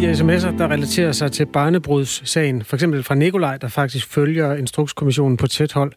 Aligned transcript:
de 0.00 0.12
sms'er, 0.12 0.58
der 0.58 0.70
relaterer 0.70 1.12
sig 1.12 1.32
til 1.32 1.46
barnebrudssagen. 1.46 2.64
For 2.64 2.76
eksempel 2.76 3.02
fra 3.02 3.14
Nikolaj, 3.14 3.56
der 3.56 3.68
faktisk 3.68 4.06
følger 4.06 4.54
Instrukskommissionen 4.54 5.36
på 5.36 5.46
tæt 5.46 5.72
hold. 5.72 5.92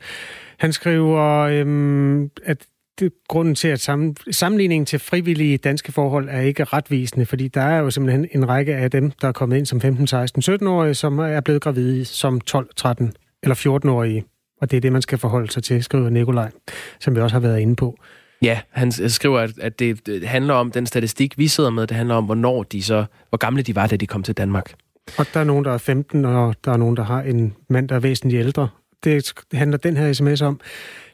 Han 0.58 0.74
skriver, 0.74 1.40
øhm, 1.40 2.30
at 2.46 2.66
det, 3.00 3.12
grunden 3.28 3.56
til, 3.56 3.68
at 3.68 3.80
sammen, 3.80 4.16
sammenligningen 4.32 4.86
til 4.86 5.00
frivillige 5.00 5.58
danske 5.58 5.92
forhold 5.92 6.30
er 6.30 6.40
ikke 6.40 6.64
retvisende, 6.64 7.26
fordi 7.26 7.48
der 7.48 7.62
er 7.62 7.80
jo 7.80 7.90
simpelthen 7.90 8.28
en 8.32 8.50
række 8.50 8.76
af 8.76 8.92
dem, 8.92 9.12
der 9.12 9.28
er 9.28 9.32
kommet 9.32 9.58
ind 9.58 9.66
som 9.66 9.82
15, 9.82 10.08
16, 10.08 10.56
17-årige, 10.56 10.94
som 10.94 11.20
er 11.20 11.42
blevet 11.42 11.62
gravide 11.62 12.06
som 12.06 12.42
12, 12.42 12.70
13 12.76 13.14
eller 13.44 13.56
14-årige. 13.56 14.26
Og 14.62 14.72
det 14.72 14.78
er 14.78 14.82
det, 14.82 14.92
man 14.92 15.02
skal 15.02 15.18
forholde 15.18 15.52
sig 15.52 15.64
til, 15.64 15.84
skriver 15.84 16.10
Nikolaj, 16.10 16.52
som 17.00 17.16
vi 17.16 17.22
også 17.22 17.36
har 17.36 17.42
været 17.42 17.60
inde 17.60 17.76
på. 17.76 17.98
Ja, 18.42 18.60
han 18.70 18.92
skriver, 18.92 19.48
at 19.62 19.80
det 19.80 20.28
handler 20.28 20.54
om 20.54 20.72
den 20.72 20.86
statistik, 20.86 21.38
vi 21.38 21.48
sidder 21.48 21.70
med. 21.70 21.88
Det 21.88 21.98
handler 21.98 22.16
om, 22.16 22.26
hvornår 22.26 22.64
de 22.64 22.84
så, 22.84 23.06
hvor 23.30 23.38
gamle 23.38 23.62
de 23.62 23.76
var, 23.76 23.88
da 23.88 23.96
de 23.96 24.08
kom 24.08 24.24
til 24.24 24.38
Danmark. 24.38 24.74
Og 25.18 25.26
der 25.34 25.40
er 25.40 25.44
nogen, 25.44 25.66
der 25.66 25.72
er 25.72 25.78
15, 25.78 26.26
og 26.26 26.56
der 26.66 26.72
er 26.72 26.78
nogen, 26.78 26.98
der 26.98 27.04
har 27.04 27.22
en 27.22 27.56
mand, 27.70 27.90
der 27.90 27.96
er 27.96 28.00
væsentligt 28.00 28.40
ældre. 28.40 28.70
Det 29.04 29.34
handler 29.54 29.78
den 29.78 29.98
her 29.98 30.14
sms 30.14 30.42
om. 30.42 30.60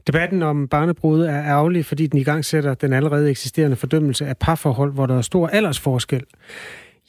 Debatten 0.08 0.44
om 0.44 0.68
barnebrud 0.68 1.22
er 1.22 1.44
ærgerlig, 1.44 1.86
fordi 1.86 2.08
den 2.08 2.20
i 2.20 2.24
gang 2.24 2.46
sætter 2.46 2.74
den 2.74 2.94
allerede 2.94 3.30
eksisterende 3.30 3.76
fordømmelse 3.76 4.26
af 4.26 4.38
parforhold, 4.38 4.94
hvor 4.94 5.06
der 5.06 5.18
er 5.18 5.22
stor 5.22 5.48
aldersforskel. 5.48 6.24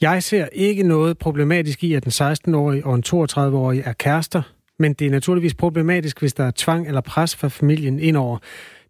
Jeg 0.01 0.23
ser 0.23 0.47
ikke 0.51 0.83
noget 0.83 1.17
problematisk 1.17 1.83
i, 1.83 1.93
at 1.93 2.05
en 2.05 2.11
16-årig 2.11 2.85
og 2.85 2.95
en 2.95 3.03
32-årig 3.07 3.81
er 3.85 3.93
kærester, 3.93 4.41
men 4.79 4.93
det 4.93 5.07
er 5.07 5.11
naturligvis 5.11 5.53
problematisk, 5.53 6.19
hvis 6.19 6.33
der 6.33 6.43
er 6.43 6.51
tvang 6.55 6.87
eller 6.87 7.01
pres 7.01 7.35
fra 7.35 7.47
familien 7.47 7.99
indover. 7.99 8.37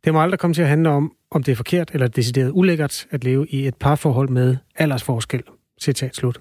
Det 0.06 0.14
må 0.14 0.22
aldrig 0.22 0.40
komme 0.40 0.54
til 0.54 0.62
at 0.62 0.68
handle 0.68 0.90
om, 0.90 1.12
om 1.32 1.44
det 1.44 1.52
er 1.52 1.56
forkert 1.56 1.92
eller 1.94 2.08
decideret 2.08 2.52
ulækkert 2.54 3.08
at 3.12 3.24
leve 3.24 3.48
i 3.48 3.68
et 3.68 3.76
parforhold 3.76 4.30
med 4.30 4.58
aldersforskel. 4.76 5.44
Citat 5.82 6.16
slut. 6.16 6.40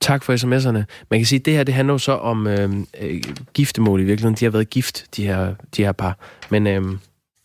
Tak 0.00 0.22
for 0.24 0.32
sms'erne. 0.32 0.84
Man 1.10 1.20
kan 1.20 1.26
sige, 1.26 1.38
at 1.38 1.44
det 1.44 1.52
her 1.52 1.64
det 1.64 1.74
handler 1.74 1.94
jo 1.94 1.98
så 1.98 2.12
om 2.12 2.46
øhm, 2.46 2.86
øh, 3.00 3.22
giftemål 3.54 4.00
i 4.00 4.04
virkeligheden. 4.04 4.36
De 4.40 4.44
har 4.44 4.50
været 4.50 4.70
gift, 4.70 5.06
de 5.16 5.26
her, 5.26 5.54
de 5.76 5.84
her 5.84 5.92
par. 5.92 6.18
Men 6.50 6.66
øh, 6.66 6.82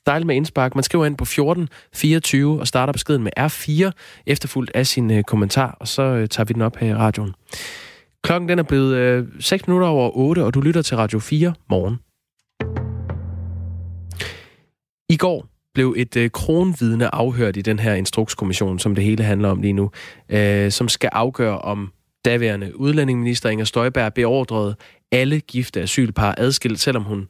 dejligt 0.05 0.27
med 0.27 0.35
indspark. 0.35 0.75
Man 0.75 0.83
skriver 0.83 1.05
ind 1.05 1.17
på 1.17 1.25
14 1.25 1.69
24 1.93 2.59
og 2.59 2.67
starter 2.67 2.94
beskeden 2.94 3.23
med 3.23 3.31
R4, 3.39 3.91
efterfulgt 4.25 4.71
af 4.75 4.88
sin 4.88 5.11
øh, 5.11 5.23
kommentar, 5.23 5.77
og 5.79 5.88
så 5.88 6.01
øh, 6.01 6.27
tager 6.27 6.45
vi 6.45 6.53
den 6.53 6.61
op 6.61 6.75
her 6.75 6.88
i 6.88 6.95
radioen. 6.95 7.33
Klokken 8.23 8.49
den 8.49 8.59
er 8.59 8.63
blevet 8.63 8.95
øh, 8.95 9.27
6 9.39 9.67
minutter 9.67 9.88
over 9.88 10.17
8, 10.17 10.44
og 10.44 10.53
du 10.53 10.61
lytter 10.61 10.81
til 10.81 10.97
Radio 10.97 11.19
4 11.19 11.53
morgen. 11.69 11.99
I 15.09 15.17
går 15.17 15.58
blev 15.80 15.94
et 15.97 16.16
øh, 16.16 16.30
kronvidne 16.30 17.16
afhørt 17.16 17.58
i 17.58 17.61
den 17.61 17.80
her 17.80 17.94
instrukskommission, 17.94 18.80
som 18.80 18.95
det 18.95 19.03
hele 19.03 19.23
handler 19.23 19.49
om 19.49 19.61
lige 19.61 19.73
nu, 19.73 19.91
øh, 20.30 20.72
som 20.72 20.89
skal 20.89 21.09
afgøre, 21.13 21.59
om 21.59 21.91
daværende 22.25 22.80
udlændingeminister 22.80 23.49
Inger 23.49 23.66
Støjberg 23.66 24.13
beordrede 24.13 24.75
alle 25.11 25.39
gifte 25.39 25.81
asylpar 25.81 26.35
adskilt, 26.38 26.80
selvom 26.80 27.03
hun 27.03 27.30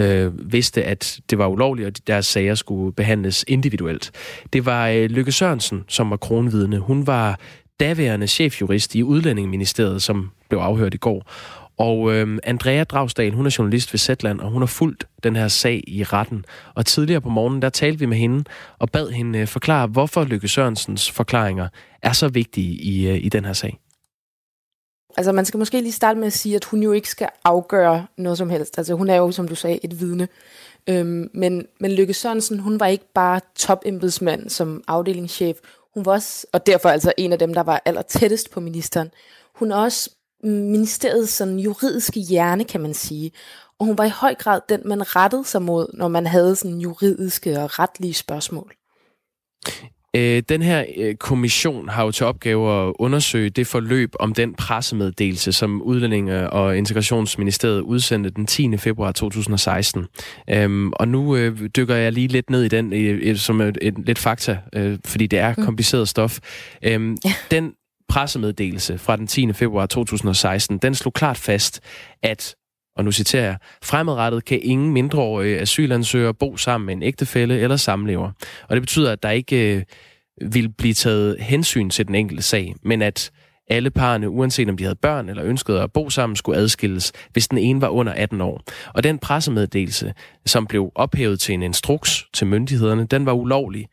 øh, 0.00 0.52
vidste, 0.52 0.82
at 0.82 1.20
det 1.30 1.38
var 1.38 1.46
ulovligt, 1.46 1.86
og 1.86 2.06
deres 2.06 2.26
sager 2.26 2.54
skulle 2.54 2.92
behandles 2.94 3.44
individuelt. 3.48 4.10
Det 4.52 4.66
var 4.66 4.88
øh, 4.88 5.04
Lykke 5.04 5.32
Sørensen, 5.32 5.84
som 5.88 6.10
var 6.10 6.16
kronvidne. 6.16 6.78
Hun 6.78 7.06
var 7.06 7.38
daværende 7.80 8.26
chefjurist 8.26 8.94
i 8.94 9.02
Udlændingeministeriet, 9.02 10.02
som 10.02 10.30
blev 10.48 10.60
afhørt 10.60 10.94
i 10.94 10.98
går. 10.98 11.32
Og 11.80 12.12
øh, 12.12 12.38
Andrea 12.42 12.84
Dragsdal, 12.84 13.32
hun 13.32 13.46
er 13.46 13.56
journalist 13.58 13.92
ved 13.92 13.98
Zetland, 13.98 14.40
og 14.40 14.50
hun 14.50 14.62
har 14.62 14.66
fulgt 14.66 15.06
den 15.22 15.36
her 15.36 15.48
sag 15.48 15.84
i 15.86 16.04
retten. 16.04 16.44
Og 16.74 16.86
tidligere 16.86 17.20
på 17.20 17.28
morgenen, 17.28 17.62
der 17.62 17.68
talte 17.68 17.98
vi 17.98 18.06
med 18.06 18.16
hende 18.16 18.44
og 18.78 18.90
bad 18.90 19.10
hende 19.10 19.38
øh, 19.38 19.46
forklare, 19.46 19.86
hvorfor 19.86 20.24
Lykke 20.24 20.48
Sørensens 20.48 21.10
forklaringer 21.10 21.68
er 22.02 22.12
så 22.12 22.28
vigtige 22.28 22.82
i, 22.82 23.08
øh, 23.08 23.24
i 23.24 23.28
den 23.28 23.44
her 23.44 23.52
sag. 23.52 23.78
Altså 25.16 25.32
man 25.32 25.44
skal 25.44 25.58
måske 25.58 25.80
lige 25.80 25.92
starte 25.92 26.18
med 26.18 26.26
at 26.26 26.32
sige, 26.32 26.56
at 26.56 26.64
hun 26.64 26.82
jo 26.82 26.92
ikke 26.92 27.08
skal 27.08 27.28
afgøre 27.44 28.06
noget 28.18 28.38
som 28.38 28.50
helst. 28.50 28.78
Altså 28.78 28.94
hun 28.94 29.10
er 29.10 29.16
jo, 29.16 29.30
som 29.30 29.48
du 29.48 29.54
sagde, 29.54 29.84
et 29.84 30.00
vidne. 30.00 30.28
Øhm, 30.88 31.30
men, 31.34 31.66
men 31.80 31.92
Lykke 31.92 32.14
Sørensen, 32.14 32.58
hun 32.58 32.80
var 32.80 32.86
ikke 32.86 33.12
bare 33.14 33.40
topembedsmand 33.56 34.50
som 34.50 34.84
afdelingschef. 34.88 35.56
Hun 35.94 36.04
var 36.04 36.12
også, 36.12 36.46
og 36.52 36.66
derfor 36.66 36.88
altså 36.88 37.12
en 37.18 37.32
af 37.32 37.38
dem, 37.38 37.54
der 37.54 37.62
var 37.62 37.82
aller 37.84 38.02
tættest 38.02 38.50
på 38.50 38.60
ministeren. 38.60 39.10
Hun 39.54 39.72
er 39.72 39.76
også 39.76 40.10
ministeriets 40.44 41.32
sådan 41.32 41.58
juridiske 41.58 42.20
hjerne, 42.20 42.64
kan 42.64 42.80
man 42.80 42.94
sige. 42.94 43.30
Og 43.78 43.86
hun 43.86 43.98
var 43.98 44.04
i 44.04 44.10
høj 44.10 44.34
grad 44.34 44.60
den, 44.68 44.80
man 44.84 45.16
rettede 45.16 45.44
sig 45.44 45.62
mod, 45.62 45.86
når 45.94 46.08
man 46.08 46.26
havde 46.26 46.56
sådan 46.56 46.78
juridiske 46.78 47.60
og 47.60 47.78
retlige 47.78 48.14
spørgsmål. 48.14 48.74
Øh, 50.16 50.42
den 50.48 50.62
her 50.62 50.84
øh, 50.96 51.14
kommission 51.14 51.88
har 51.88 52.04
jo 52.04 52.10
til 52.10 52.26
opgave 52.26 52.88
at 52.88 52.92
undersøge 52.98 53.50
det 53.50 53.66
forløb 53.66 54.14
om 54.20 54.34
den 54.34 54.54
pressemeddelelse, 54.54 55.52
som 55.52 55.82
Udlændinge- 55.82 56.50
og 56.50 56.76
Integrationsministeriet 56.76 57.80
udsendte 57.80 58.30
den 58.30 58.46
10. 58.46 58.76
februar 58.76 59.12
2016. 59.12 60.06
Øhm, 60.50 60.92
og 60.92 61.08
nu 61.08 61.36
øh, 61.36 61.68
dykker 61.76 61.94
jeg 61.94 62.12
lige 62.12 62.28
lidt 62.28 62.50
ned 62.50 62.62
i 62.62 62.68
den 62.68 62.92
øh, 62.92 63.36
som 63.36 63.60
et, 63.60 63.78
et, 63.82 63.94
lidt 64.06 64.18
fakta, 64.18 64.58
øh, 64.72 64.98
fordi 65.04 65.26
det 65.26 65.38
er 65.38 65.54
mm. 65.58 65.64
kompliceret 65.64 66.08
stof. 66.08 66.38
Øhm, 66.82 67.16
ja. 67.24 67.34
Den 67.50 67.72
pressemeddelelse 68.10 68.98
fra 68.98 69.16
den 69.16 69.26
10. 69.26 69.52
februar 69.52 69.86
2016, 69.86 70.78
den 70.78 70.94
slog 70.94 71.12
klart 71.12 71.36
fast, 71.36 71.80
at 72.22 72.54
og 72.96 73.04
nu 73.04 73.12
citerer 73.12 73.44
jeg, 73.44 73.56
fremadrettet 73.82 74.44
kan 74.44 74.60
ingen 74.62 74.92
mindreårige 74.92 75.58
asylansøgere 75.58 76.34
bo 76.34 76.56
sammen 76.56 76.86
med 76.86 76.94
en 76.94 77.02
ægtefælle 77.02 77.58
eller 77.58 77.76
samlever. 77.76 78.30
Og 78.68 78.76
det 78.76 78.82
betyder, 78.82 79.12
at 79.12 79.22
der 79.22 79.30
ikke 79.30 79.76
øh, 79.76 79.82
vil 80.52 80.72
blive 80.72 80.94
taget 80.94 81.36
hensyn 81.40 81.90
til 81.90 82.06
den 82.06 82.14
enkelte 82.14 82.42
sag, 82.42 82.74
men 82.82 83.02
at 83.02 83.30
alle 83.70 83.90
parerne, 83.90 84.30
uanset 84.30 84.68
om 84.68 84.76
de 84.76 84.84
havde 84.84 84.96
børn 84.96 85.28
eller 85.28 85.44
ønskede 85.44 85.82
at 85.82 85.92
bo 85.92 86.10
sammen, 86.10 86.36
skulle 86.36 86.58
adskilles, 86.58 87.12
hvis 87.32 87.48
den 87.48 87.58
ene 87.58 87.80
var 87.80 87.88
under 87.88 88.12
18 88.12 88.40
år. 88.40 88.62
Og 88.94 89.02
den 89.02 89.18
pressemeddelelse, 89.18 90.14
som 90.46 90.66
blev 90.66 90.92
ophævet 90.94 91.40
til 91.40 91.52
en 91.52 91.62
instruks 91.62 92.24
til 92.34 92.46
myndighederne, 92.46 93.06
den 93.06 93.26
var 93.26 93.32
ulovlig. 93.32 93.86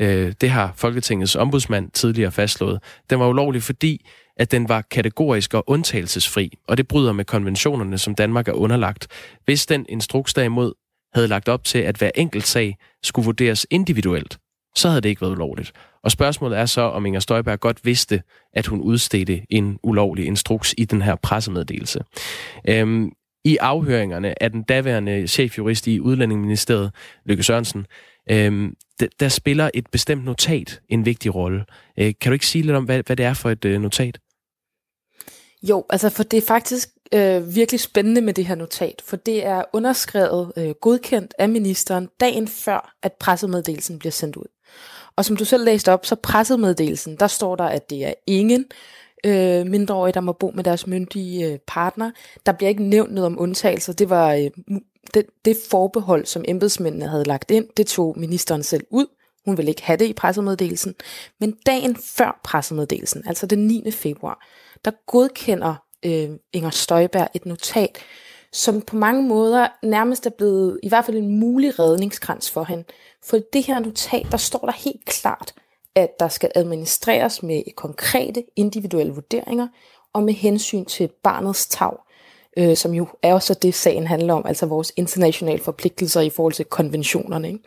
Øh, 0.00 0.32
det 0.40 0.50
har 0.50 0.72
Folketingets 0.76 1.36
ombudsmand 1.36 1.90
tidligere 1.90 2.32
fastslået. 2.32 2.80
Den 3.10 3.20
var 3.20 3.28
ulovlig, 3.28 3.62
fordi 3.62 4.06
at 4.36 4.50
den 4.50 4.68
var 4.68 4.82
kategorisk 4.90 5.54
og 5.54 5.64
undtagelsesfri, 5.66 6.58
og 6.68 6.76
det 6.76 6.88
bryder 6.88 7.12
med 7.12 7.24
konventionerne, 7.24 7.98
som 7.98 8.14
Danmark 8.14 8.48
er 8.48 8.52
underlagt. 8.52 9.08
Hvis 9.44 9.66
den 9.66 9.86
instruks 9.88 10.34
derimod 10.34 10.72
havde 11.14 11.28
lagt 11.28 11.48
op 11.48 11.64
til, 11.64 11.78
at 11.78 11.96
hver 11.96 12.10
enkelt 12.14 12.46
sag 12.46 12.76
skulle 13.02 13.24
vurderes 13.24 13.66
individuelt, 13.70 14.38
så 14.76 14.88
havde 14.88 15.00
det 15.00 15.08
ikke 15.08 15.20
været 15.20 15.32
ulovligt. 15.32 15.72
Og 16.04 16.10
spørgsmålet 16.10 16.58
er 16.58 16.66
så, 16.66 16.80
om 16.80 17.06
Inger 17.06 17.20
Støjberg 17.20 17.60
godt 17.60 17.84
vidste, 17.84 18.22
at 18.52 18.66
hun 18.66 18.80
udstedte 18.80 19.42
en 19.50 19.78
ulovlig 19.82 20.26
instruks 20.26 20.74
i 20.78 20.84
den 20.84 21.02
her 21.02 21.14
pressemeddelelse. 21.14 22.00
Øhm, 22.68 23.12
I 23.44 23.56
afhøringerne 23.56 24.42
af 24.42 24.50
den 24.50 24.62
daværende 24.62 25.26
chefjurist 25.26 25.86
i 25.86 26.00
Udlændingeministeriet, 26.00 26.92
Lykke 27.26 27.42
Sørensen, 27.42 27.86
øhm, 28.30 28.76
der 29.20 29.28
spiller 29.28 29.70
et 29.74 29.86
bestemt 29.90 30.24
notat 30.24 30.80
en 30.88 31.04
vigtig 31.04 31.34
rolle. 31.34 31.64
Øh, 31.98 32.12
kan 32.20 32.30
du 32.30 32.32
ikke 32.32 32.46
sige 32.46 32.62
lidt 32.62 32.76
om, 32.76 32.84
hvad, 32.84 33.02
hvad 33.06 33.16
det 33.16 33.26
er 33.26 33.34
for 33.34 33.50
et 33.50 33.64
øh, 33.64 33.80
notat? 33.80 34.18
Jo, 35.62 35.84
altså 35.90 36.10
for 36.10 36.22
det 36.22 36.36
er 36.36 36.46
faktisk 36.46 36.88
øh, 37.12 37.54
virkelig 37.54 37.80
spændende 37.80 38.20
med 38.20 38.34
det 38.34 38.46
her 38.46 38.54
notat, 38.54 39.02
for 39.04 39.16
det 39.16 39.46
er 39.46 39.62
underskrevet, 39.72 40.52
øh, 40.56 40.70
godkendt 40.70 41.34
af 41.38 41.48
ministeren 41.48 42.08
dagen 42.20 42.48
før, 42.48 42.96
at 43.02 43.12
pressemeddelelsen 43.12 43.98
bliver 43.98 44.12
sendt 44.12 44.36
ud. 44.36 44.46
Og 45.16 45.24
som 45.24 45.36
du 45.36 45.44
selv 45.44 45.64
læste 45.64 45.92
op, 45.92 46.06
så 46.06 46.14
pressemeddelelsen, 46.14 47.16
der 47.16 47.26
står 47.26 47.56
der, 47.56 47.64
at 47.64 47.90
det 47.90 48.04
er 48.04 48.14
ingen 48.26 48.64
øh, 49.26 49.66
mindreårige, 49.66 50.14
der 50.14 50.20
må 50.20 50.32
bo 50.32 50.50
med 50.54 50.64
deres 50.64 50.86
myndige 50.86 51.52
øh, 51.52 51.58
partner. 51.66 52.10
Der 52.46 52.52
bliver 52.52 52.68
ikke 52.68 52.82
nævnt 52.82 53.12
noget 53.12 53.26
om 53.26 53.40
undtagelser. 53.40 53.92
Det 53.92 54.10
var 54.10 54.34
øh, 54.34 54.78
det, 55.14 55.26
det 55.44 55.56
forbehold, 55.70 56.26
som 56.26 56.44
embedsmændene 56.48 57.08
havde 57.08 57.24
lagt 57.24 57.50
ind, 57.50 57.68
det 57.76 57.86
tog 57.86 58.18
ministeren 58.18 58.62
selv 58.62 58.84
ud. 58.90 59.06
Hun 59.44 59.56
ville 59.56 59.70
ikke 59.70 59.82
have 59.82 59.96
det 59.96 60.06
i 60.06 60.12
pressemeddelelsen. 60.12 60.94
Men 61.40 61.56
dagen 61.66 61.96
før 61.96 62.40
pressemeddelelsen, 62.44 63.22
altså 63.26 63.46
den 63.46 63.66
9. 63.66 63.90
februar, 63.90 64.46
der 64.84 64.90
godkender 65.06 65.74
øh, 66.04 66.30
Inger 66.52 66.70
Støjberg 66.70 67.28
et 67.34 67.46
notat, 67.46 67.98
som 68.52 68.82
på 68.82 68.96
mange 68.96 69.22
måder 69.22 69.68
nærmest 69.82 70.26
er 70.26 70.30
blevet 70.30 70.80
i 70.82 70.88
hvert 70.88 71.04
fald 71.04 71.16
en 71.16 71.40
mulig 71.40 71.78
redningskrans 71.78 72.50
for 72.50 72.64
hende. 72.64 72.84
For 73.24 73.38
det 73.52 73.62
her 73.66 73.78
notat, 73.78 74.26
der 74.30 74.36
står 74.36 74.58
der 74.58 74.72
helt 74.72 75.04
klart, 75.04 75.54
at 75.94 76.10
der 76.20 76.28
skal 76.28 76.50
administreres 76.54 77.42
med 77.42 77.62
konkrete 77.76 78.44
individuelle 78.56 79.12
vurderinger 79.12 79.68
og 80.12 80.22
med 80.22 80.34
hensyn 80.34 80.84
til 80.84 81.08
barnets 81.22 81.66
tag, 81.66 81.92
øh, 82.56 82.76
som 82.76 82.94
jo 82.94 83.06
er 83.22 83.34
også 83.34 83.54
det, 83.54 83.74
sagen 83.74 84.06
handler 84.06 84.34
om, 84.34 84.46
altså 84.46 84.66
vores 84.66 84.92
internationale 84.96 85.62
forpligtelser 85.62 86.20
i 86.20 86.30
forhold 86.30 86.52
til 86.52 86.64
konventionerne. 86.64 87.48
Ikke? 87.48 87.60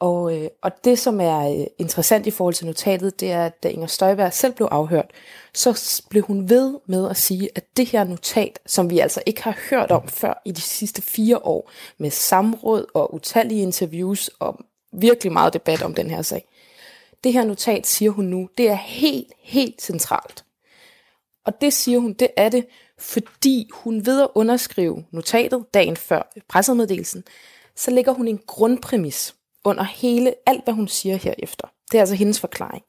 Og, 0.00 0.36
øh, 0.36 0.48
og 0.62 0.72
det, 0.84 0.98
som 0.98 1.20
er 1.20 1.60
øh, 1.60 1.66
interessant 1.78 2.26
i 2.26 2.30
forhold 2.30 2.54
til 2.54 2.66
notatet, 2.66 3.20
det 3.20 3.30
er, 3.30 3.46
at 3.46 3.62
da 3.62 3.68
Inger 3.68 3.86
Støjberg 3.86 4.32
selv 4.32 4.52
blev 4.52 4.68
afhørt, 4.70 5.10
så 5.54 6.02
blev 6.10 6.22
hun 6.22 6.48
ved 6.48 6.78
med 6.86 7.10
at 7.10 7.16
sige, 7.16 7.48
at 7.54 7.64
det 7.76 7.86
her 7.86 8.04
notat, 8.04 8.58
som 8.66 8.90
vi 8.90 8.98
altså 8.98 9.22
ikke 9.26 9.42
har 9.42 9.58
hørt 9.70 9.90
om 9.90 10.08
før 10.08 10.42
i 10.44 10.52
de 10.52 10.60
sidste 10.60 11.02
fire 11.02 11.38
år, 11.38 11.70
med 11.98 12.10
samråd 12.10 12.86
og 12.94 13.14
utallige 13.14 13.62
interviews 13.62 14.30
og 14.38 14.60
virkelig 14.92 15.32
meget 15.32 15.52
debat 15.52 15.82
om 15.82 15.94
den 15.94 16.10
her 16.10 16.22
sag, 16.22 16.44
det 17.24 17.32
her 17.32 17.44
notat, 17.44 17.86
siger 17.86 18.10
hun 18.10 18.24
nu, 18.24 18.48
det 18.58 18.68
er 18.68 18.74
helt, 18.74 19.32
helt 19.42 19.82
centralt. 19.82 20.44
Og 21.44 21.60
det 21.60 21.72
siger 21.72 21.98
hun, 21.98 22.12
det 22.12 22.28
er 22.36 22.48
det, 22.48 22.66
fordi 23.00 23.70
hun 23.72 24.06
ved 24.06 24.22
at 24.22 24.28
underskrive 24.34 25.04
notatet 25.10 25.64
dagen 25.74 25.96
før 25.96 26.32
pressemeddelelsen, 26.48 27.24
så 27.76 27.90
lægger 27.90 28.12
hun 28.12 28.28
en 28.28 28.40
grundpræmis 28.46 29.34
under 29.64 29.82
hele, 29.82 30.34
alt 30.46 30.64
hvad 30.64 30.74
hun 30.74 30.88
siger 30.88 31.16
herefter. 31.16 31.68
Det 31.92 31.98
er 31.98 32.02
altså 32.02 32.14
hendes 32.14 32.40
forklaring. 32.40 32.84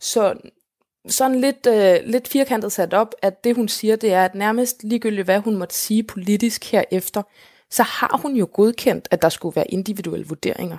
Så 0.00 0.34
sådan 1.08 1.40
lidt, 1.40 1.66
øh, 1.66 1.96
lidt 2.04 2.28
firkantet 2.28 2.72
sat 2.72 2.94
op, 2.94 3.14
at 3.22 3.44
det 3.44 3.56
hun 3.56 3.68
siger, 3.68 3.96
det 3.96 4.12
er, 4.12 4.24
at 4.24 4.34
nærmest 4.34 4.82
ligegyldigt 4.82 5.24
hvad 5.24 5.38
hun 5.38 5.56
måtte 5.56 5.74
sige 5.74 6.02
politisk 6.02 6.64
herefter, 6.72 7.22
så 7.70 7.82
har 7.82 8.18
hun 8.22 8.36
jo 8.36 8.48
godkendt, 8.52 9.08
at 9.10 9.22
der 9.22 9.28
skulle 9.28 9.56
være 9.56 9.70
individuelle 9.70 10.26
vurderinger. 10.26 10.78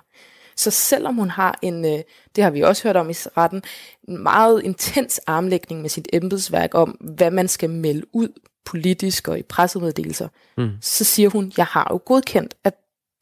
Så 0.57 0.71
selvom 0.71 1.15
hun 1.15 1.29
har 1.29 1.59
en, 1.61 1.85
øh, 1.85 1.99
det 2.35 2.43
har 2.43 2.51
vi 2.51 2.61
også 2.61 2.83
hørt 2.83 2.97
om 2.97 3.09
i 3.09 3.13
retten, 3.13 3.63
en 4.07 4.23
meget 4.23 4.63
intens 4.63 5.19
armlægning 5.27 5.81
med 5.81 5.89
sit 5.89 6.07
embedsværk 6.13 6.69
om, 6.73 6.89
hvad 6.89 7.31
man 7.31 7.47
skal 7.47 7.69
melde 7.69 8.05
ud 8.13 8.29
politisk 8.65 9.27
og 9.27 9.39
i 9.39 9.43
pressemeddelelser, 9.43 10.27
mm. 10.57 10.69
så 10.81 11.03
siger 11.03 11.29
hun, 11.29 11.51
jeg 11.57 11.65
har 11.65 11.87
jo 11.91 11.99
godkendt, 12.05 12.53
at 12.63 12.73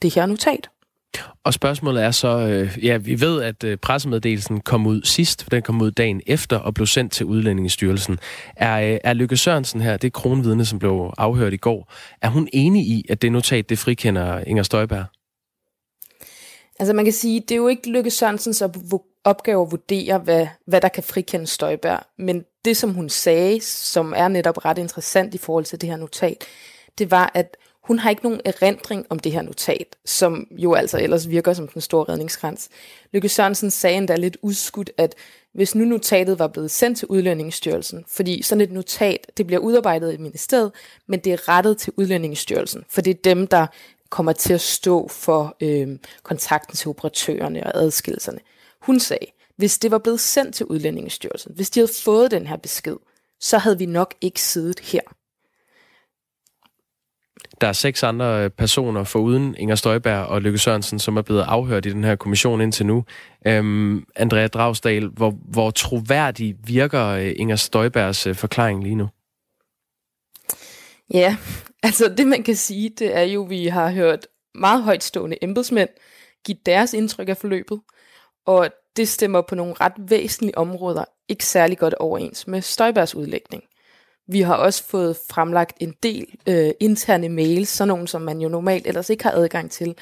det 0.01 0.15
her 0.15 0.25
notat. 0.25 0.69
Og 1.43 1.53
spørgsmålet 1.53 2.03
er 2.03 2.11
så, 2.11 2.37
øh, 2.37 2.85
ja, 2.85 2.97
vi 2.97 3.21
ved, 3.21 3.41
at 3.41 3.63
øh, 3.63 3.77
pressemeddelelsen 3.77 4.61
kom 4.61 4.87
ud 4.87 5.01
sidst, 5.03 5.51
den 5.51 5.61
kom 5.61 5.81
ud 5.81 5.91
dagen 5.91 6.21
efter 6.27 6.57
og 6.57 6.73
blev 6.73 6.87
sendt 6.87 7.11
til 7.11 7.25
Udlændingestyrelsen. 7.25 8.19
Er, 8.55 8.93
øh, 8.93 8.99
er 9.03 9.13
Lykke 9.13 9.37
Sørensen 9.37 9.81
her, 9.81 9.97
det 9.97 10.13
kronvidne, 10.13 10.65
som 10.65 10.79
blev 10.79 11.13
afhørt 11.17 11.53
i 11.53 11.57
går, 11.57 11.93
er 12.21 12.29
hun 12.29 12.47
enig 12.53 12.87
i, 12.87 13.05
at 13.09 13.21
det 13.21 13.31
notat, 13.31 13.69
det 13.69 13.79
frikender 13.79 14.39
Inger 14.39 14.63
Støjberg? 14.63 15.05
Altså 16.79 16.93
man 16.93 17.05
kan 17.05 17.13
sige, 17.13 17.39
det 17.39 17.51
er 17.51 17.55
jo 17.55 17.67
ikke 17.67 17.89
Lykke 17.89 18.11
Sørensens 18.11 18.63
opgave 19.23 19.61
at 19.61 19.71
vurdere, 19.71 20.17
hvad, 20.17 20.47
hvad 20.67 20.81
der 20.81 20.87
kan 20.87 21.03
frikende 21.03 21.47
Støjberg, 21.47 21.99
men 22.17 22.45
det, 22.65 22.77
som 22.77 22.93
hun 22.93 23.09
sagde, 23.09 23.61
som 23.61 24.13
er 24.15 24.27
netop 24.27 24.65
ret 24.65 24.77
interessant 24.77 25.33
i 25.33 25.37
forhold 25.37 25.65
til 25.65 25.81
det 25.81 25.89
her 25.89 25.97
notat, 25.97 26.43
det 26.97 27.11
var, 27.11 27.31
at 27.33 27.57
hun 27.83 27.99
har 27.99 28.09
ikke 28.09 28.23
nogen 28.23 28.41
erindring 28.45 29.05
om 29.09 29.19
det 29.19 29.31
her 29.31 29.41
notat, 29.41 29.95
som 30.05 30.47
jo 30.51 30.73
altså 30.73 30.99
ellers 30.99 31.29
virker 31.29 31.53
som 31.53 31.67
den 31.67 31.81
store 31.81 32.03
redningskrans. 32.09 32.69
Lykke 33.13 33.29
Sørensen 33.29 33.71
sagde 33.71 33.97
endda 33.97 34.15
lidt 34.15 34.37
udskudt, 34.41 34.91
at 34.97 35.15
hvis 35.53 35.75
nu 35.75 35.85
notatet 35.85 36.39
var 36.39 36.47
blevet 36.47 36.71
sendt 36.71 36.97
til 36.97 37.07
Udlændingsstyrelsen, 37.07 38.05
fordi 38.07 38.41
sådan 38.41 38.61
et 38.61 38.71
notat, 38.71 39.31
det 39.37 39.47
bliver 39.47 39.59
udarbejdet 39.59 40.13
i 40.13 40.17
ministeriet, 40.17 40.71
men 41.07 41.19
det 41.19 41.33
er 41.33 41.49
rettet 41.49 41.77
til 41.77 41.93
Udlændingsstyrelsen, 41.97 42.83
for 42.89 43.01
det 43.01 43.11
er 43.11 43.21
dem, 43.23 43.47
der 43.47 43.67
kommer 44.13 44.33
til 44.33 44.53
at 44.53 44.61
stå 44.61 45.07
for 45.07 45.55
øh, 45.61 45.87
kontakten 46.23 46.75
til 46.75 46.89
operatørerne 46.89 47.63
og 47.63 47.71
adskillelserne. 47.75 48.39
Hun 48.81 48.99
sagde, 48.99 49.25
hvis 49.57 49.79
det 49.79 49.91
var 49.91 49.97
blevet 49.97 50.19
sendt 50.19 50.55
til 50.55 50.65
Udlændingsstyrelsen, 50.65 51.51
hvis 51.55 51.69
de 51.69 51.79
havde 51.79 51.91
fået 52.03 52.31
den 52.31 52.47
her 52.47 52.57
besked, 52.57 52.95
så 53.39 53.57
havde 53.57 53.77
vi 53.77 53.85
nok 53.85 54.13
ikke 54.21 54.41
siddet 54.41 54.79
her. 54.79 55.01
Der 57.61 57.67
er 57.67 57.73
seks 57.73 58.03
andre 58.03 58.43
øh, 58.43 58.49
personer 58.49 59.03
foruden 59.03 59.55
Inger 59.57 59.75
Støjberg 59.75 60.25
og 60.25 60.41
Lykke 60.41 60.57
Sørensen, 60.57 60.99
som 60.99 61.17
er 61.17 61.21
blevet 61.21 61.41
afhørt 61.41 61.85
i 61.85 61.89
den 61.89 62.03
her 62.03 62.15
kommission 62.15 62.61
indtil 62.61 62.85
nu. 62.85 63.05
Øhm, 63.47 64.05
Andrea 64.15 64.47
Dragsdal, 64.47 65.07
hvor, 65.07 65.31
hvor 65.31 65.71
troværdig 65.71 66.55
virker 66.63 67.05
øh, 67.05 67.33
Inger 67.35 67.55
Støjbergs 67.55 68.27
øh, 68.27 68.35
forklaring 68.35 68.83
lige 68.83 68.95
nu? 68.95 69.07
Ja, 71.13 71.37
altså 71.83 72.13
det 72.17 72.27
man 72.27 72.43
kan 72.43 72.55
sige, 72.55 72.89
det 72.89 73.15
er 73.15 73.21
jo, 73.21 73.43
at 73.43 73.49
vi 73.49 73.67
har 73.67 73.91
hørt 73.91 74.27
meget 74.55 74.83
højtstående 74.83 75.37
embedsmænd 75.41 75.89
give 76.45 76.57
deres 76.65 76.93
indtryk 76.93 77.29
af 77.29 77.37
forløbet, 77.37 77.81
og 78.45 78.69
det 78.95 79.07
stemmer 79.07 79.41
på 79.41 79.55
nogle 79.55 79.73
ret 79.73 79.93
væsentlige 79.97 80.57
områder 80.57 81.05
ikke 81.27 81.45
særlig 81.45 81.77
godt 81.77 81.93
overens 81.93 82.47
med 82.47 82.61
Støjbergs 82.61 83.15
udlægning. 83.15 83.63
Vi 84.27 84.41
har 84.41 84.55
også 84.55 84.83
fået 84.83 85.17
fremlagt 85.29 85.77
en 85.79 85.93
del 86.03 86.25
øh, 86.47 86.71
interne 86.79 87.29
mails, 87.29 87.69
sådan 87.69 87.87
nogle, 87.87 88.07
som 88.07 88.21
man 88.21 88.41
jo 88.41 88.49
normalt 88.49 88.87
ellers 88.87 89.09
ikke 89.09 89.23
har 89.23 89.31
adgang 89.31 89.71
til, 89.71 89.95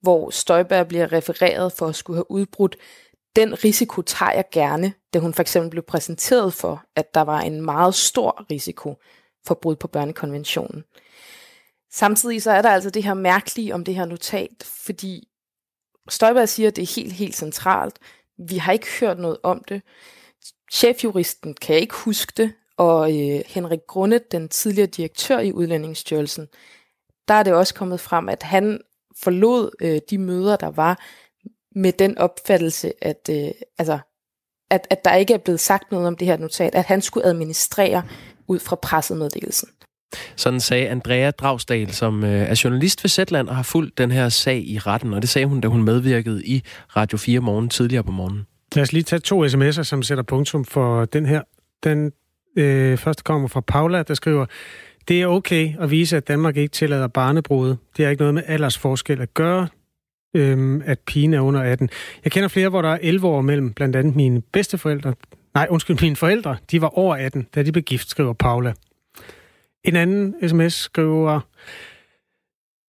hvor 0.00 0.30
Støjberg 0.30 0.88
bliver 0.88 1.12
refereret 1.12 1.72
for 1.72 1.86
at 1.86 1.94
skulle 1.94 2.16
have 2.16 2.30
udbrudt. 2.30 2.76
Den 3.36 3.64
risiko 3.64 4.02
tager 4.02 4.32
jeg 4.32 4.44
gerne, 4.52 4.92
da 5.14 5.18
hun 5.18 5.34
for 5.34 5.40
eksempel 5.40 5.70
blev 5.70 5.82
præsenteret 5.82 6.54
for, 6.54 6.84
at 6.96 7.14
der 7.14 7.20
var 7.20 7.40
en 7.40 7.62
meget 7.62 7.94
stor 7.94 8.46
risiko 8.50 8.96
for 9.46 9.54
brud 9.54 9.76
på 9.76 9.88
børnekonventionen. 9.88 10.84
Samtidig 11.94 12.42
så 12.42 12.50
er 12.50 12.62
der 12.62 12.70
altså 12.70 12.90
det 12.90 13.04
her 13.04 13.14
mærkelige 13.14 13.74
om 13.74 13.84
det 13.84 13.94
her 13.94 14.04
notat, 14.04 14.64
fordi 14.64 15.28
Støjberg 16.08 16.48
siger, 16.48 16.68
at 16.68 16.76
det 16.76 16.82
er 16.82 16.94
helt, 17.00 17.12
helt 17.12 17.36
centralt. 17.36 17.98
Vi 18.38 18.56
har 18.56 18.72
ikke 18.72 18.86
hørt 19.00 19.18
noget 19.18 19.38
om 19.42 19.64
det. 19.68 19.82
Chefjuristen 20.72 21.54
kan 21.54 21.76
ikke 21.76 21.94
huske 21.94 22.32
det, 22.36 22.52
og 22.76 23.20
øh, 23.20 23.42
Henrik 23.46 23.80
Grunde, 23.88 24.20
den 24.30 24.48
tidligere 24.48 24.86
direktør 24.86 25.38
i 25.38 25.52
Udlændingsstyrelsen, 25.52 26.48
der 27.28 27.34
er 27.34 27.42
det 27.42 27.52
også 27.52 27.74
kommet 27.74 28.00
frem, 28.00 28.28
at 28.28 28.42
han 28.42 28.80
forlod 29.22 29.70
øh, 29.80 30.00
de 30.10 30.18
møder, 30.18 30.56
der 30.56 30.70
var, 30.70 31.00
med 31.74 31.92
den 31.92 32.18
opfattelse, 32.18 32.92
at, 33.04 33.28
øh, 33.30 33.50
altså, 33.78 33.98
at, 34.70 34.86
at 34.90 35.04
der 35.04 35.14
ikke 35.14 35.34
er 35.34 35.38
blevet 35.38 35.60
sagt 35.60 35.90
noget 35.90 36.06
om 36.06 36.16
det 36.16 36.28
her 36.28 36.36
notat, 36.36 36.74
at 36.74 36.84
han 36.84 37.02
skulle 37.02 37.26
administrere 37.26 38.02
ud 38.46 38.58
fra 38.58 38.76
pressemeddelelsen. 38.76 39.68
Sådan 40.36 40.60
sagde 40.60 40.88
Andrea 40.88 41.30
Dragsdal, 41.30 41.92
som 41.92 42.24
øh, 42.24 42.30
er 42.30 42.60
journalist 42.64 43.04
ved 43.04 43.08
Zetland 43.08 43.48
og 43.48 43.56
har 43.56 43.62
fulgt 43.62 43.98
den 43.98 44.10
her 44.10 44.28
sag 44.28 44.58
i 44.58 44.78
retten, 44.78 45.14
og 45.14 45.22
det 45.22 45.30
sagde 45.30 45.46
hun, 45.46 45.60
da 45.60 45.68
hun 45.68 45.82
medvirkede 45.82 46.46
i 46.46 46.62
Radio 46.96 47.18
4 47.18 47.40
morgen 47.40 47.68
tidligere 47.68 48.04
på 48.04 48.12
morgenen. 48.12 48.46
Lad 48.74 48.82
os 48.82 48.92
lige 48.92 49.02
tage 49.02 49.20
to 49.20 49.44
sms'er, 49.46 49.82
som 49.82 50.02
sætter 50.02 50.24
punktum 50.24 50.64
for 50.64 51.04
den 51.04 51.26
her. 51.26 51.42
Den 51.84 52.12
øh, 52.56 52.98
første 52.98 53.22
kommer 53.22 53.48
fra 53.48 53.60
Paula, 53.60 54.02
der 54.02 54.14
skriver, 54.14 54.46
det 55.08 55.22
er 55.22 55.26
okay 55.26 55.72
at 55.80 55.90
vise, 55.90 56.16
at 56.16 56.28
Danmark 56.28 56.56
ikke 56.56 56.72
tillader 56.72 57.06
barnebrud. 57.06 57.76
Det 57.96 58.04
har 58.04 58.10
ikke 58.10 58.22
noget 58.22 58.34
med 58.34 58.42
aldersforskel 58.46 59.20
at 59.20 59.34
gøre, 59.34 59.68
øhm, 60.36 60.82
at 60.84 60.98
pigen 60.98 61.34
er 61.34 61.40
under 61.40 61.60
18. 61.60 61.88
Jeg 62.24 62.32
kender 62.32 62.48
flere, 62.48 62.68
hvor 62.68 62.82
der 62.82 62.88
er 62.88 62.98
11 63.02 63.26
år 63.26 63.40
mellem, 63.40 63.72
blandt 63.72 63.96
andet 63.96 64.16
mine 64.16 64.42
bedsteforældre. 64.52 65.14
Nej, 65.54 65.66
undskyld, 65.70 65.98
mine 66.00 66.16
forældre. 66.16 66.56
De 66.70 66.80
var 66.80 66.98
over 66.98 67.16
18, 67.16 67.46
da 67.54 67.62
de 67.62 67.72
blev 67.72 67.82
gift, 67.82 68.08
skriver 68.08 68.32
Paula. 68.32 68.72
En 69.84 69.96
anden 69.96 70.48
sms 70.48 70.74
skriver, 70.74 71.40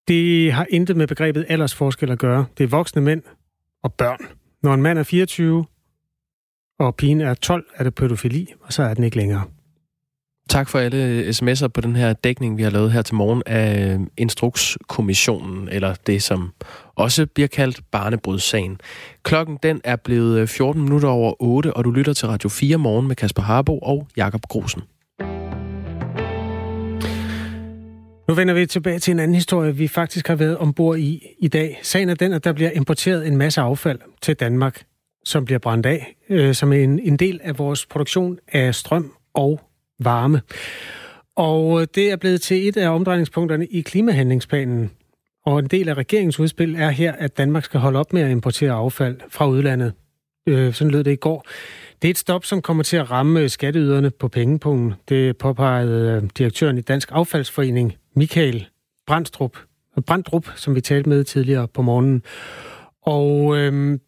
det 0.08 0.52
har 0.54 0.68
intet 0.70 0.98
med 0.98 1.08
begrebet 1.08 1.46
aldersforskel 1.50 2.12
at 2.12 2.20
gøre. 2.20 2.46
Det 2.58 2.64
er 2.64 2.68
voksne 2.68 3.02
mænd 3.02 3.22
og 3.84 3.94
børn. 3.94 4.18
Når 4.64 4.74
en 4.74 4.82
mand 4.82 5.00
er 5.00 5.04
24, 5.04 5.66
og 6.80 6.96
pigen 6.96 7.22
er 7.22 7.34
12, 7.34 7.66
er 7.76 7.84
det 7.84 7.96
pædofili, 7.96 8.54
og 8.62 8.74
så 8.74 8.84
er 8.84 8.94
den 8.94 9.04
ikke 9.04 9.18
længere. 9.18 9.44
Tak 10.50 10.70
for 10.70 10.80
alle 10.80 11.30
sms'er 11.30 11.68
på 11.68 11.82
den 11.82 11.96
her 11.96 12.14
dækning, 12.14 12.58
vi 12.58 12.64
har 12.64 12.70
lavet 12.70 12.92
her 12.92 13.02
til 13.02 13.16
morgen 13.16 13.44
af 13.46 13.94
øh, 13.94 14.00
Instrukskommissionen, 14.18 15.70
eller 15.70 15.96
det, 16.08 16.24
som 16.24 16.54
også 16.96 17.26
bliver 17.26 17.48
kaldt 17.48 17.82
barnebrudssagen. 17.92 18.82
Klokken 19.24 19.60
den 19.64 19.82
er 19.84 19.96
blevet 19.96 20.40
øh, 20.40 20.48
14 20.48 20.82
minutter 20.82 21.10
over 21.10 21.34
8, 21.40 21.74
og 21.74 21.84
du 21.84 21.92
lytter 21.92 22.14
til 22.14 22.28
Radio 22.28 22.50
4 22.50 22.78
morgen 22.78 23.08
med 23.08 23.16
Kasper 23.16 23.42
Harbo 23.42 23.80
og 23.80 24.08
Jakob 24.18 24.42
Grosen. 24.42 24.82
Nu 28.28 28.34
vender 28.34 28.54
vi 28.54 28.66
tilbage 28.66 29.00
til 29.00 29.12
en 29.12 29.20
anden 29.20 29.36
historie, 29.36 29.76
vi 29.76 29.88
faktisk 29.88 30.28
har 30.28 30.36
været 30.36 30.58
ombord 30.58 30.98
i 30.98 31.36
i 31.40 31.48
dag. 31.48 31.80
Sagen 31.82 32.10
er 32.10 32.16
den, 32.16 32.34
at 32.34 32.44
der 32.44 32.54
bliver 32.54 32.72
importeret 32.72 33.28
en 33.28 33.38
masse 33.38 33.62
affald 33.62 34.00
til 34.22 34.36
Danmark 34.36 34.84
som 35.26 35.46
bliver 35.46 35.60
brændt 35.60 35.86
af, 35.86 36.16
øh, 36.30 36.54
som 36.54 36.74
en, 36.74 37.00
en 37.00 37.18
del 37.18 37.40
af 37.44 37.58
vores 37.58 37.86
produktion 37.86 38.40
af 38.48 38.76
strøm 38.76 39.14
og 39.34 39.60
varme. 40.00 40.42
Og 41.36 41.82
øh, 41.82 41.88
det 41.96 42.12
er 42.12 42.16
blevet 42.16 42.42
til 42.42 42.68
et 42.68 42.78
af 42.78 42.90
omdrejningspunkterne 42.90 43.66
i 43.66 43.82
klimahandlingsplanen. 43.82 44.92
Og 45.46 45.60
en 45.60 45.68
del 45.68 45.90
af 45.90 45.94
regeringens 45.94 46.40
udspil 46.40 46.76
er 46.76 46.90
her, 46.90 47.12
at 47.12 47.38
Danmark 47.38 47.64
skal 47.64 47.80
holde 47.80 48.00
op 48.00 48.14
med 48.14 48.22
at 48.22 48.32
importere 48.32 48.72
affald 48.72 49.18
fra 49.30 49.48
udlandet. 49.48 49.94
Øh, 50.48 50.74
sådan 50.74 50.92
lød 50.92 51.04
det 51.04 51.12
i 51.12 51.16
går. 51.16 51.46
Det 52.02 52.08
er 52.08 52.10
et 52.10 52.18
stop, 52.18 52.46
som 52.46 52.62
kommer 52.62 52.84
til 52.84 52.98
at 52.98 53.12
ramme 53.12 53.50
skatteyderne 53.50 54.10
på 54.10 54.28
pengepunkten. 54.28 54.94
Det 55.10 55.38
påpegede 55.38 56.22
øh, 56.24 56.30
direktøren 56.38 56.78
i 56.78 56.82
Dansk 56.82 57.10
Affaldsforening, 57.12 57.94
Michael 58.16 58.68
Brandstrup, 59.08 59.58
Brandrup, 60.08 60.48
som 60.56 60.76
vi 60.76 60.82
talte 60.82 61.10
med 61.10 61.24
tidligere 61.24 61.68
på 61.68 61.82
morgenen. 61.82 62.24
Og 63.02 63.58
øh, 63.58 64.00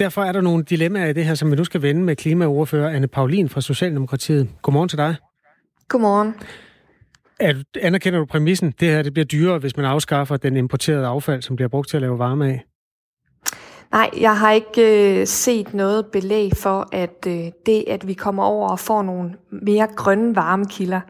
Derfor 0.00 0.22
er 0.22 0.32
der 0.32 0.40
nogle 0.40 0.64
dilemmaer 0.64 1.06
i 1.06 1.12
det 1.12 1.24
her, 1.24 1.34
som 1.34 1.50
vi 1.50 1.56
nu 1.56 1.64
skal 1.64 1.82
vende 1.82 2.02
med 2.02 2.16
klimaordfører 2.16 2.90
Anne 2.96 3.08
Paulin 3.08 3.48
fra 3.48 3.60
Socialdemokratiet. 3.60 4.48
Godmorgen 4.62 4.88
til 4.88 4.98
dig. 4.98 5.16
Godmorgen. 5.88 6.34
Er, 7.40 7.54
anerkender 7.80 8.18
du 8.18 8.24
præmissen? 8.24 8.74
Det 8.80 8.88
her 8.88 9.02
det 9.02 9.12
bliver 9.12 9.26
dyrere, 9.26 9.58
hvis 9.58 9.76
man 9.76 9.86
afskaffer 9.86 10.36
den 10.36 10.56
importerede 10.56 11.06
affald, 11.06 11.42
som 11.42 11.56
bliver 11.56 11.68
brugt 11.68 11.88
til 11.88 11.96
at 11.96 12.00
lave 12.00 12.18
varme 12.18 12.46
af? 12.48 12.64
Nej, 13.92 14.10
jeg 14.20 14.38
har 14.38 14.52
ikke 14.52 15.20
øh, 15.20 15.26
set 15.26 15.74
noget 15.74 16.06
belæg 16.06 16.50
for, 16.56 16.88
at 16.92 17.26
øh, 17.26 17.46
det, 17.66 17.84
at 17.88 18.06
vi 18.06 18.14
kommer 18.14 18.44
over 18.44 18.68
og 18.68 18.78
får 18.78 19.02
nogle 19.02 19.34
mere 19.62 19.88
grønne 19.96 20.36
varmekilder, 20.36 21.00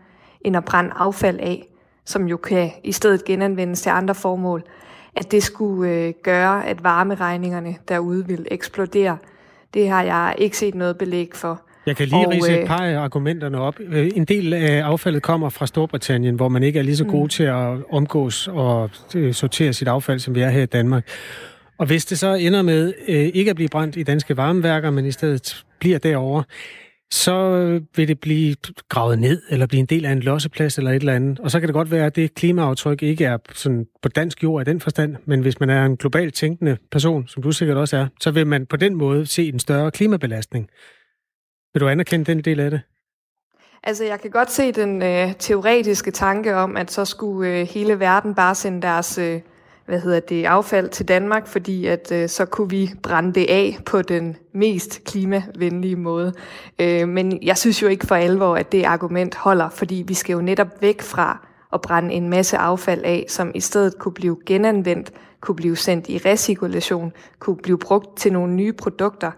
end 0.40 0.56
at 0.56 0.64
brænde 0.64 0.90
affald 0.94 1.40
af, 1.40 1.66
som 2.10 2.28
jo 2.28 2.36
kan 2.36 2.70
i 2.84 2.92
stedet 2.92 3.24
genanvendes 3.24 3.82
til 3.82 3.90
andre 3.90 4.14
formål, 4.14 4.62
at 5.16 5.32
det 5.32 5.42
skulle 5.42 5.90
øh, 5.90 6.12
gøre, 6.22 6.66
at 6.66 6.84
varmeregningerne 6.84 7.76
derude 7.88 8.26
vil 8.26 8.46
eksplodere. 8.50 9.18
Det 9.74 9.88
har 9.88 10.02
jeg 10.02 10.34
ikke 10.38 10.56
set 10.58 10.74
noget 10.74 10.98
belæg 10.98 11.30
for. 11.34 11.60
Jeg 11.86 11.96
kan 11.96 12.08
lige 12.08 12.30
rise 12.30 12.60
et 12.60 12.66
par 12.66 12.84
af 12.84 12.98
argumenterne 12.98 13.60
op. 13.60 13.80
En 14.14 14.24
del 14.24 14.52
af 14.52 14.82
affaldet 14.82 15.22
kommer 15.22 15.48
fra 15.48 15.66
Storbritannien, 15.66 16.34
hvor 16.34 16.48
man 16.48 16.62
ikke 16.62 16.78
er 16.78 16.82
lige 16.82 16.96
så 16.96 17.04
god 17.04 17.22
mm. 17.22 17.28
til 17.28 17.42
at 17.42 17.76
omgås 17.90 18.48
og 18.48 18.90
sortere 19.32 19.72
sit 19.72 19.88
affald, 19.88 20.18
som 20.18 20.34
vi 20.34 20.40
er 20.40 20.50
her 20.50 20.62
i 20.62 20.66
Danmark. 20.66 21.04
Og 21.78 21.86
hvis 21.86 22.04
det 22.04 22.18
så 22.18 22.34
ender 22.34 22.62
med 22.62 22.92
øh, 23.08 23.30
ikke 23.34 23.50
at 23.50 23.56
blive 23.56 23.68
brændt 23.68 23.96
i 23.96 24.02
danske 24.02 24.36
varmeværker, 24.36 24.90
men 24.90 25.06
i 25.06 25.12
stedet 25.12 25.64
bliver 25.78 25.98
derovre, 25.98 26.44
så 27.12 27.80
vil 27.96 28.08
det 28.08 28.20
blive 28.20 28.56
gravet 28.88 29.18
ned, 29.18 29.42
eller 29.50 29.66
blive 29.66 29.80
en 29.80 29.86
del 29.86 30.04
af 30.04 30.12
en 30.12 30.20
losseplads 30.20 30.78
eller 30.78 30.90
et 30.90 30.96
eller 30.96 31.14
andet. 31.14 31.40
Og 31.40 31.50
så 31.50 31.60
kan 31.60 31.68
det 31.68 31.74
godt 31.74 31.90
være, 31.90 32.06
at 32.06 32.16
det 32.16 32.34
klimaaftryk 32.34 33.02
ikke 33.02 33.24
er 33.24 33.38
sådan 33.52 33.86
på 34.02 34.08
dansk 34.08 34.42
jord 34.42 34.62
i 34.62 34.70
den 34.70 34.80
forstand, 34.80 35.16
men 35.24 35.40
hvis 35.40 35.60
man 35.60 35.70
er 35.70 35.84
en 35.84 35.96
globalt 35.96 36.34
tænkende 36.34 36.76
person, 36.90 37.28
som 37.28 37.42
du 37.42 37.52
sikkert 37.52 37.76
også 37.76 37.96
er, 37.96 38.06
så 38.20 38.30
vil 38.30 38.46
man 38.46 38.66
på 38.66 38.76
den 38.76 38.94
måde 38.94 39.26
se 39.26 39.48
en 39.48 39.58
større 39.58 39.90
klimabelastning. 39.90 40.68
Vil 41.74 41.80
du 41.80 41.88
anerkende 41.88 42.24
den 42.24 42.40
del 42.40 42.60
af 42.60 42.70
det? 42.70 42.80
Altså, 43.82 44.04
jeg 44.04 44.20
kan 44.20 44.30
godt 44.30 44.50
se 44.50 44.72
den 44.72 45.02
øh, 45.02 45.34
teoretiske 45.38 46.10
tanke 46.10 46.56
om, 46.56 46.76
at 46.76 46.90
så 46.90 47.04
skulle 47.04 47.60
øh, 47.60 47.66
hele 47.66 48.00
verden 48.00 48.34
bare 48.34 48.54
sende 48.54 48.82
deres 48.82 49.18
øh, 49.18 49.40
hvad 49.90 50.00
hedder 50.00 50.20
det, 50.20 50.44
affald 50.44 50.88
til 50.88 51.08
Danmark, 51.08 51.46
fordi 51.46 51.86
at 51.86 52.12
øh, 52.12 52.28
så 52.28 52.44
kunne 52.44 52.70
vi 52.70 52.90
brænde 53.02 53.32
det 53.32 53.46
af 53.48 53.78
på 53.86 54.02
den 54.02 54.36
mest 54.52 55.04
klimavenlige 55.04 55.96
måde. 55.96 56.32
Øh, 56.78 57.08
men 57.08 57.42
jeg 57.42 57.58
synes 57.58 57.82
jo 57.82 57.88
ikke 57.88 58.06
for 58.06 58.14
alvor, 58.14 58.56
at 58.56 58.72
det 58.72 58.84
argument 58.84 59.34
holder, 59.34 59.68
fordi 59.68 60.04
vi 60.08 60.14
skal 60.14 60.32
jo 60.32 60.40
netop 60.40 60.82
væk 60.82 61.02
fra 61.02 61.46
at 61.72 61.80
brænde 61.80 62.12
en 62.14 62.28
masse 62.28 62.56
affald 62.56 63.04
af, 63.04 63.24
som 63.28 63.50
i 63.54 63.60
stedet 63.60 63.98
kunne 63.98 64.12
blive 64.12 64.36
genanvendt, 64.46 65.12
kunne 65.40 65.56
blive 65.56 65.76
sendt 65.76 66.08
i 66.08 66.18
recirkulation, 66.18 67.12
kunne 67.38 67.56
blive 67.56 67.78
brugt 67.78 68.16
til 68.16 68.32
nogle 68.32 68.54
nye 68.54 68.72
produkter. 68.72 69.30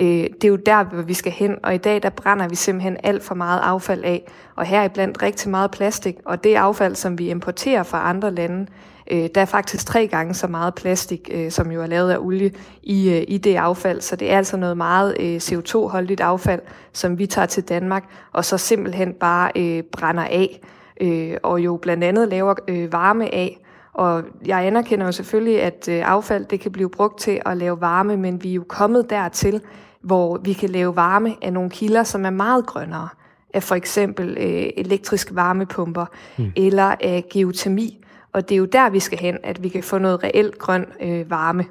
Øh, 0.00 0.06
det 0.06 0.44
er 0.44 0.48
jo 0.48 0.56
der, 0.56 0.84
hvor 0.84 1.02
vi 1.02 1.14
skal 1.14 1.32
hen, 1.32 1.56
og 1.62 1.74
i 1.74 1.78
dag 1.78 2.02
der 2.02 2.10
brænder 2.10 2.48
vi 2.48 2.54
simpelthen 2.54 2.96
alt 3.02 3.22
for 3.22 3.34
meget 3.34 3.60
affald 3.62 4.04
af, 4.04 4.22
og 4.56 4.66
her 4.66 4.80
er 4.80 4.88
blandt 4.88 5.22
rigtig 5.22 5.50
meget 5.50 5.70
plastik, 5.70 6.16
og 6.24 6.44
det 6.44 6.54
affald, 6.54 6.94
som 6.94 7.18
vi 7.18 7.30
importerer 7.30 7.82
fra 7.82 8.08
andre 8.08 8.30
lande, 8.30 8.66
Øh, 9.10 9.28
der 9.34 9.40
er 9.40 9.44
faktisk 9.44 9.86
tre 9.86 10.06
gange 10.06 10.34
så 10.34 10.46
meget 10.46 10.74
plastik, 10.74 11.30
øh, 11.32 11.50
som 11.50 11.70
jo 11.70 11.82
er 11.82 11.86
lavet 11.86 12.10
af 12.10 12.18
olie, 12.18 12.52
i, 12.82 13.10
øh, 13.10 13.24
i 13.28 13.38
det 13.38 13.54
affald. 13.54 14.00
Så 14.00 14.16
det 14.16 14.32
er 14.32 14.36
altså 14.36 14.56
noget 14.56 14.76
meget 14.76 15.16
øh, 15.20 15.36
CO2-holdigt 15.36 16.20
affald, 16.20 16.60
som 16.92 17.18
vi 17.18 17.26
tager 17.26 17.46
til 17.46 17.62
Danmark, 17.62 18.04
og 18.32 18.44
så 18.44 18.58
simpelthen 18.58 19.12
bare 19.12 19.50
øh, 19.56 19.82
brænder 19.82 20.24
af, 20.24 20.60
øh, 21.00 21.36
og 21.42 21.60
jo 21.60 21.76
blandt 21.76 22.04
andet 22.04 22.28
laver 22.28 22.54
øh, 22.68 22.92
varme 22.92 23.34
af. 23.34 23.60
Og 23.92 24.22
jeg 24.46 24.66
anerkender 24.66 25.06
jo 25.06 25.12
selvfølgelig, 25.12 25.62
at 25.62 25.88
øh, 25.90 26.02
affald 26.10 26.44
det 26.44 26.60
kan 26.60 26.72
blive 26.72 26.90
brugt 26.90 27.20
til 27.20 27.40
at 27.46 27.56
lave 27.56 27.80
varme, 27.80 28.16
men 28.16 28.42
vi 28.42 28.50
er 28.50 28.54
jo 28.54 28.64
kommet 28.68 29.10
dertil, 29.10 29.60
hvor 30.00 30.40
vi 30.44 30.52
kan 30.52 30.70
lave 30.70 30.96
varme 30.96 31.34
af 31.42 31.52
nogle 31.52 31.70
kilder, 31.70 32.02
som 32.02 32.24
er 32.24 32.30
meget 32.30 32.66
grønnere 32.66 33.08
af 33.54 33.62
for 33.62 33.74
eksempel 33.74 34.36
øh, 34.40 34.66
elektriske 34.76 35.34
varmepumper 35.34 36.06
mm. 36.38 36.52
eller 36.56 36.94
af 37.00 37.24
geotermi, 37.32 38.04
og 38.32 38.48
det 38.48 38.54
er 38.54 38.58
jo 38.58 38.64
der, 38.64 38.90
vi 38.90 39.00
skal 39.00 39.18
hen, 39.18 39.38
at 39.44 39.62
vi 39.62 39.68
kan 39.68 39.82
få 39.82 39.98
noget 39.98 40.24
reelt 40.24 40.58
grøn 40.58 40.86
øh, 41.02 41.30
varme. 41.30 41.64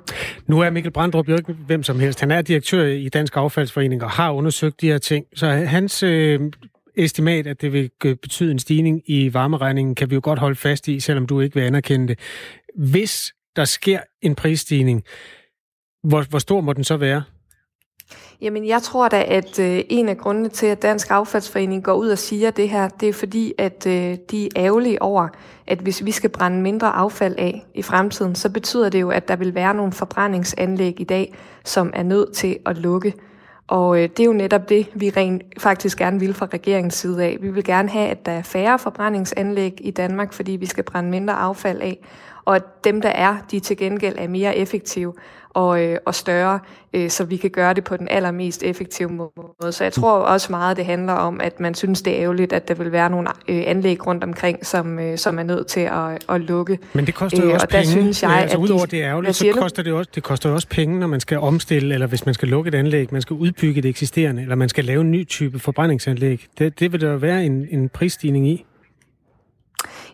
Nu 0.48 0.60
er 0.60 0.70
Mikkel 0.70 0.92
Brandrup 0.92 1.30
jo 1.30 1.36
ikke 1.36 1.54
hvem 1.54 1.84
som 1.84 2.00
helst. 2.00 2.20
Han 2.20 2.32
er 2.32 2.42
direktør 2.42 2.84
i 2.84 3.10
Dansk 3.10 3.38
Affaldsforening 3.38 4.04
og 4.04 4.10
har 4.10 4.32
undersøgt 4.32 4.82
de 4.82 4.88
her 4.88 4.98
ting. 4.98 5.26
Så 5.36 5.48
hans 5.48 6.04
øh, 6.04 6.40
estimat, 6.98 7.48
at 7.48 7.62
det 7.62 7.74
vil 7.74 7.90
øh, 8.06 8.16
betyde 8.16 8.52
en 8.52 8.60
stigning 8.60 9.02
i 9.06 9.34
varmeregningen, 9.34 9.96
kan 9.96 10.10
vi 10.10 10.16
jo 10.16 10.22
godt 10.24 10.40
holde 10.40 10.56
fast 10.56 10.88
i, 10.88 11.00
selvom 11.00 11.28
du 11.28 11.40
ikke 11.40 11.56
vil 11.56 11.62
anerkende 11.62 12.08
det. 12.08 12.20
Hvis 12.76 13.34
der 13.56 13.66
sker 13.66 14.00
en 14.22 14.36
prisstigning, 14.36 15.04
hvor, 16.04 16.24
hvor 16.30 16.40
stor 16.40 16.62
må 16.62 16.74
den 16.74 16.84
så 16.84 16.98
være? 16.98 17.24
Jamen, 18.42 18.68
jeg 18.68 18.82
tror 18.82 19.08
da, 19.08 19.24
at 19.28 19.60
øh, 19.60 19.82
en 19.90 20.10
af 20.10 20.18
grundene 20.18 20.50
til, 20.50 20.66
at 20.66 20.82
Dansk 20.82 21.12
Affaldsforening 21.12 21.84
går 21.84 21.94
ud 21.94 22.10
og 22.10 22.18
siger 22.18 22.52
det 22.52 22.70
her, 22.70 22.88
det 22.88 23.10
er 23.10 23.14
fordi, 23.14 23.54
at 23.58 23.88
øh, 23.88 24.18
de 24.32 24.46
er 24.46 24.50
ærgerlige 24.56 25.02
over, 25.02 25.28
at 25.68 25.80
hvis 25.80 26.06
vi 26.06 26.12
skal 26.12 26.30
brænde 26.30 26.62
mindre 26.62 26.88
affald 26.88 27.36
af 27.38 27.66
i 27.74 27.82
fremtiden, 27.82 28.36
så 28.36 28.50
betyder 28.50 28.90
det 28.90 29.02
jo, 29.02 29.10
at 29.10 29.28
der 29.28 29.36
vil 29.36 29.56
være 29.56 29.74
nogle 29.74 29.92
forbrændingsanlæg 29.92 31.02
i 31.02 31.04
dag, 31.04 31.36
som 31.66 31.92
er 31.94 32.04
nødt 32.04 32.34
til 32.34 32.58
at 32.66 32.78
lukke. 32.78 33.14
Og 33.68 33.98
øh, 33.98 34.10
det 34.10 34.20
er 34.20 34.26
jo 34.26 34.34
netop 34.34 34.70
det, 34.70 34.88
vi 34.94 35.10
rent 35.10 35.44
faktisk 35.60 35.98
gerne 35.98 36.20
vil 36.20 36.34
fra 36.34 36.48
regeringens 36.54 36.94
side 36.94 37.24
af. 37.24 37.38
Vi 37.42 37.50
vil 37.50 37.64
gerne 37.64 37.90
have, 37.90 38.10
at 38.10 38.26
der 38.26 38.32
er 38.32 38.42
færre 38.42 38.80
forbrændingsanlæg 38.80 39.74
i 39.80 39.92
Danmark, 39.92 40.34
fordi 40.34 40.52
vi 40.52 40.66
skal 40.66 40.84
brænde 40.84 41.10
mindre 41.10 41.34
affald 41.34 41.82
af 41.82 42.00
og 42.48 42.56
at 42.56 42.84
dem, 42.84 43.02
der 43.02 43.10
er, 43.10 43.38
de 43.52 43.60
til 43.60 43.78
gengæld 43.78 44.16
er 44.18 44.28
mere 44.28 44.58
effektive 44.58 45.14
og, 45.58 45.84
øh, 45.84 45.98
og 46.06 46.16
større, 46.16 46.60
øh, 46.94 47.10
så 47.10 47.24
vi 47.24 47.38
kan 47.38 47.50
gøre 47.50 47.74
det 47.74 47.84
på 47.84 47.98
den 47.98 48.08
allermest 48.08 48.64
effektive 48.64 49.10
måde. 49.10 49.72
Så 49.72 49.84
jeg 49.84 49.94
tror 49.94 50.12
også 50.12 50.48
meget, 50.52 50.78
det 50.78 50.86
handler 50.86 51.14
om, 51.14 51.42
at 51.42 51.60
man 51.60 51.76
synes, 51.76 52.02
det 52.02 52.16
er 52.16 52.22
ærgerligt, 52.22 52.54
at 52.54 52.68
der 52.68 52.74
vil 52.74 52.92
være 52.92 53.10
nogle 53.10 53.28
øh, 53.48 53.64
anlæg 53.68 54.08
rundt 54.08 54.24
omkring, 54.24 54.66
som, 54.66 55.00
øh, 55.00 55.18
som 55.18 55.40
er 55.40 55.44
nødt 55.44 55.68
til 55.68 55.80
at, 55.80 56.26
at 56.30 56.42
lukke. 56.42 56.80
Men 56.94 57.06
det 57.06 57.16
koster 57.16 57.44
jo 57.44 57.48
øh, 57.48 57.54
også 57.54 57.66
og 57.66 57.70
penge. 57.70 57.86
Synes 57.86 58.24
jeg, 58.24 58.30
ja, 58.30 58.42
altså, 58.42 58.58
udover 58.58 58.86
det 58.86 59.04
er 59.04 59.10
ærgerligt, 59.10 59.36
så 59.36 59.52
koster 59.60 59.84
det, 59.84 59.94
også, 59.94 60.12
det 60.16 60.24
koster 60.24 60.50
også 60.50 60.68
penge, 60.68 61.00
når 61.00 61.08
man 61.08 61.20
skal 61.20 61.40
omstille, 61.40 61.94
eller 61.94 62.08
hvis 62.08 62.26
man 62.26 62.34
skal 62.34 62.48
lukke 62.48 62.68
et 62.68 62.76
anlæg, 62.76 63.08
man 63.12 63.22
skal 63.22 63.34
udbygge 63.34 63.82
det 63.82 63.90
eksisterende, 63.90 64.42
eller 64.42 64.56
man 64.56 64.70
skal 64.70 64.86
lave 64.86 65.02
en 65.02 65.12
ny 65.12 65.28
type 65.28 65.60
forbrændingsanlæg. 65.60 66.46
Det, 66.60 66.80
det 66.80 66.92
vil 66.92 67.02
der 67.02 67.18
være 67.18 67.46
en, 67.46 67.68
en 67.72 67.90
prisstigning 67.90 68.48
i. 68.48 68.66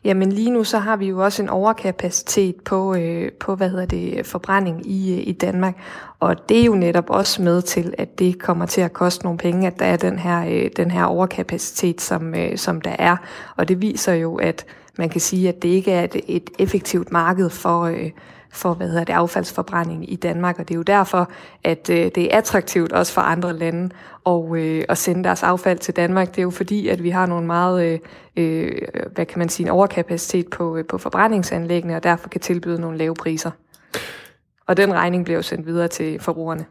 Jamen 0.04 0.32
lige 0.32 0.52
nu 0.52 0.64
så 0.64 0.78
har 0.78 0.96
vi 0.96 1.08
jo 1.08 1.24
også 1.24 1.44
en 1.44 1.50
overkapacitet 1.50 2.56
på, 2.56 2.96
øh, 2.96 3.32
på 3.32 3.56
hvad 3.56 3.70
hedder 3.70 3.86
det, 3.86 4.26
forbrænding 4.26 4.88
i, 4.92 5.14
øh, 5.14 5.28
i 5.28 5.32
Danmark, 5.32 5.76
og 6.20 6.50
det 6.50 6.60
er 6.62 6.66
jo 6.66 6.76
netop 6.76 7.10
også 7.10 7.42
med 7.42 7.62
til, 7.62 7.94
at 7.98 8.20
det 8.20 8.40
kommer 8.40 8.66
til 8.66 8.82
at 8.82 8.94
koste 8.94 9.24
nogle 9.24 9.38
penge, 9.38 9.68
at 9.68 9.80
der 9.80 9.86
er 9.86 9.98
den 9.98 10.20
her, 10.20 10.46
øh, 10.48 10.70
den 10.78 10.92
her 10.92 11.04
overkapacitet, 11.04 12.02
som, 12.02 12.36
øh, 12.36 12.58
som 12.58 12.82
der 12.82 12.96
er, 13.00 13.18
og 13.56 13.68
det 13.68 13.82
viser 13.82 14.14
jo, 14.14 14.36
at 14.36 14.66
man 14.98 15.10
kan 15.10 15.22
sige, 15.22 15.50
at 15.50 15.62
det 15.62 15.70
ikke 15.70 15.92
er 15.92 16.04
et, 16.04 16.16
et 16.28 16.50
effektivt 16.60 17.12
marked 17.12 17.50
for, 17.50 17.82
øh, 17.82 18.12
for 18.54 18.74
hvad 18.74 18.88
hedder 18.88 19.04
det, 19.04 19.14
affaldsforbrænding 19.14 20.12
i 20.12 20.16
Danmark, 20.16 20.60
og 20.60 20.68
det 20.68 20.74
er 20.74 20.78
jo 20.78 20.84
derfor, 20.84 21.32
at 21.64 21.90
øh, 21.90 22.12
det 22.16 22.18
er 22.18 22.38
attraktivt 22.38 22.92
også 22.92 23.14
for 23.14 23.22
andre 23.22 23.54
lande 23.54 23.90
at, 24.26 24.56
øh, 24.56 24.84
at 24.90 24.98
sende 24.98 25.24
deres 25.24 25.44
affald 25.44 25.80
til 25.80 25.96
Danmark. 25.96 26.30
Det 26.30 26.38
er 26.38 26.44
jo 26.44 26.50
fordi, 26.50 26.88
at 26.88 27.04
vi 27.04 27.10
har 27.10 27.26
nogle 27.26 27.48
meget, 27.48 27.86
øh, 27.86 28.00
øh, 28.36 28.82
hvad 29.14 29.26
kan 29.26 29.40
man 29.40 29.50
sige, 29.50 29.66
en 29.66 29.72
overkapacitet 29.72 30.50
på, 30.50 30.78
øh, 30.78 30.86
på 30.86 30.98
forbrændingsanlæggene, 30.98 31.96
og 31.96 32.04
derfor 32.04 32.30
kan 32.30 32.42
tilbyde 32.42 32.82
nogle 32.82 32.98
lave 32.98 33.16
priser. 33.16 33.52
Og 34.68 34.78
den 34.78 34.94
regning 34.94 35.24
bliver 35.24 35.38
jo 35.38 35.44
sendt 35.44 35.66
videre 35.66 35.88
til 35.88 36.20
forbrugerne. 36.20 36.66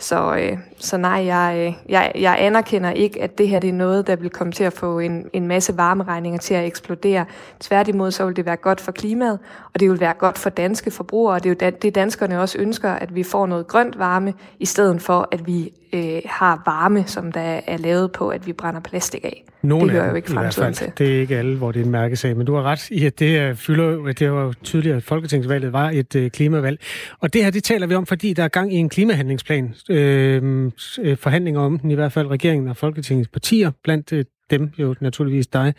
Så, 0.00 0.36
øh, 0.36 0.58
så 0.78 0.96
nej, 0.96 1.26
jeg, 1.26 1.54
øh, 1.58 1.90
jeg, 1.90 2.12
jeg 2.14 2.36
anerkender 2.38 2.90
ikke, 2.90 3.22
at 3.22 3.38
det 3.38 3.48
her 3.48 3.60
det 3.60 3.68
er 3.68 3.74
noget, 3.74 4.06
der 4.06 4.16
vil 4.16 4.30
komme 4.30 4.52
til 4.52 4.64
at 4.64 4.72
få 4.72 4.98
en, 4.98 5.26
en 5.32 5.48
masse 5.48 5.76
varmeregninger 5.76 6.38
til 6.38 6.54
at 6.54 6.66
eksplodere. 6.66 7.24
Tværtimod 7.60 8.10
så 8.10 8.26
vil 8.26 8.36
det 8.36 8.46
være 8.46 8.56
godt 8.56 8.80
for 8.80 8.92
klimaet, 8.92 9.38
og 9.74 9.80
det 9.80 9.90
vil 9.90 10.00
være 10.00 10.14
godt 10.14 10.38
for 10.38 10.50
danske 10.50 10.90
forbrugere, 10.90 11.34
og 11.34 11.44
det 11.44 11.62
er 11.62 11.66
jo 11.70 11.76
det, 11.82 11.94
danskerne 11.94 12.40
også 12.40 12.58
ønsker, 12.58 12.90
at 12.90 13.14
vi 13.14 13.22
får 13.22 13.46
noget 13.46 13.66
grønt 13.66 13.98
varme, 13.98 14.34
i 14.58 14.66
stedet 14.66 15.02
for, 15.02 15.28
at 15.30 15.46
vi 15.46 15.72
øh, 15.92 16.22
har 16.24 16.62
varme, 16.66 17.06
som 17.06 17.32
der 17.32 17.60
er 17.66 17.76
lavet 17.76 18.12
på, 18.12 18.28
at 18.28 18.46
vi 18.46 18.52
brænder 18.52 18.80
plastik 18.80 19.24
af. 19.24 19.44
Nogle 19.62 19.84
det 19.84 19.92
hører 19.92 20.10
jo 20.10 20.14
ikke 20.14 20.30
fremtiden 20.30 20.74
til. 20.74 20.92
Det 20.98 21.16
er 21.16 21.20
ikke 21.20 21.36
alle, 21.36 21.56
hvor 21.56 21.72
det 21.72 21.80
er 21.80 21.84
en 21.84 21.90
mærkesag, 21.90 22.36
men 22.36 22.46
du 22.46 22.54
har 22.54 22.62
ret 22.62 22.90
i, 22.90 23.06
at 23.06 23.18
det 23.18 23.58
fylder, 23.58 24.12
det 24.12 24.32
var 24.32 24.54
tydeligt, 24.62 24.94
at 24.94 25.02
Folketingsvalget 25.02 25.72
var 25.72 25.90
et 25.90 26.16
øh, 26.16 26.30
klimavalg. 26.30 26.80
Og 27.20 27.32
det 27.32 27.44
her, 27.44 27.50
det 27.50 27.64
taler 27.64 27.86
vi 27.86 27.94
om, 27.94 28.06
fordi 28.06 28.32
der 28.32 28.44
er 28.44 28.48
gang 28.48 28.74
i 28.74 28.76
en 28.76 28.88
klimahandlingsplan. 28.88 29.74
Øh, 29.90 30.70
øh, 31.00 31.16
forhandlinger 31.16 31.60
om 31.60 31.78
den, 31.78 31.90
i 31.90 31.94
hvert 31.94 32.12
fald 32.12 32.26
regeringen 32.26 32.68
og 32.68 32.76
Folketingets 32.76 33.28
partier, 33.28 33.70
blandt 33.84 34.12
øh, 34.12 34.24
dem 34.50 34.70
jo 34.78 34.94
naturligvis 35.00 35.46
dig, 35.46 35.74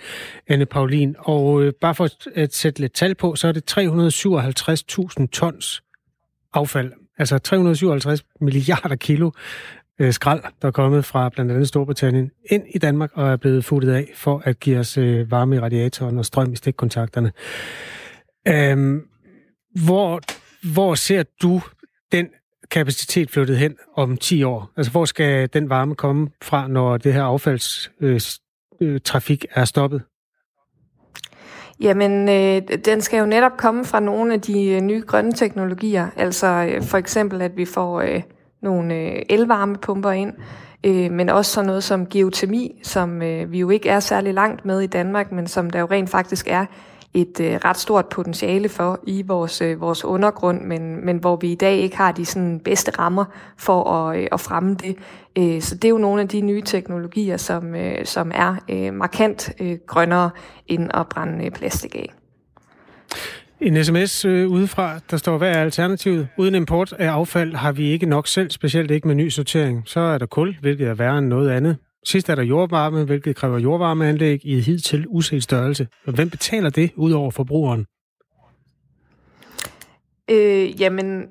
Anne 0.48 0.66
Paulin. 0.66 1.16
Og 1.20 1.64
øh, 1.64 1.74
bare 1.82 1.96
for 1.96 2.10
at 2.36 2.54
sætte 2.54 2.80
lidt 2.80 2.94
tal 2.94 3.16
på, 3.16 3.36
så 3.36 3.48
er 3.48 3.52
det 3.52 3.72
357.000 5.20 5.28
tons 5.28 5.84
affald, 6.54 6.92
altså 7.18 7.38
357 7.38 8.24
milliarder 8.42 8.96
kilo 8.96 9.32
øh, 10.02 10.14
skrald, 10.14 10.42
der 10.62 10.68
er 10.68 10.72
kommet 10.72 11.06
fra 11.06 11.30
blandt 11.30 11.52
andet 11.52 11.68
Storbritannien, 11.68 12.32
ind 12.46 12.64
i 12.70 12.78
Danmark 12.78 13.12
og 13.14 13.32
er 13.32 13.38
blevet 13.38 13.66
futtet 13.66 13.92
af 13.92 14.12
for 14.16 14.42
at 14.46 14.60
give 14.60 14.80
os 14.80 14.98
øh, 14.98 15.32
varme 15.32 15.56
i 15.56 15.60
radiatoren 15.60 16.18
og 16.18 16.26
strøm 16.26 16.54
i 16.54 16.56
stikkontakterne. 16.56 17.32
Øhm, 18.48 19.02
hvor, 19.86 20.22
hvor 20.74 20.96
ser 20.96 21.24
du 21.42 21.62
den 22.12 22.28
kapacitet 22.72 23.32
flyttet 23.32 23.58
hen 23.58 23.76
om 23.96 24.18
10 24.18 24.44
år? 24.44 24.72
Altså, 24.78 24.92
hvor 24.92 25.06
skal 25.06 25.50
den 25.54 25.70
varme 25.70 25.96
komme 25.96 26.30
fra, 26.42 26.68
når 26.68 26.98
det 26.98 27.14
her 27.14 27.24
affaldstrafik 27.24 29.46
øh, 29.46 29.52
øh, 29.58 29.62
er 29.62 29.66
stoppet? 29.66 30.02
Jamen, 31.82 32.30
øh, 32.30 32.62
den 32.86 33.02
skal 33.02 33.20
jo 33.20 33.26
netop 33.26 33.58
komme 33.58 33.86
fra 33.86 34.00
nogle 34.00 34.34
af 34.34 34.42
de 34.42 34.70
øh, 34.70 34.82
nye 34.82 35.04
grønne 35.08 35.32
teknologier. 35.32 36.08
Altså 36.16 36.48
øh, 36.48 36.84
for 36.84 36.98
eksempel, 36.98 37.42
at 37.42 37.58
vi 37.58 37.66
får 37.66 38.02
øh, 38.02 38.22
nogle 38.62 38.96
øh, 38.96 39.22
elvarmepumper 39.30 40.12
ind, 40.12 40.34
øh, 40.84 41.12
men 41.12 41.30
også 41.30 41.52
sådan 41.52 41.68
noget 41.68 41.84
som 41.84 42.06
geotermi, 42.06 42.80
som 42.84 43.22
øh, 43.22 43.52
vi 43.52 43.60
jo 43.60 43.70
ikke 43.70 43.90
er 43.90 44.00
særlig 44.00 44.34
langt 44.34 44.66
med 44.66 44.82
i 44.82 44.88
Danmark, 44.88 45.32
men 45.32 45.48
som 45.48 45.70
der 45.70 45.80
jo 45.80 45.86
rent 45.86 46.10
faktisk 46.10 46.48
er 46.48 46.66
et 47.14 47.40
øh, 47.40 47.56
ret 47.66 47.78
stort 47.78 48.08
potentiale 48.08 48.70
for 48.70 49.00
i 49.08 49.22
vores, 49.22 49.62
øh, 49.62 49.82
vores 49.82 50.06
undergrund, 50.06 50.62
men, 50.62 51.06
men 51.06 51.18
hvor 51.18 51.36
vi 51.36 51.52
i 51.52 51.56
dag 51.56 51.78
ikke 51.78 51.98
har 51.98 52.12
de 52.12 52.26
sådan, 52.26 52.60
bedste 52.60 52.92
rammer 52.92 53.26
for 53.58 53.84
at, 53.84 54.20
øh, 54.20 54.28
at 54.32 54.40
fremme 54.40 54.76
det. 54.76 54.98
Øh, 55.38 55.62
så 55.62 55.76
det 55.76 55.86
er 55.86 55.90
jo 55.90 55.98
nogle 55.98 56.22
af 56.22 56.28
de 56.28 56.42
nye 56.42 56.62
teknologier, 56.62 57.38
som, 57.38 57.76
øh, 57.76 58.06
som 58.06 58.32
er 58.36 58.56
øh, 58.70 58.94
markant 58.94 59.52
øh, 59.60 59.78
grønnere 59.88 60.30
end 60.68 60.90
at 60.94 61.08
brænde 61.10 61.46
øh, 61.46 61.52
plastik 61.52 61.96
af. 61.96 62.14
En 63.62 63.84
sms 63.84 64.26
øh, 64.26 64.48
udefra, 64.48 65.00
der 65.12 65.18
står, 65.18 65.38
hvad 65.38 65.50
er 65.50 65.62
alternativet? 65.62 66.28
Uden 66.38 66.56
import 66.56 66.94
af 66.94 67.08
affald 67.08 67.54
har 67.56 67.72
vi 67.72 67.92
ikke 67.92 68.06
nok 68.06 68.28
selv, 68.28 68.52
specielt 68.52 68.92
ikke 68.92 69.08
med 69.08 69.16
ny 69.16 69.30
sortering. 69.30 69.84
Så 69.86 70.00
er 70.00 70.18
der 70.18 70.26
kul, 70.26 70.58
hvilket 70.62 70.88
er 70.88 70.94
værre 70.94 71.18
end 71.18 71.28
noget 71.28 71.50
andet. 71.50 71.78
Sidst 72.06 72.30
er 72.30 72.36
der 72.36 72.44
jordvarme, 72.44 73.04
hvilket 73.04 73.36
kræver 73.36 73.60
jordvarmeanlæg 73.60 74.46
i 74.46 74.58
et 74.58 74.64
hidtil 74.64 75.06
uset 75.08 75.44
størrelse. 75.44 75.88
Hvem 76.06 76.30
betaler 76.30 76.70
det 76.70 76.92
ud 76.96 77.12
over 77.12 77.32
forbrugeren? 77.32 77.86
Øh, 80.32 80.82
jamen, 80.82 81.26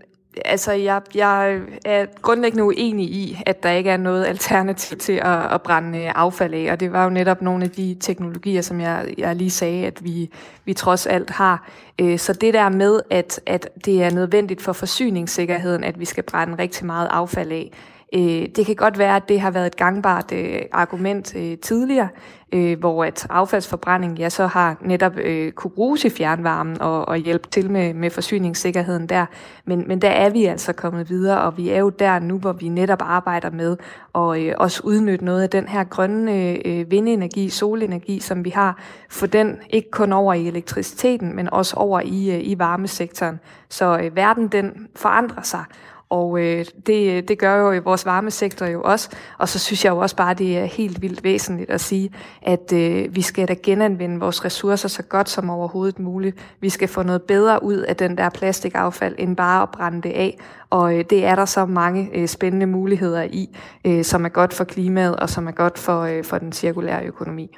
altså, 0.44 0.72
jeg, 0.72 1.02
jeg 1.14 1.60
er 1.84 2.06
grundlæggende 2.22 2.64
uenig 2.64 3.06
i, 3.06 3.42
at 3.46 3.62
der 3.62 3.70
ikke 3.70 3.90
er 3.90 3.96
noget 3.96 4.26
alternativ 4.26 4.98
til 4.98 5.12
at, 5.12 5.52
at 5.52 5.62
brænde 5.62 5.98
øh, 5.98 6.12
affald 6.14 6.54
af, 6.54 6.72
og 6.72 6.80
det 6.80 6.92
var 6.92 7.04
jo 7.04 7.10
netop 7.10 7.42
nogle 7.42 7.64
af 7.64 7.70
de 7.70 7.96
teknologier, 8.00 8.62
som 8.62 8.80
jeg, 8.80 9.14
jeg 9.18 9.36
lige 9.36 9.50
sagde, 9.50 9.86
at 9.86 10.04
vi, 10.04 10.30
vi 10.64 10.72
trods 10.72 11.06
alt 11.06 11.30
har. 11.30 11.68
Øh, 12.00 12.18
så 12.18 12.32
det 12.32 12.54
der 12.54 12.68
med, 12.68 13.00
at, 13.10 13.40
at 13.46 13.68
det 13.84 14.02
er 14.02 14.10
nødvendigt 14.10 14.62
for 14.62 14.72
forsyningssikkerheden, 14.72 15.84
at 15.84 16.00
vi 16.00 16.04
skal 16.04 16.22
brænde 16.22 16.58
rigtig 16.58 16.86
meget 16.86 17.08
affald 17.10 17.52
af, 17.52 17.72
Øh, 18.12 18.48
det 18.56 18.66
kan 18.66 18.74
godt 18.74 18.98
være, 18.98 19.16
at 19.16 19.28
det 19.28 19.40
har 19.40 19.50
været 19.50 19.66
et 19.66 19.76
gangbart 19.76 20.32
øh, 20.32 20.60
argument 20.72 21.36
øh, 21.36 21.58
tidligere, 21.58 22.08
øh, 22.52 22.78
hvor 22.78 23.04
at 23.04 23.26
affaldsforbrænding 23.30 24.18
ja, 24.18 24.28
så 24.28 24.46
har 24.46 24.76
netop 24.80 25.16
øh, 25.16 25.52
kunne 25.52 25.70
bruges 25.70 26.04
i 26.04 26.10
fjernvarmen 26.10 26.80
og, 26.80 27.08
og 27.08 27.16
hjælpe 27.16 27.48
til 27.48 27.70
med, 27.70 27.94
med 27.94 28.10
forsyningssikkerheden 28.10 29.06
der. 29.06 29.26
Men, 29.64 29.84
men 29.88 30.02
der 30.02 30.08
er 30.08 30.30
vi 30.30 30.44
altså 30.44 30.72
kommet 30.72 31.10
videre, 31.10 31.40
og 31.40 31.56
vi 31.56 31.68
er 31.68 31.78
jo 31.78 31.88
der 31.88 32.18
nu, 32.18 32.38
hvor 32.38 32.52
vi 32.52 32.68
netop 32.68 33.02
arbejder 33.02 33.50
med 33.50 33.76
at 34.14 34.40
øh, 34.40 34.54
også 34.58 34.80
udnytte 34.84 35.24
noget 35.24 35.42
af 35.42 35.50
den 35.50 35.68
her 35.68 35.84
grønne 35.84 36.66
øh, 36.66 36.90
vindenergi, 36.90 37.48
solenergi, 37.48 38.20
som 38.20 38.44
vi 38.44 38.50
har, 38.50 38.78
for 39.10 39.26
den 39.26 39.56
ikke 39.70 39.90
kun 39.90 40.12
over 40.12 40.34
i 40.34 40.46
elektriciteten, 40.46 41.36
men 41.36 41.52
også 41.52 41.76
over 41.76 42.00
i, 42.00 42.30
øh, 42.30 42.40
i 42.42 42.58
varmesektoren. 42.58 43.40
Så 43.68 43.98
øh, 43.98 44.16
verden 44.16 44.48
den 44.48 44.88
forandrer 44.96 45.42
sig, 45.42 45.64
og 46.10 46.40
øh, 46.40 46.64
det, 46.86 47.28
det 47.28 47.38
gør 47.38 47.56
jo 47.56 47.72
i 47.72 47.78
vores 47.78 48.06
varmesektor 48.06 48.66
jo 48.66 48.82
også. 48.82 49.10
Og 49.38 49.48
så 49.48 49.58
synes 49.58 49.84
jeg 49.84 49.90
jo 49.90 49.98
også 49.98 50.16
bare, 50.16 50.34
det 50.34 50.58
er 50.58 50.64
helt 50.64 51.02
vildt 51.02 51.24
væsentligt 51.24 51.70
at 51.70 51.80
sige, 51.80 52.10
at 52.42 52.72
øh, 52.72 53.16
vi 53.16 53.22
skal 53.22 53.48
da 53.48 53.54
genanvende 53.62 54.20
vores 54.20 54.44
ressourcer 54.44 54.88
så 54.88 55.02
godt 55.02 55.28
som 55.28 55.50
overhovedet 55.50 55.98
muligt. 55.98 56.36
Vi 56.60 56.68
skal 56.68 56.88
få 56.88 57.02
noget 57.02 57.22
bedre 57.22 57.62
ud 57.62 57.76
af 57.76 57.96
den 57.96 58.16
der 58.16 58.28
plastikaffald, 58.28 59.14
end 59.18 59.36
bare 59.36 59.62
at 59.62 59.68
brænde 59.70 60.02
det 60.02 60.12
af. 60.12 60.38
Og 60.70 60.98
øh, 60.98 61.04
det 61.10 61.24
er 61.24 61.34
der 61.34 61.44
så 61.44 61.66
mange 61.66 62.10
øh, 62.14 62.28
spændende 62.28 62.66
muligheder 62.66 63.22
i, 63.22 63.56
øh, 63.84 64.04
som 64.04 64.24
er 64.24 64.28
godt 64.28 64.54
for 64.54 64.64
klimaet 64.64 65.16
og 65.16 65.30
som 65.30 65.46
er 65.46 65.52
godt 65.52 65.78
for, 65.78 66.00
øh, 66.00 66.24
for 66.24 66.38
den 66.38 66.52
cirkulære 66.52 67.04
økonomi. 67.04 67.56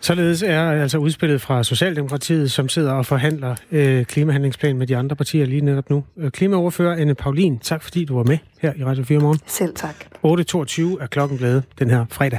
Således 0.00 0.42
er 0.42 0.70
altså 0.70 0.98
udspillet 0.98 1.40
fra 1.40 1.64
Socialdemokratiet, 1.64 2.50
som 2.50 2.68
sidder 2.68 2.92
og 2.92 3.06
forhandler 3.06 3.54
øh, 3.72 4.04
klimahandlingsplan 4.04 4.78
med 4.78 4.86
de 4.86 4.96
andre 4.96 5.16
partier 5.16 5.46
lige 5.46 5.60
netop 5.60 5.90
nu. 5.90 6.04
Øh, 6.16 6.30
klimaoverfører 6.30 6.96
Anne 6.96 7.14
Paulin, 7.14 7.58
tak 7.58 7.82
fordi 7.82 8.04
du 8.04 8.16
var 8.16 8.24
med 8.24 8.38
her 8.60 8.72
i 8.76 8.84
Radio 8.84 9.04
4 9.04 9.18
morgen. 9.18 9.40
Selv 9.46 9.74
tak. 9.74 9.94
8.22 10.14 11.02
er 11.02 11.06
klokken 11.10 11.38
blevet 11.38 11.64
den 11.78 11.90
her 11.90 12.04
fredag. 12.10 12.38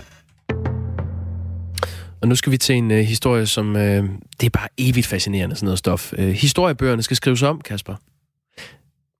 Og 2.22 2.28
nu 2.28 2.36
skal 2.36 2.51
vi 2.51 2.58
til 2.58 2.75
en 2.75 2.92
uh, 2.92 2.98
historie, 2.98 3.46
som 3.46 3.70
uh, 3.70 3.82
det 3.82 4.44
er 4.44 4.50
bare 4.50 4.68
evigt 4.78 5.08
fascinerende, 5.08 5.56
sådan 5.56 5.66
noget 5.66 5.80
stof. 5.80 6.13
Uh, 6.13 6.20
historiebøgerne 6.24 7.04
skal 7.04 7.18
skrives 7.18 7.44
om, 7.44 7.62
Kasper. 7.62 7.96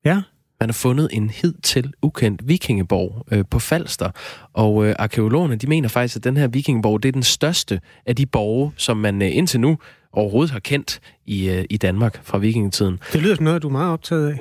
Ja, 0.06 0.22
man 0.60 0.70
har 0.70 0.74
fundet 0.74 1.10
en 1.12 1.30
hidtil 1.30 1.94
ukendt 2.02 2.48
vikingeborg 2.48 3.26
øh, 3.32 3.44
på 3.52 3.60
Falster, 3.60 4.12
og 4.54 4.86
øh, 4.86 4.96
arkeologerne 5.00 5.56
de 5.56 5.68
mener 5.68 5.90
faktisk, 5.90 6.16
at 6.16 6.24
den 6.24 6.38
her 6.38 6.48
vikingeborg 6.48 7.04
det 7.04 7.10
er 7.10 7.14
den 7.14 7.24
største 7.24 7.82
af 8.06 8.16
de 8.16 8.26
borge, 8.26 8.72
som 8.78 8.98
man 8.98 9.22
øh, 9.22 9.36
indtil 9.36 9.60
nu 9.60 9.78
overhovedet 10.14 10.52
har 10.52 10.60
kendt 10.60 11.00
i, 11.26 11.50
øh, 11.50 11.66
i 11.70 11.78
Danmark 11.78 12.20
fra 12.24 12.38
vikingetiden. 12.38 13.00
Det 13.14 13.22
lyder 13.22 13.36
som 13.36 13.44
noget, 13.44 13.62
du 13.62 13.68
er 13.68 13.72
meget 13.72 13.94
optaget 13.94 14.30
af. 14.30 14.40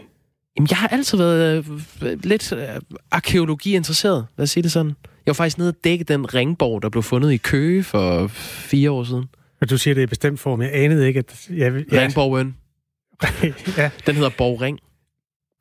Jamen, 0.56 0.66
jeg 0.70 0.78
har 0.78 0.88
altid 0.88 1.18
været 1.18 1.66
øh, 2.02 2.24
lidt 2.24 2.52
øh, 2.52 2.68
arkeologi 3.10 3.74
interesseret, 3.74 4.26
lad 4.38 4.42
os 4.42 4.50
sige 4.50 4.62
det 4.62 4.72
sådan. 4.72 4.96
Jeg 5.26 5.32
var 5.32 5.32
faktisk 5.32 5.58
nede 5.58 5.68
og 5.68 5.74
dække 5.84 6.04
den 6.04 6.34
ringborg, 6.34 6.82
der 6.82 6.88
blev 6.88 7.02
fundet 7.02 7.32
i 7.32 7.36
Køge 7.36 7.84
for 7.84 8.26
fire 8.26 8.90
år 8.90 9.04
siden. 9.04 9.24
Og 9.60 9.70
du 9.70 9.78
siger 9.78 9.94
det 9.94 10.02
i 10.02 10.06
bestemt 10.06 10.40
form. 10.40 10.62
Jeg 10.62 10.70
anede 10.74 11.06
ikke, 11.06 11.18
at... 11.18 11.46
Jeg, 11.50 11.72
jeg... 11.92 12.00
Ringborgen. 12.02 12.56
ja. 13.76 13.90
Den 14.06 14.14
hedder 14.14 14.30
Borgring. 14.38 14.78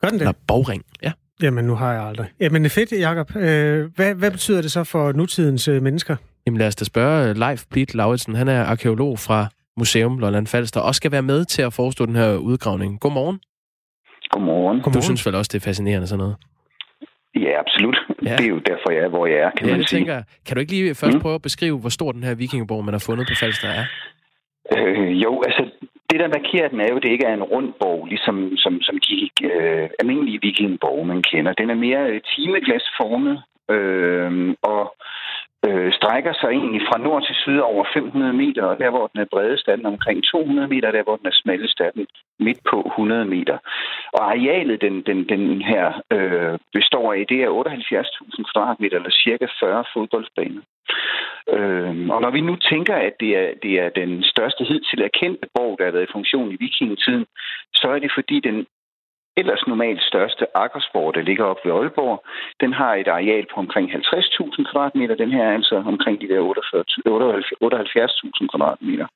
Gør 0.00 0.08
den 0.08 0.18
det? 0.18 0.22
Eller 0.22 0.38
bogring, 0.48 0.82
ja. 1.02 1.12
Jamen, 1.42 1.64
nu 1.64 1.74
har 1.74 1.92
jeg 1.92 2.02
aldrig. 2.02 2.26
Jamen, 2.40 2.64
det 2.64 2.70
er 2.70 2.74
fedt, 2.80 3.00
Jacob. 3.00 3.36
Øh, 3.36 3.90
hvad, 3.96 4.14
hvad 4.14 4.30
betyder 4.30 4.62
det 4.62 4.70
så 4.70 4.84
for 4.84 5.12
nutidens 5.12 5.68
øh, 5.68 5.82
mennesker? 5.82 6.16
Jamen, 6.46 6.58
lad 6.58 6.66
os 6.66 6.76
da 6.76 6.84
spørge 6.84 7.34
Leif 7.34 7.64
Blitt 7.70 7.94
Lauritsen. 7.94 8.34
Han 8.34 8.48
er 8.48 8.64
arkeolog 8.64 9.18
fra 9.18 9.46
Museum 9.76 10.18
Lolland 10.18 10.46
Falster, 10.46 10.80
og 10.80 10.94
skal 10.94 11.12
være 11.12 11.22
med 11.22 11.44
til 11.44 11.62
at 11.62 11.72
forestå 11.72 12.06
den 12.06 12.16
her 12.16 12.36
udgravning. 12.36 13.00
Godmorgen. 13.00 13.40
Godmorgen. 14.30 14.80
Du 14.94 15.02
synes 15.02 15.26
vel 15.26 15.34
også, 15.34 15.50
det 15.52 15.60
er 15.62 15.64
fascinerende 15.64 16.06
sådan 16.06 16.18
noget? 16.18 16.36
Ja, 17.34 17.60
absolut. 17.60 17.96
Ja. 18.22 18.36
Det 18.36 18.44
er 18.44 18.48
jo 18.48 18.58
derfor, 18.58 18.90
jeg 18.92 19.02
er, 19.02 19.08
hvor 19.08 19.26
jeg 19.26 19.38
er, 19.38 19.50
kan 19.50 19.68
ja, 19.68 19.76
man 19.76 19.86
sige. 19.86 19.98
Tænker, 19.98 20.22
kan 20.46 20.54
du 20.56 20.60
ikke 20.60 20.72
lige 20.72 20.94
først 20.94 21.14
mm. 21.14 21.20
prøve 21.20 21.34
at 21.34 21.42
beskrive, 21.42 21.78
hvor 21.78 21.88
stor 21.88 22.12
den 22.12 22.22
her 22.22 22.34
vikingeborg, 22.34 22.84
man 22.84 22.94
har 22.94 23.04
fundet 23.06 23.26
på 23.30 23.34
Falster 23.40 23.68
er? 23.68 23.84
Øh, 24.76 25.22
jo, 25.22 25.42
altså 25.46 25.62
det, 26.10 26.20
der 26.20 26.28
markerer 26.28 26.68
den, 26.68 26.80
er 26.80 26.88
jo, 26.90 26.96
at 26.96 27.02
det 27.02 27.10
ikke 27.10 27.24
er 27.24 27.34
en 27.34 27.48
rund 27.52 27.72
borg, 27.80 28.06
ligesom 28.06 28.56
som, 28.56 28.82
som 28.82 28.98
de 29.08 29.30
øh, 29.42 29.88
almindelige 29.98 30.40
vikingborg, 30.42 31.06
man 31.06 31.22
kender. 31.22 31.52
Den 31.52 31.70
er 31.70 31.74
mere 31.74 32.02
øh, 32.10 32.20
timeglasformet, 32.34 33.42
øh, 33.70 34.54
og 34.62 34.82
øh, 34.82 35.17
Øh, 35.68 35.92
strækker 35.92 36.32
sig 36.40 36.48
egentlig 36.48 36.82
fra 36.88 36.98
nord 36.98 37.22
til 37.26 37.34
syd 37.34 37.58
over 37.58 37.84
500 37.94 38.32
meter, 38.32 38.62
og 38.62 38.78
der 38.78 38.90
hvor 38.90 39.06
den 39.06 39.20
er 39.20 39.32
bredest 39.34 39.68
er 39.68 39.76
den 39.76 39.86
omkring 39.86 40.24
200 40.24 40.68
meter, 40.68 40.90
der 40.90 41.02
hvor 41.02 41.16
den 41.16 41.26
er 41.26 41.40
smallest 41.42 41.80
er 41.80 41.90
den 41.90 42.06
midt 42.38 42.60
på 42.70 42.78
100 42.86 43.24
meter. 43.24 43.58
Og 44.12 44.22
arealet, 44.32 44.80
den, 44.80 45.02
den, 45.02 45.28
den 45.28 45.62
her 45.62 45.86
øh, 46.12 46.58
består 46.72 47.12
af, 47.12 47.26
det 47.28 47.38
er 47.42 47.48
78.000 47.48 48.52
kvadratmeter, 48.52 48.96
eller 48.96 49.10
cirka 49.10 49.46
40 49.60 49.84
fodboldbaner. 49.94 50.62
Øh, 51.56 52.08
og 52.14 52.20
når 52.24 52.30
vi 52.30 52.40
nu 52.40 52.56
tænker, 52.56 52.94
at 52.94 53.14
det 53.20 53.30
er, 53.42 53.48
det 53.62 53.72
er 53.80 53.88
den 53.88 54.22
største 54.22 54.64
hidtil 54.64 55.02
erkendte 55.02 55.48
borg, 55.54 55.78
der 55.78 55.84
har 55.84 55.92
været 55.92 56.08
i 56.08 56.16
funktion 56.16 56.52
i 56.52 56.56
vikingetiden, 56.60 57.26
så 57.74 57.88
er 57.94 57.98
det 57.98 58.12
fordi, 58.14 58.40
den 58.40 58.66
ellers 59.40 59.62
normalt 59.66 60.02
største 60.02 60.44
Akkersborg, 60.64 61.14
der 61.14 61.22
ligger 61.28 61.44
op 61.44 61.60
ved 61.64 61.72
Aalborg, 61.72 62.24
den 62.60 62.72
har 62.72 62.94
et 62.94 63.08
areal 63.08 63.46
på 63.52 63.56
omkring 63.64 63.90
50.000 63.90 64.70
kvadratmeter. 64.70 65.14
Den 65.14 65.30
her 65.36 65.44
er 65.44 65.54
altså 65.54 65.76
omkring 65.92 66.20
de 66.20 66.28
der 66.28 66.40
78.000 66.40 68.46
kvadratmeter. 68.52 69.06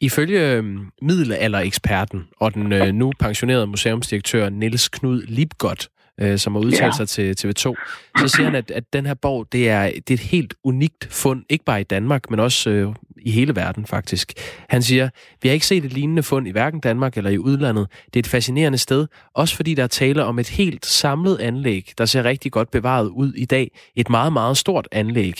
Ifølge 0.00 0.52
øhm, 0.52 0.90
middelaldereksperten 1.02 2.28
og 2.40 2.54
den 2.54 2.72
øh, 2.72 2.92
nu 2.92 3.12
pensionerede 3.20 3.66
museumsdirektør 3.66 4.48
Niels 4.48 4.88
Knud 4.88 5.22
Lipgott, 5.22 5.88
øh, 6.20 6.38
som 6.38 6.54
har 6.54 6.60
udtalt 6.60 7.00
ja. 7.00 7.04
sig 7.06 7.08
til 7.08 7.46
TV2, 7.46 7.74
så 8.18 8.28
siger 8.28 8.44
han, 8.44 8.54
at, 8.54 8.70
at 8.70 8.92
den 8.92 9.06
her 9.06 9.14
borg, 9.14 9.46
det 9.52 9.70
er, 9.70 9.82
det 9.82 10.10
er 10.10 10.14
et 10.14 10.20
helt 10.20 10.54
unikt 10.64 11.08
fund, 11.10 11.44
ikke 11.50 11.64
bare 11.64 11.80
i 11.80 11.84
Danmark, 11.84 12.30
men 12.30 12.40
også 12.40 12.70
øh, 12.70 12.94
i 13.26 13.30
hele 13.30 13.56
verden 13.56 13.86
faktisk. 13.86 14.32
Han 14.68 14.82
siger, 14.82 15.08
vi 15.42 15.48
har 15.48 15.52
ikke 15.52 15.66
set 15.66 15.84
et 15.84 15.92
lignende 15.92 16.22
fund 16.22 16.48
i 16.48 16.50
hverken 16.50 16.80
Danmark 16.80 17.16
eller 17.16 17.30
i 17.30 17.38
udlandet. 17.38 17.86
Det 18.06 18.16
er 18.16 18.20
et 18.20 18.26
fascinerende 18.26 18.78
sted, 18.78 19.06
også 19.34 19.56
fordi 19.56 19.74
der 19.74 19.82
er 19.82 19.86
tale 19.86 20.24
om 20.24 20.38
et 20.38 20.48
helt 20.48 20.86
samlet 20.86 21.40
anlæg, 21.40 21.92
der 21.98 22.04
ser 22.04 22.24
rigtig 22.24 22.52
godt 22.52 22.70
bevaret 22.70 23.08
ud 23.08 23.32
i 23.32 23.44
dag. 23.44 23.70
Et 23.96 24.10
meget, 24.10 24.32
meget 24.32 24.56
stort 24.56 24.88
anlæg. 24.92 25.34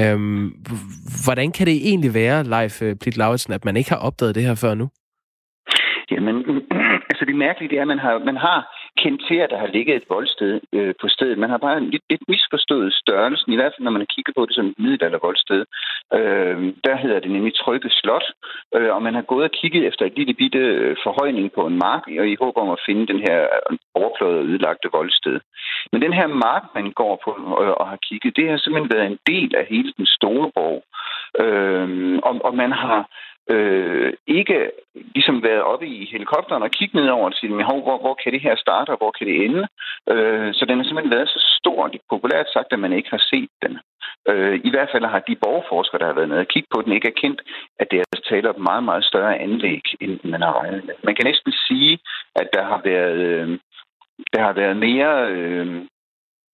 Øhm, 0.00 0.52
hvordan 1.24 1.52
kan 1.52 1.66
det 1.66 1.76
egentlig 1.88 2.14
være, 2.14 2.44
Leif 2.44 2.82
øh, 2.82 2.96
Plitt 2.96 3.16
Lauritsen, 3.16 3.52
at 3.52 3.64
man 3.64 3.76
ikke 3.76 3.90
har 3.90 3.96
opdaget 3.96 4.34
det 4.34 4.42
her 4.42 4.54
før 4.54 4.74
nu? 4.74 4.88
Jamen, 6.10 6.36
altså 7.10 7.24
det 7.26 7.36
mærkelige 7.36 7.68
det 7.70 7.78
er, 7.78 7.82
at 7.82 7.88
man 7.88 7.98
har, 7.98 8.24
man 8.30 8.36
har 8.36 8.58
kendt 9.02 9.20
til, 9.28 9.36
at 9.44 9.50
der 9.50 9.58
har 9.58 9.66
ligget 9.76 9.96
et 9.96 10.10
voldsted 10.14 10.60
øh, 10.72 10.94
på 11.00 11.08
stedet. 11.08 11.38
Man 11.38 11.50
har 11.50 11.58
bare 11.66 11.80
lidt, 11.80 12.04
lidt 12.10 12.24
misforstået 12.28 12.92
størrelsen, 13.02 13.52
i 13.52 13.56
hvert 13.56 13.72
fald 13.72 13.84
når 13.84 13.96
man 13.98 14.06
kigger 14.14 14.32
på 14.36 14.46
det 14.46 14.54
som 14.54 14.66
et 14.66 14.78
middelaldervoldsted. 14.78 15.64
Øh, 16.18 16.56
der 16.86 16.96
hedder 17.02 17.20
det 17.20 17.30
nemlig 17.30 17.54
Trygge 17.54 17.90
Slot, 17.90 18.26
øh, 18.76 18.90
og 18.94 19.02
man 19.02 19.14
har 19.14 19.22
gået 19.22 19.44
og 19.44 19.50
kigget 19.50 19.86
efter 19.86 20.04
et 20.06 20.16
lille 20.18 20.34
bitte 20.34 20.58
øh, 20.58 20.96
forhøjning 21.02 21.52
på 21.52 21.66
en 21.66 21.78
mark, 21.86 22.02
og 22.20 22.28
i 22.28 22.36
håb 22.42 22.56
om 22.56 22.70
at 22.70 22.82
finde 22.86 23.06
den 23.12 23.20
her 23.28 23.38
øh, 23.42 23.78
overpløjede 23.94 24.40
og 24.40 24.46
ødelagte 24.46 24.88
voldsted. 24.92 25.40
Men 25.92 26.02
den 26.02 26.12
her 26.12 26.26
mark, 26.26 26.64
man 26.74 26.92
går 26.92 27.14
på 27.24 27.30
og, 27.60 27.78
og 27.80 27.88
har 27.88 27.98
kigget, 28.08 28.36
det 28.36 28.50
har 28.50 28.58
simpelthen 28.58 28.92
været 28.94 29.06
en 29.06 29.18
del 29.26 29.56
af 29.56 29.66
hele 29.70 29.92
den 29.96 30.06
store 30.06 30.50
borg. 30.54 30.82
Øh, 31.42 32.18
og, 32.28 32.34
og 32.46 32.54
man 32.62 32.72
har 32.72 33.08
øh, 33.50 34.12
ikke 34.26 34.70
ligesom 35.14 35.42
været 35.42 35.62
oppe 35.62 35.86
i 35.86 36.08
helikopteren 36.12 36.62
og 36.62 36.70
kigget 36.70 37.02
ned 37.02 37.10
over 37.10 37.26
og 37.30 37.34
sige, 37.34 37.54
hvor, 37.54 37.98
hvor 38.00 38.14
kan 38.22 38.32
det 38.32 38.40
her 38.40 38.56
starte, 38.56 38.90
og 38.90 38.96
hvor 38.96 39.10
kan 39.10 39.26
det 39.26 39.44
ende? 39.44 39.66
Øh, 40.10 40.54
så 40.54 40.64
den 40.68 40.78
har 40.78 40.84
simpelthen 40.84 41.16
været 41.16 41.28
så 41.28 41.40
stor, 41.58 41.82
og 41.82 41.92
det 41.92 42.00
populært 42.10 42.52
sagt, 42.52 42.72
at 42.72 42.78
man 42.78 42.92
ikke 42.92 43.10
har 43.10 43.22
set 43.30 43.50
den. 43.62 43.78
Øh, 44.28 44.60
I 44.64 44.70
hvert 44.70 44.88
fald 44.92 45.04
har 45.04 45.18
de 45.18 45.36
borgerforskere, 45.36 45.98
der 45.98 46.06
har 46.06 46.18
været 46.18 46.28
nede 46.28 46.40
og 46.40 46.48
kigge 46.48 46.68
på 46.74 46.82
den, 46.82 46.92
ikke 46.92 47.08
erkendt, 47.08 47.40
at 47.80 47.86
det 47.90 47.98
altså 47.98 48.22
er 48.24 48.28
tale 48.28 48.48
om 48.54 48.60
meget, 48.60 48.84
meget 48.84 49.04
større 49.04 49.38
anlæg, 49.38 49.82
end 50.00 50.20
man 50.24 50.42
har 50.42 50.60
regnet 50.60 50.84
med. 50.84 50.94
Man 51.04 51.14
kan 51.14 51.26
næsten 51.26 51.52
sige, 51.52 51.98
at 52.34 52.48
der 52.52 52.64
har 52.64 52.80
været, 52.84 53.16
øh, 53.16 53.58
der 54.32 54.40
har 54.40 54.52
været 54.52 54.76
mere... 54.76 55.12
Øh, 55.30 55.66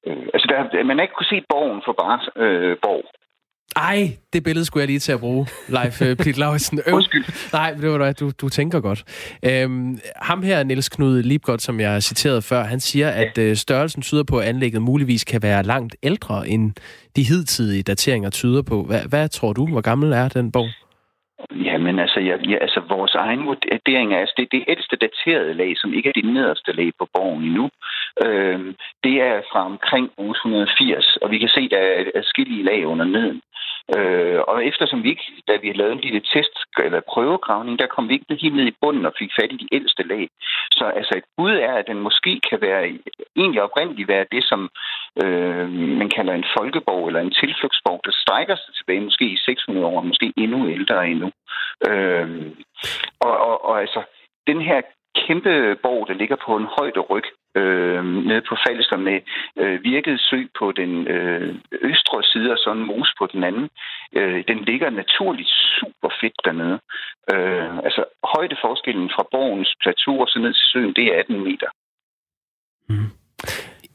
øh, 0.07 0.27
altså, 0.35 0.47
der, 0.51 0.83
man 0.85 0.97
har 0.97 1.03
ikke 1.03 1.15
kunne 1.15 1.35
se 1.35 1.45
borgen 1.49 1.83
for 1.85 1.93
bare 1.93 2.21
øh, 2.37 2.77
borg. 2.83 3.05
Ej, 3.77 4.17
det 4.33 4.45
billede 4.45 4.65
skulle 4.65 4.81
jeg 4.81 4.89
lige 4.89 4.99
til 4.99 5.13
at 5.13 5.21
bruge, 5.21 5.47
Leif 5.69 6.03
øh, 6.03 6.17
Plit 6.17 6.39
Lauritsen. 6.39 6.81
Undskyld. 6.93 7.53
Nej, 7.53 7.71
det 7.81 7.91
var 7.91 8.13
du, 8.13 8.31
du 8.41 8.49
tænker 8.49 8.81
godt. 8.81 9.05
Øhm, 9.45 9.99
ham 10.17 10.43
her, 10.43 10.65
Niels 10.65 10.89
Knud 10.89 11.23
Liebgodt, 11.23 11.63
som 11.63 11.81
jeg 11.81 12.03
citerede 12.03 12.43
før, 12.43 12.63
han 12.65 12.81
siger, 12.81 13.09
ja. 13.09 13.23
at 13.23 13.39
øh, 13.39 13.57
størrelsen 13.57 14.03
tyder 14.03 14.25
på, 14.31 14.39
at 14.39 14.45
anlægget 14.45 14.83
muligvis 14.83 15.25
kan 15.25 15.43
være 15.43 15.63
langt 15.63 15.97
ældre, 16.03 16.49
end 16.49 16.73
de 17.17 17.23
hidtidige 17.23 17.83
dateringer 17.83 18.31
tyder 18.31 18.63
på. 18.63 18.83
Hvad, 18.83 19.01
hvad 19.09 19.29
tror 19.29 19.53
du? 19.53 19.67
Hvor 19.67 19.81
gammel 19.81 20.13
er 20.13 20.29
den 20.29 20.53
borg? 20.53 20.69
Jamen 21.51 21.99
altså, 21.99 22.21
ja, 22.21 22.37
ja, 22.51 22.57
altså 22.57 22.81
vores 22.89 23.15
egen 23.15 23.47
vurdering 23.47 24.15
er, 24.15 24.19
altså 24.19 24.35
det, 24.37 24.49
det 24.53 24.65
ældste 24.69 24.97
daterede 24.97 25.55
lag, 25.55 25.73
som 25.77 25.95
ikke 25.95 26.09
er 26.09 26.13
det 26.13 26.25
nederste 26.25 26.73
lag 26.73 26.91
på 26.99 27.09
borgen 27.15 27.45
endnu, 27.45 27.71
øh, 28.25 28.61
det 29.05 29.15
er 29.31 29.37
fra 29.53 29.61
omkring 29.67 30.11
180, 30.19 31.17
og 31.23 31.31
vi 31.31 31.39
kan 31.39 31.49
se, 31.49 31.69
der 31.69 31.79
er 31.79 32.05
adskillige 32.15 32.65
lag 32.65 32.87
under 32.87 33.05
neden. 33.05 33.41
Øh, 33.97 34.41
og 34.49 34.67
eftersom 34.67 35.03
vi 35.03 35.09
ikke, 35.11 35.27
da 35.49 35.57
vi 35.57 35.73
lavede 35.73 35.93
en 35.93 36.07
lille 36.07 36.21
test 36.21 36.57
eller 36.79 37.01
prøvegravning, 37.01 37.79
der 37.79 37.87
kom 37.87 38.09
vi 38.09 38.15
ikke 38.15 38.43
helt 38.43 38.57
ned 38.57 38.67
i 38.67 38.79
bunden 38.81 39.07
og 39.07 39.15
fik 39.19 39.31
fat 39.41 39.53
i 39.53 39.57
de 39.57 39.69
ældste 39.73 40.03
lag. 40.03 40.29
Så 40.73 40.85
altså 40.85 41.13
et 41.17 41.25
bud 41.37 41.51
er, 41.51 41.73
at 41.73 41.87
den 41.87 42.01
måske 42.01 42.41
kan 42.51 42.61
være 42.61 42.99
egentlig 43.37 43.63
oprindeligt 43.63 44.09
være 44.09 44.27
det, 44.33 44.45
som 44.45 44.71
øh, 45.23 45.69
man 46.01 46.09
kalder 46.09 46.35
en 46.35 46.51
folkeborg 46.59 47.07
eller 47.07 47.21
en 47.21 47.37
tilflugtsborg, 47.41 48.01
der 48.05 48.13
strækker 48.13 48.57
sig 48.57 48.75
tilbage 48.75 49.01
måske 49.01 49.25
i 49.25 49.37
600 49.37 49.87
år, 49.87 50.01
måske 50.01 50.33
endnu 50.37 50.71
ældre 50.71 51.09
endnu. 51.09 51.31
Øh, 51.89 52.29
og, 53.21 53.35
og, 53.49 53.65
og 53.65 53.81
altså, 53.81 54.03
den 54.47 54.61
her 54.61 54.83
kæmpe 55.21 55.77
borg, 55.83 56.09
der 56.09 56.15
ligger 56.15 56.37
på 56.47 56.57
en 56.57 56.67
højde 56.79 57.01
ryg 57.01 57.27
øh, 57.61 58.05
nede 58.29 58.43
på 58.49 58.55
Falster 58.65 58.99
med 59.09 59.19
øh, 59.63 59.85
virket 59.85 60.21
sø 60.21 60.39
på 60.59 60.73
den 60.81 60.93
øh, 61.15 61.55
østre 61.91 62.23
side 62.23 62.53
og 62.53 62.59
sådan 62.59 62.83
en 62.83 62.87
mos 62.87 63.15
på 63.19 63.27
den 63.33 63.45
anden. 63.45 63.69
Øh, 64.19 64.45
den 64.49 64.59
ligger 64.65 64.91
naturligt 64.91 65.53
super 65.77 66.11
fedt 66.21 66.39
dernede. 66.45 66.79
Øh, 67.33 67.77
altså 67.87 68.03
højdeforskellen 68.35 69.11
fra 69.15 69.25
borgens 69.31 69.73
plateau 69.83 70.21
og 70.21 70.29
så 70.29 70.39
ned 70.39 70.53
til 70.55 70.67
søen, 70.73 70.93
det 70.99 71.05
er 71.05 71.19
18 71.19 71.45
meter. 71.45 71.69
Mm. 72.89 73.11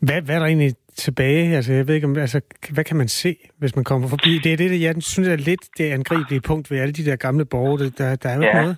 Hvad, 0.02 0.22
hvad 0.26 0.36
er 0.36 0.40
der 0.40 0.46
egentlig 0.46 0.74
tilbage? 1.06 1.56
Altså, 1.56 1.74
jeg 1.74 1.88
ved 1.88 1.96
ikke, 1.96 2.08
om, 2.08 2.18
altså, 2.18 2.42
hvad 2.74 2.84
kan 2.84 2.98
man 2.98 3.08
se, 3.08 3.36
hvis 3.60 3.76
man 3.76 3.86
kommer 3.86 4.08
forbi? 4.08 4.32
Det 4.44 4.54
er 4.54 4.58
det, 4.58 4.82
jeg 4.82 4.96
synes 5.00 5.28
er 5.28 5.36
lidt 5.36 5.66
det 5.78 5.92
angribelige 5.92 6.42
punkt 6.42 6.72
ved 6.72 6.80
alle 6.80 6.94
de 6.94 7.06
der 7.10 7.16
gamle 7.16 7.46
borge. 7.46 7.78
Der, 7.80 8.16
der 8.16 8.30
er 8.30 8.36
jo 8.36 8.42
ja. 8.42 8.62
noget. 8.62 8.78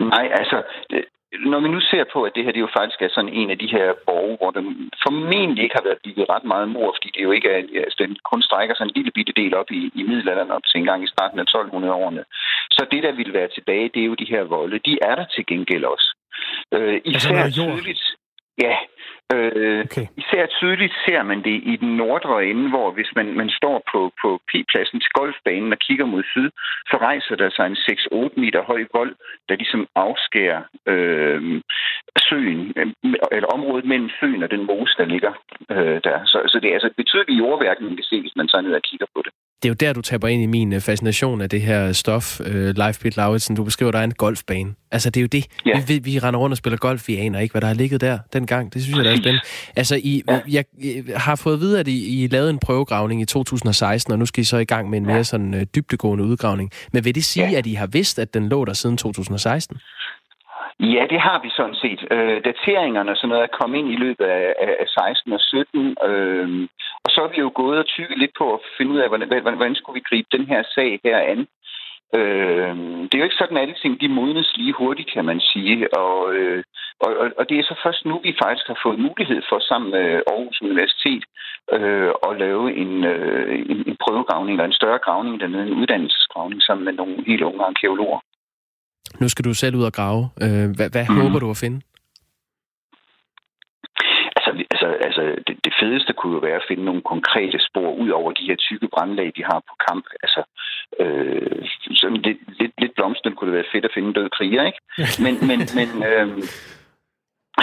Nej, 0.00 0.26
altså, 0.40 0.62
når 1.38 1.60
vi 1.60 1.68
nu 1.68 1.80
ser 1.80 2.04
på, 2.12 2.22
at 2.22 2.32
det 2.34 2.44
her 2.44 2.52
det 2.52 2.60
jo 2.60 2.76
faktisk 2.78 3.02
er 3.02 3.08
sådan 3.12 3.34
en 3.40 3.50
af 3.50 3.58
de 3.58 3.68
her 3.76 3.86
borge, 4.06 4.36
hvor 4.36 4.50
der 4.50 4.62
formentlig 5.06 5.62
ikke 5.64 5.78
har 5.78 5.88
været 5.88 6.04
bygget 6.04 6.28
ret 6.28 6.44
meget 6.44 6.68
mor, 6.68 6.94
fordi 6.96 7.10
det 7.14 7.22
jo 7.22 7.30
ikke 7.30 7.48
er, 7.48 7.62
altså, 7.84 7.96
den 7.98 8.16
kun 8.30 8.42
strækker 8.42 8.74
sig 8.74 8.84
en 8.84 8.96
lille 8.96 9.10
bitte 9.10 9.32
del 9.32 9.54
op 9.54 9.70
i, 9.70 9.90
i 9.94 10.02
middelalderen 10.02 10.50
op 10.50 10.64
til 10.66 10.78
en 10.78 10.88
gang 10.90 11.04
i 11.04 11.12
starten 11.14 11.38
af 11.38 11.46
1200-årene. 11.56 12.24
Så 12.70 12.86
det, 12.92 13.02
der 13.02 13.12
ville 13.12 13.32
være 13.32 13.48
tilbage, 13.48 13.90
det 13.94 14.02
er 14.02 14.10
jo 14.10 14.14
de 14.14 14.32
her 14.34 14.42
volde. 14.42 14.78
De 14.78 14.98
er 15.02 15.14
der 15.14 15.24
til 15.34 15.46
gengæld 15.46 15.84
også. 15.84 16.08
Øh, 16.74 17.00
især 17.04 17.44
altså, 17.44 17.62
tydeligt, 17.62 18.02
Ja, 18.64 18.76
øh, 19.34 19.84
okay. 19.84 20.06
især 20.22 20.46
tydeligt 20.46 20.94
ser 21.06 21.22
man 21.22 21.38
det 21.48 21.56
i 21.72 21.76
den 21.76 21.96
nordre 21.96 22.46
ende, 22.46 22.68
hvor 22.68 22.90
hvis 22.90 23.10
man, 23.16 23.26
man 23.40 23.50
står 23.50 23.82
på, 23.92 24.00
på 24.22 24.28
P-pladsen 24.48 25.00
til 25.00 25.10
golfbanen 25.18 25.72
og 25.72 25.78
kigger 25.78 26.06
mod 26.06 26.22
syd, 26.32 26.50
så 26.90 26.96
rejser 26.96 27.36
der 27.36 27.50
sig 27.50 27.66
en 27.66 27.76
6-8 27.76 28.40
meter 28.40 28.62
høj 28.62 28.84
vold, 28.94 29.14
der 29.48 29.54
ligesom 29.56 29.86
afskærer 29.94 30.62
øh, 30.86 31.62
søen, 32.28 32.72
øh, 32.76 32.86
eller 33.32 33.48
området 33.56 33.84
mellem 33.84 34.10
søen 34.20 34.42
og 34.42 34.50
den 34.50 34.66
mose, 34.66 34.94
der 34.98 35.04
ligger 35.04 35.32
øh, 35.70 36.00
der. 36.06 36.18
Så, 36.24 36.38
så 36.46 36.60
det 36.60 36.68
er 36.68 36.74
altså 36.74 36.86
et 36.86 37.00
betydeligt 37.02 37.38
jordværk, 37.38 37.80
man 37.80 37.96
kan 37.96 38.10
se, 38.10 38.20
hvis 38.20 38.36
man 38.36 38.48
tager 38.48 38.62
ned 38.62 38.74
og 38.74 38.82
kigger 38.82 39.06
på 39.14 39.22
det. 39.24 39.32
Det 39.62 39.68
er 39.68 39.70
jo 39.70 39.74
der, 39.80 39.92
du 39.92 40.02
taber 40.02 40.28
ind 40.28 40.42
i 40.42 40.46
min 40.46 40.72
øh, 40.72 40.80
fascination 40.80 41.40
af 41.40 41.48
det 41.50 41.60
her 41.60 41.92
stof, 41.92 42.40
uh, 42.40 42.46
Leif 42.82 43.00
Pitt 43.02 43.16
Lauritsen. 43.16 43.56
Du 43.56 43.64
beskriver, 43.64 43.92
der 43.92 43.98
er 43.98 44.04
en 44.04 44.14
golfbane. 44.14 44.74
Altså, 44.92 45.10
det 45.10 45.20
er 45.20 45.22
jo 45.22 45.28
det. 45.32 45.44
Ja. 45.66 45.72
Vi, 45.88 46.00
vi, 46.04 46.18
render 46.18 46.40
rundt 46.40 46.52
og 46.52 46.56
spiller 46.56 46.76
golf, 46.76 47.08
vi 47.08 47.16
aner 47.16 47.38
ikke, 47.38 47.52
hvad 47.52 47.60
der 47.60 47.66
har 47.66 47.74
ligget 47.74 48.00
der 48.00 48.18
dengang. 48.32 48.74
Det 48.74 48.82
synes 48.82 48.96
jeg, 48.96 49.04
der 49.04 49.10
er 49.10 49.16
spændende. 49.16 49.40
Altså, 49.76 49.96
I, 49.96 50.22
ja. 50.28 50.40
jeg, 50.56 50.64
jeg 51.08 51.20
har 51.20 51.40
fået 51.44 51.54
at 51.54 51.60
vide, 51.60 51.80
at 51.80 51.88
I, 51.88 52.24
I 52.24 52.26
lavede 52.26 52.50
en 52.50 52.58
prøvegravning 52.66 53.20
i 53.20 53.24
2016, 53.24 54.12
og 54.12 54.18
nu 54.18 54.26
skal 54.26 54.40
I 54.40 54.44
så 54.44 54.56
i 54.56 54.64
gang 54.64 54.90
med 54.90 54.98
en 54.98 55.06
mere 55.06 55.24
sådan 55.24 55.54
uh, 55.54 55.60
dybdegående 55.74 56.24
udgravning. 56.24 56.70
Men 56.92 57.04
vil 57.04 57.14
det 57.14 57.24
sige, 57.24 57.50
ja. 57.50 57.58
at 57.58 57.66
I 57.66 57.74
har 57.74 57.86
vidst, 57.86 58.18
at 58.18 58.34
den 58.34 58.48
lå 58.48 58.64
der 58.64 58.72
siden 58.72 58.96
2016? 58.96 59.76
Ja, 60.80 61.04
det 61.12 61.20
har 61.20 61.38
vi 61.44 61.50
sådan 61.50 61.74
set. 61.74 62.00
Øh, 62.10 62.36
dateringerne 62.44 63.10
og 63.10 63.16
sådan 63.16 63.28
noget 63.28 63.42
er 63.42 63.56
kommet 63.60 63.78
ind 63.78 63.88
i 63.92 63.96
løbet 64.04 64.24
af, 64.24 64.54
af 64.82 64.88
16 64.88 65.32
og 65.32 65.40
17. 65.40 65.96
Øh, 66.08 66.68
og 67.04 67.10
så 67.10 67.20
er 67.26 67.30
vi 67.34 67.38
jo 67.46 67.52
gået 67.54 67.78
og 67.78 67.86
tykket 67.86 68.18
lidt 68.18 68.34
på 68.38 68.54
at 68.54 68.60
finde 68.76 68.92
ud 68.92 68.98
af, 68.98 69.08
hvordan, 69.08 69.28
hvordan, 69.28 69.56
hvordan 69.56 69.74
skulle 69.74 69.98
vi 69.98 70.08
gribe 70.08 70.28
den 70.36 70.46
her 70.46 70.62
sag 70.74 71.00
her 71.04 71.18
an. 71.18 71.40
Øh, 72.18 72.74
det 73.06 73.14
er 73.14 73.22
jo 73.22 73.28
ikke 73.28 73.42
sådan, 73.42 73.56
at 73.56 73.62
alle 73.62 73.74
ting 73.82 74.00
de 74.00 74.08
modnes 74.08 74.56
lige 74.56 74.72
hurtigt, 74.72 75.12
kan 75.14 75.24
man 75.24 75.40
sige. 75.40 75.94
Og, 75.94 76.34
øh, 76.34 76.62
og, 77.00 77.10
og 77.38 77.48
det 77.48 77.58
er 77.58 77.62
så 77.62 77.74
først 77.84 78.04
nu, 78.04 78.20
vi 78.22 78.34
faktisk 78.42 78.66
har 78.66 78.78
fået 78.84 78.98
mulighed 78.98 79.42
for 79.48 79.58
sammen 79.68 79.90
med 79.90 80.06
Aarhus 80.30 80.62
Universitet 80.62 81.24
øh, 81.72 82.10
at 82.28 82.38
lave 82.38 82.64
en, 82.82 83.04
øh, 83.04 83.58
en, 83.70 83.78
en 83.90 83.96
prøvegravning 84.04 84.54
eller 84.54 84.68
en 84.68 84.80
større 84.80 84.98
gravning 84.98 85.40
dernede, 85.40 85.66
en 85.66 85.80
uddannelsesgravning 85.80 86.62
sammen 86.62 86.84
med 86.84 86.92
nogle 86.92 87.24
helt 87.26 87.42
unge 87.42 87.64
arkeologer. 87.64 88.20
Nu 89.20 89.28
skal 89.28 89.44
du 89.44 89.54
selv 89.54 89.76
ud 89.76 89.84
og 89.84 89.92
grave. 89.92 90.22
Øh, 90.44 90.66
hvad 90.76 90.88
hvad 90.94 91.06
mm. 91.08 91.20
håber 91.20 91.38
du 91.38 91.50
at 91.50 91.60
finde? 91.64 91.80
Altså, 94.36 94.50
altså, 95.20 95.42
det, 95.46 95.56
det 95.64 95.72
fedeste 95.80 96.12
kunne 96.12 96.34
jo 96.34 96.38
være 96.48 96.60
at 96.60 96.68
finde 96.68 96.84
nogle 96.84 97.02
konkrete 97.12 97.58
spor 97.68 97.90
ud 98.02 98.10
over 98.18 98.32
de 98.32 98.46
her 98.48 98.56
tykke 98.56 98.88
brandlag, 98.94 99.32
de 99.36 99.44
har 99.50 99.60
på 99.68 99.74
kamp. 99.88 100.04
Altså, 100.24 100.42
øh, 101.00 101.66
sådan 102.00 102.16
lidt, 102.16 102.38
lidt, 102.60 102.72
lidt 102.82 102.94
blomsten 102.94 103.34
kunne 103.34 103.50
det 103.50 103.56
være 103.56 103.72
fedt 103.72 103.84
at 103.84 103.94
finde 103.94 104.14
død 104.14 104.28
kriger, 104.36 104.62
ikke? 104.70 104.80
Men, 105.24 105.34
men, 105.48 105.60
men, 105.78 105.88
Øh, 106.08 106.28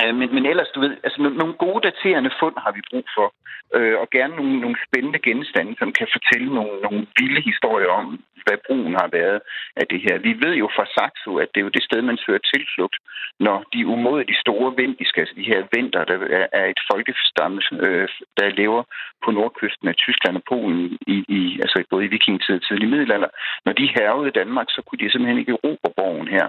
Øh, 0.04 0.16
men, 0.20 0.28
men 0.36 0.46
ellers, 0.46 0.70
du 0.76 0.80
ved, 0.80 0.92
altså 1.04 1.22
nogle 1.22 1.54
gode 1.54 1.82
daterende 1.88 2.32
fund 2.40 2.56
har 2.66 2.72
vi 2.72 2.82
brug 2.92 3.06
for, 3.18 3.28
øh, 3.76 3.96
og 4.02 4.08
gerne 4.10 4.36
nogle, 4.36 4.60
nogle 4.64 4.78
spændende 4.88 5.20
genstande, 5.20 5.76
som 5.80 5.90
kan 5.98 6.08
fortælle 6.16 6.50
nogle, 6.58 6.76
nogle 6.86 7.02
vilde 7.20 7.42
historier 7.42 7.92
om, 8.02 8.06
hvad 8.46 8.58
brugen 8.68 8.94
har 9.02 9.10
været 9.20 9.40
af 9.82 9.86
det 9.92 10.00
her. 10.06 10.16
Vi 10.28 10.34
ved 10.44 10.54
jo 10.64 10.68
fra 10.76 10.86
Saxo, 10.96 11.32
at 11.44 11.50
det 11.52 11.60
er 11.60 11.68
jo 11.68 11.76
det 11.78 11.84
sted, 11.84 12.02
man 12.02 12.18
søger 12.26 12.44
tilflugt, 12.54 12.98
når 13.40 13.58
de 13.74 13.88
umådeligt 13.94 14.44
store 14.46 14.70
vendiske, 14.82 15.20
altså 15.22 15.36
de 15.42 15.50
her 15.52 15.62
venter, 15.76 16.04
der 16.12 16.18
er 16.60 16.66
et 16.66 16.82
folkestamme, 16.92 17.62
øh, 17.86 18.08
der 18.38 18.58
lever 18.62 18.84
på 19.24 19.30
nordkysten 19.32 19.88
af 19.88 19.96
Tyskland 19.96 20.36
og 20.40 20.44
Polen, 20.52 20.98
i, 21.16 21.18
i, 21.38 21.42
altså 21.64 21.84
både 21.90 22.06
i 22.06 22.14
vikingetid 22.16 22.56
og 22.56 22.64
tidlig 22.68 22.90
middelalder, 22.90 23.30
når 23.66 23.74
de 23.74 23.94
hervede 23.98 24.38
Danmark, 24.42 24.68
så 24.70 24.82
kunne 24.82 25.00
de 25.00 25.12
simpelthen 25.12 25.40
ikke 25.40 25.56
erobre 25.58 25.92
borgen 25.98 26.28
her. 26.28 26.48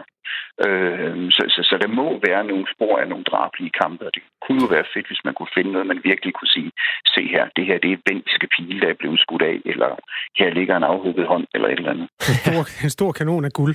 Øh, 0.67 1.31
så, 1.37 1.43
så, 1.55 1.61
så 1.69 1.75
der 1.83 1.91
må 2.01 2.07
være 2.29 2.43
nogle 2.51 2.67
spor 2.75 2.95
af 3.03 3.09
nogle 3.09 3.25
drabelige 3.31 3.73
kampe, 3.83 4.03
og 4.09 4.13
det 4.15 4.23
kunne 4.45 4.61
jo 4.65 4.69
være 4.77 4.91
fedt, 4.95 5.07
hvis 5.11 5.25
man 5.27 5.35
kunne 5.35 5.55
finde 5.57 5.73
noget, 5.73 5.87
man 5.93 6.01
virkelig 6.11 6.33
kunne 6.35 6.55
sige, 6.57 6.71
se 7.15 7.23
her, 7.35 7.45
det 7.57 7.65
her 7.69 7.79
det 7.85 7.91
er 7.93 8.05
vendiske 8.11 8.49
pile, 8.57 8.81
der 8.81 8.89
er 8.91 8.99
blevet 9.03 9.21
skudt 9.25 9.43
af, 9.43 9.57
eller 9.73 9.91
her 10.39 10.49
ligger 10.59 10.77
en 10.77 10.91
afhugget 10.93 11.27
hånd, 11.33 11.47
eller 11.55 11.69
et 11.69 11.79
eller 11.79 11.95
andet. 11.95 12.09
En 12.31 12.39
stor, 12.45 12.63
en 12.85 12.91
stor 12.99 13.13
kanon 13.13 13.45
af 13.45 13.53
guld. 13.61 13.75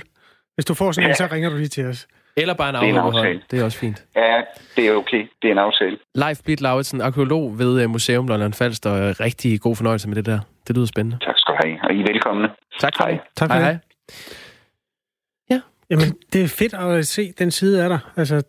Hvis 0.56 0.66
du 0.70 0.74
får 0.74 0.92
sådan 0.92 1.06
ja. 1.06 1.12
en, 1.12 1.16
så 1.22 1.28
ringer 1.34 1.50
du 1.50 1.56
lige 1.56 1.74
til 1.78 1.86
os. 1.86 2.00
Eller 2.36 2.54
bare 2.54 2.68
en 2.68 2.76
afhugget 2.76 3.26
hånd. 3.26 3.40
Det 3.50 3.60
er 3.60 3.64
også 3.64 3.78
fint. 3.78 4.04
Ja, 4.16 4.42
det 4.76 4.88
er 4.88 4.92
okay. 4.92 5.22
Det 5.42 5.48
er 5.48 5.52
en 5.52 5.58
aftale. 5.58 5.96
Leif 6.14 6.38
Blitt 6.44 6.60
Lauritsen, 6.60 7.00
arkeolog 7.00 7.58
ved 7.58 7.82
øh, 7.82 7.90
Museum 7.90 8.26
London 8.28 8.52
Falster. 8.52 9.20
Rigtig 9.20 9.60
god 9.60 9.76
fornøjelse 9.76 10.08
med 10.08 10.16
det 10.16 10.26
der. 10.26 10.40
Det 10.68 10.76
lyder 10.76 10.86
spændende. 10.86 11.18
Tak 11.26 11.34
skal 11.38 11.54
du 11.54 11.58
have, 11.64 11.78
og 11.84 11.94
I 11.94 12.00
er 12.00 12.06
velkomne. 12.12 12.48
Tak 12.80 12.92
for 12.96 13.04
hej. 13.04 13.12
det. 13.12 13.20
Tak 13.36 13.48
for 13.48 13.54
hej, 13.54 13.70
det. 13.70 13.80
Hej. 14.08 14.53
Jamen, 15.90 16.14
det 16.32 16.42
er 16.42 16.48
fedt 16.48 16.74
at 16.74 17.06
se 17.06 17.32
den 17.38 17.50
side 17.50 17.82
af 17.82 17.88
dig. 17.88 17.98
Altså, 18.16 18.42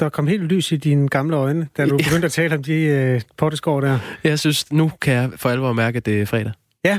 der 0.00 0.08
kom 0.08 0.26
helt 0.26 0.42
lys 0.42 0.72
i 0.72 0.76
dine 0.76 1.08
gamle 1.08 1.36
øjne, 1.36 1.68
da 1.76 1.86
du 1.86 1.96
begyndte 1.96 2.26
at 2.26 2.32
tale 2.32 2.54
om 2.54 2.62
de 2.62 2.74
øh, 2.74 3.20
potteskår 3.36 3.80
der. 3.80 3.98
Jeg 4.24 4.38
synes, 4.38 4.72
nu 4.72 4.90
kan 5.00 5.14
jeg 5.14 5.30
for 5.36 5.48
alvor 5.48 5.72
mærke, 5.72 5.96
at 5.96 6.06
det 6.06 6.20
er 6.20 6.26
fredag. 6.26 6.52
Ja. 6.84 6.98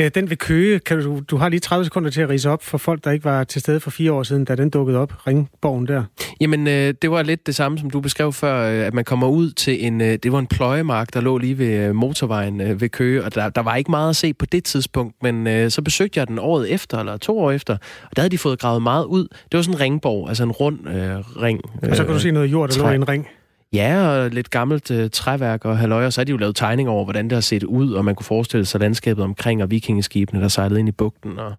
Øh, 0.00 0.10
den 0.14 0.30
ved 0.30 0.36
Køge, 0.36 0.78
kan 0.78 1.00
du, 1.02 1.20
du 1.30 1.36
har 1.36 1.48
lige 1.48 1.60
30 1.60 1.84
sekunder 1.84 2.10
til 2.10 2.20
at 2.20 2.28
rise 2.28 2.50
op 2.50 2.62
for 2.62 2.78
folk, 2.78 3.04
der 3.04 3.10
ikke 3.10 3.24
var 3.24 3.44
til 3.44 3.60
stede 3.60 3.80
for 3.80 3.90
fire 3.90 4.12
år 4.12 4.22
siden, 4.22 4.44
da 4.44 4.54
den 4.54 4.70
dukkede 4.70 4.98
op, 4.98 5.26
Ringborgen 5.26 5.88
der. 5.88 6.04
Jamen, 6.40 6.66
øh, 6.68 6.94
det 7.02 7.10
var 7.10 7.22
lidt 7.22 7.46
det 7.46 7.54
samme, 7.54 7.78
som 7.78 7.90
du 7.90 8.00
beskrev 8.00 8.32
før, 8.32 8.70
øh, 8.70 8.86
at 8.86 8.94
man 8.94 9.04
kommer 9.04 9.28
ud 9.28 9.50
til 9.50 9.86
en, 9.86 10.00
øh, 10.00 10.18
det 10.22 10.32
var 10.32 10.38
en 10.38 10.46
pløjemark, 10.46 11.14
der 11.14 11.20
lå 11.20 11.38
lige 11.38 11.58
ved 11.58 11.88
øh, 11.88 11.94
motorvejen 11.94 12.60
øh, 12.60 12.80
ved 12.80 12.88
Køge, 12.88 13.24
og 13.24 13.34
der, 13.34 13.48
der 13.48 13.62
var 13.62 13.76
ikke 13.76 13.90
meget 13.90 14.10
at 14.10 14.16
se 14.16 14.34
på 14.34 14.46
det 14.46 14.64
tidspunkt, 14.64 15.14
men 15.22 15.46
øh, 15.46 15.70
så 15.70 15.82
besøgte 15.82 16.20
jeg 16.20 16.28
den 16.28 16.38
året 16.38 16.72
efter, 16.72 16.98
eller 16.98 17.16
to 17.16 17.38
år 17.38 17.50
efter, 17.50 17.74
og 18.10 18.16
der 18.16 18.22
havde 18.22 18.30
de 18.30 18.38
fået 18.38 18.58
gravet 18.58 18.82
meget 18.82 19.04
ud. 19.04 19.22
Det 19.22 19.58
var 19.58 19.62
sådan 19.62 19.74
en 19.74 19.80
ringborg, 19.80 20.28
altså 20.28 20.42
en 20.42 20.52
rund 20.52 20.88
øh, 20.88 21.42
ring. 21.42 21.60
Og 21.90 21.96
så 21.96 22.04
kan 22.04 22.12
du 22.12 22.20
se 22.20 22.30
noget 22.30 22.52
jord, 22.52 22.68
der 22.68 22.74
træ. 22.74 22.82
lå 22.82 22.92
i 22.92 22.94
en 22.94 23.08
ring. 23.08 23.26
Ja, 23.72 24.08
og 24.08 24.30
lidt 24.30 24.50
gammelt 24.50 24.90
øh, 24.90 25.10
træværk 25.10 25.64
og 25.64 25.78
halvøj, 25.78 26.06
og 26.06 26.12
så 26.12 26.20
har 26.20 26.24
de 26.24 26.30
jo 26.30 26.36
lavet 26.36 26.56
tegninger 26.56 26.92
over, 26.92 27.04
hvordan 27.04 27.24
det 27.24 27.32
har 27.32 27.40
set 27.40 27.62
ud, 27.62 27.92
og 27.92 28.04
man 28.04 28.14
kunne 28.14 28.24
forestille 28.26 28.66
sig 28.66 28.80
landskabet 28.80 29.24
omkring, 29.24 29.62
og 29.62 29.70
vikingeskibene, 29.70 30.42
der 30.42 30.48
sejlede 30.48 30.80
ind 30.80 30.88
i 30.88 30.92
bugten. 30.92 31.38
Og... 31.38 31.52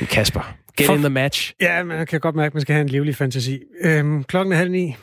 Kasper, 0.00 0.54
get 0.76 0.86
For- 0.86 0.94
in 0.94 1.00
the 1.00 1.08
match. 1.08 1.54
Ja, 1.60 1.84
man 1.84 2.06
kan 2.06 2.20
godt 2.20 2.34
mærke, 2.34 2.46
at 2.46 2.54
man 2.54 2.60
skal 2.60 2.72
have 2.72 2.82
en 2.82 2.88
livlig 2.88 3.16
fantasi. 3.16 3.60
Øhm, 3.82 4.24
klokken 4.24 4.52
er 4.52 4.56
halv 4.56 4.70
ni. 4.70 4.96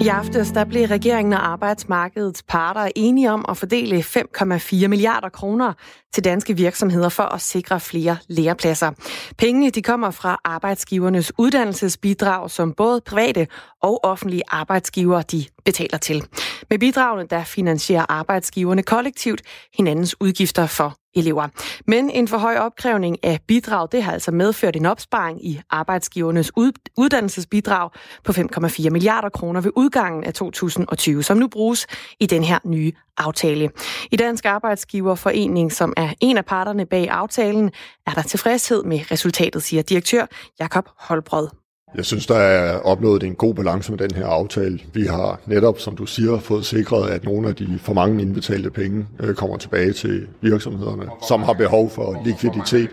I 0.00 0.08
aftes 0.08 0.50
der 0.50 0.64
blev 0.64 0.84
regeringen 0.84 1.32
og 1.32 1.48
arbejdsmarkedets 1.48 2.42
parter 2.42 2.88
enige 2.96 3.30
om 3.30 3.44
at 3.48 3.56
fordele 3.56 3.98
5,4 3.98 4.88
milliarder 4.88 5.28
kroner 5.28 5.72
til 6.12 6.24
danske 6.24 6.56
virksomheder 6.56 7.08
for 7.08 7.22
at 7.22 7.40
sikre 7.40 7.80
flere 7.80 8.16
lærepladser. 8.28 8.90
Pengene 9.38 9.70
de 9.70 9.82
kommer 9.82 10.10
fra 10.10 10.40
arbejdsgivernes 10.44 11.32
uddannelsesbidrag, 11.38 12.50
som 12.50 12.72
både 12.72 13.00
private 13.00 13.46
og 13.84 14.00
offentlige 14.04 14.42
arbejdsgivere 14.48 15.22
de 15.22 15.44
betaler 15.64 15.98
til. 15.98 16.24
Med 16.70 16.78
bidragene 16.78 17.26
der 17.30 17.44
finansierer 17.44 18.06
arbejdsgiverne 18.08 18.82
kollektivt 18.82 19.42
hinandens 19.76 20.16
udgifter 20.20 20.66
for 20.66 20.96
elever. 21.14 21.48
Men 21.86 22.10
en 22.10 22.28
for 22.28 22.38
høj 22.38 22.56
opkrævning 22.56 23.24
af 23.24 23.38
bidrag, 23.48 23.88
det 23.92 24.02
har 24.02 24.12
altså 24.12 24.30
medført 24.30 24.76
en 24.76 24.86
opsparing 24.86 25.46
i 25.46 25.60
arbejdsgivernes 25.70 26.52
ud- 26.56 26.90
uddannelsesbidrag 26.96 27.90
på 28.24 28.32
5,4 28.32 28.90
milliarder 28.90 29.28
kroner 29.28 29.60
ved 29.60 29.70
udgangen 29.76 30.24
af 30.24 30.34
2020, 30.34 31.22
som 31.22 31.36
nu 31.36 31.48
bruges 31.48 31.86
i 32.20 32.26
den 32.26 32.44
her 32.44 32.58
nye 32.64 32.92
aftale. 33.16 33.70
I 34.10 34.16
Dansk 34.16 34.44
Arbejdsgiverforening, 34.44 35.72
som 35.72 35.92
er 35.96 36.08
en 36.20 36.38
af 36.38 36.44
parterne 36.44 36.86
bag 36.86 37.08
aftalen, 37.08 37.70
er 38.06 38.14
der 38.14 38.22
tilfredshed 38.22 38.82
med 38.82 39.10
resultatet, 39.10 39.62
siger 39.62 39.82
direktør 39.82 40.26
Jakob 40.60 40.88
Holbrød. 40.98 41.63
Jeg 41.96 42.04
synes, 42.04 42.26
der 42.26 42.36
er 42.36 42.78
opnået 42.78 43.22
en 43.22 43.34
god 43.34 43.54
balance 43.54 43.92
med 43.92 43.98
den 43.98 44.10
her 44.10 44.26
aftale. 44.26 44.80
Vi 44.92 45.02
har 45.02 45.40
netop, 45.46 45.78
som 45.78 45.96
du 45.96 46.06
siger, 46.06 46.38
fået 46.38 46.66
sikret, 46.66 47.10
at 47.10 47.24
nogle 47.24 47.48
af 47.48 47.54
de 47.54 47.78
for 47.78 47.92
mange 47.94 48.22
indbetalte 48.22 48.70
penge 48.70 49.06
øh, 49.20 49.34
kommer 49.34 49.56
tilbage 49.56 49.92
til 49.92 50.26
virksomhederne, 50.40 51.06
som 51.28 51.42
har 51.42 51.52
behov 51.52 51.90
for 51.90 52.22
likviditet. 52.24 52.90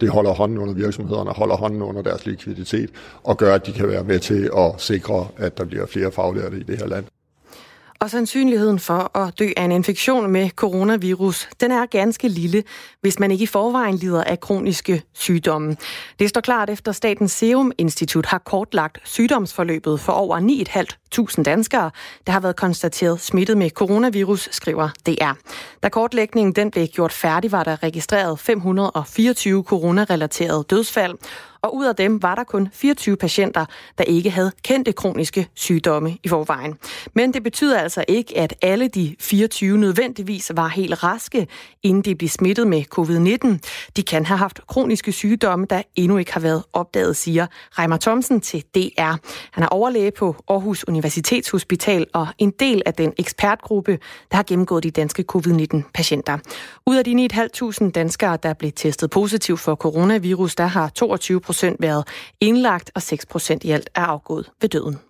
Det 0.00 0.08
holder 0.08 0.32
hånden 0.32 0.58
under 0.58 0.74
virksomhederne, 0.74 1.30
holder 1.30 1.56
hånden 1.56 1.82
under 1.82 2.02
deres 2.02 2.26
likviditet, 2.26 2.90
og 3.24 3.36
gør, 3.36 3.54
at 3.54 3.66
de 3.66 3.72
kan 3.72 3.88
være 3.88 4.04
med 4.04 4.18
til 4.18 4.50
at 4.56 4.72
sikre, 4.78 5.26
at 5.36 5.58
der 5.58 5.64
bliver 5.64 5.86
flere 5.86 6.12
faglærte 6.12 6.56
i 6.58 6.62
det 6.62 6.78
her 6.78 6.86
land. 6.86 7.04
Og 8.00 8.10
sandsynligheden 8.10 8.78
for 8.78 9.18
at 9.18 9.38
dø 9.38 9.48
af 9.56 9.62
en 9.64 9.72
infektion 9.72 10.30
med 10.30 10.50
coronavirus, 10.50 11.48
den 11.60 11.70
er 11.70 11.86
ganske 11.86 12.28
lille, 12.28 12.64
hvis 13.00 13.18
man 13.18 13.30
ikke 13.30 13.42
i 13.42 13.46
forvejen 13.46 13.96
lider 13.96 14.24
af 14.24 14.40
kroniske 14.40 15.02
sygdomme. 15.12 15.76
Det 16.18 16.28
står 16.28 16.40
klart 16.40 16.70
efter 16.70 16.92
Statens 16.92 17.32
Serum 17.32 17.72
Institut 17.78 18.26
har 18.26 18.38
kortlagt 18.38 18.98
sygdomsforløbet 19.04 20.00
for 20.00 20.12
over 20.12 20.40
9.500 21.36 21.42
danskere, 21.42 21.90
der 22.26 22.32
har 22.32 22.40
været 22.40 22.56
konstateret 22.56 23.20
smittet 23.20 23.58
med 23.58 23.70
coronavirus, 23.70 24.48
skriver 24.52 24.88
DR. 25.06 25.32
Da 25.82 25.88
kortlægningen 25.88 26.52
den 26.52 26.70
blev 26.70 26.86
gjort 26.86 27.12
færdig, 27.12 27.52
var 27.52 27.64
der 27.64 27.82
registreret 27.82 28.38
524 28.38 29.62
coronarelaterede 29.62 30.64
dødsfald, 30.70 31.14
og 31.62 31.76
ud 31.76 31.86
af 31.86 31.96
dem 31.96 32.22
var 32.22 32.34
der 32.34 32.44
kun 32.44 32.68
24 32.72 33.16
patienter, 33.16 33.64
der 33.98 34.04
ikke 34.04 34.30
havde 34.30 34.52
kendte 34.62 34.92
kroniske 34.92 35.48
sygdomme 35.54 36.18
i 36.24 36.28
forvejen. 36.28 36.74
Men 37.14 37.34
det 37.34 37.42
betyder 37.42 37.78
altså 37.78 38.04
ikke, 38.08 38.38
at 38.38 38.54
alle 38.62 38.88
de 38.88 39.16
24 39.20 39.78
nødvendigvis 39.78 40.52
var 40.54 40.68
helt 40.68 41.02
raske, 41.04 41.46
inden 41.82 42.02
de 42.02 42.14
blev 42.14 42.28
smittet 42.28 42.66
med 42.66 42.84
covid-19. 42.98 43.58
De 43.96 44.02
kan 44.02 44.26
have 44.26 44.38
haft 44.38 44.60
kroniske 44.66 45.12
sygdomme, 45.12 45.66
der 45.70 45.82
endnu 45.96 46.16
ikke 46.16 46.32
har 46.32 46.40
været 46.40 46.62
opdaget, 46.72 47.16
siger 47.16 47.46
Reimer 47.78 47.96
Thomsen 47.96 48.40
til 48.40 48.64
DR. 48.74 49.14
Han 49.52 49.64
er 49.64 49.68
overlæge 49.68 50.10
på 50.10 50.36
Aarhus 50.48 50.84
Universitetshospital 50.88 52.06
og 52.14 52.26
en 52.38 52.50
del 52.50 52.82
af 52.86 52.94
den 52.94 53.12
ekspertgruppe, 53.18 53.98
der 54.30 54.36
har 54.36 54.42
gennemgået 54.42 54.82
de 54.82 54.90
danske 54.90 55.24
covid-19-patienter. 55.32 56.38
Ud 56.86 56.96
af 56.96 57.04
de 57.04 57.28
9.500 57.32 57.90
danskere, 57.90 58.38
der 58.42 58.54
blev 58.54 58.72
testet 58.72 59.10
positiv 59.10 59.56
for 59.56 59.74
coronavirus, 59.74 60.54
der 60.54 60.66
har 60.66 60.88
22 60.88 61.40
procent 61.48 61.76
været 61.80 62.04
indlagt, 62.40 62.90
og 62.94 63.02
6 63.02 63.26
procent 63.26 63.64
i 63.64 63.70
alt 63.70 63.90
er 63.94 64.04
afgået 64.04 64.50
ved 64.60 64.68
døden. 64.68 65.07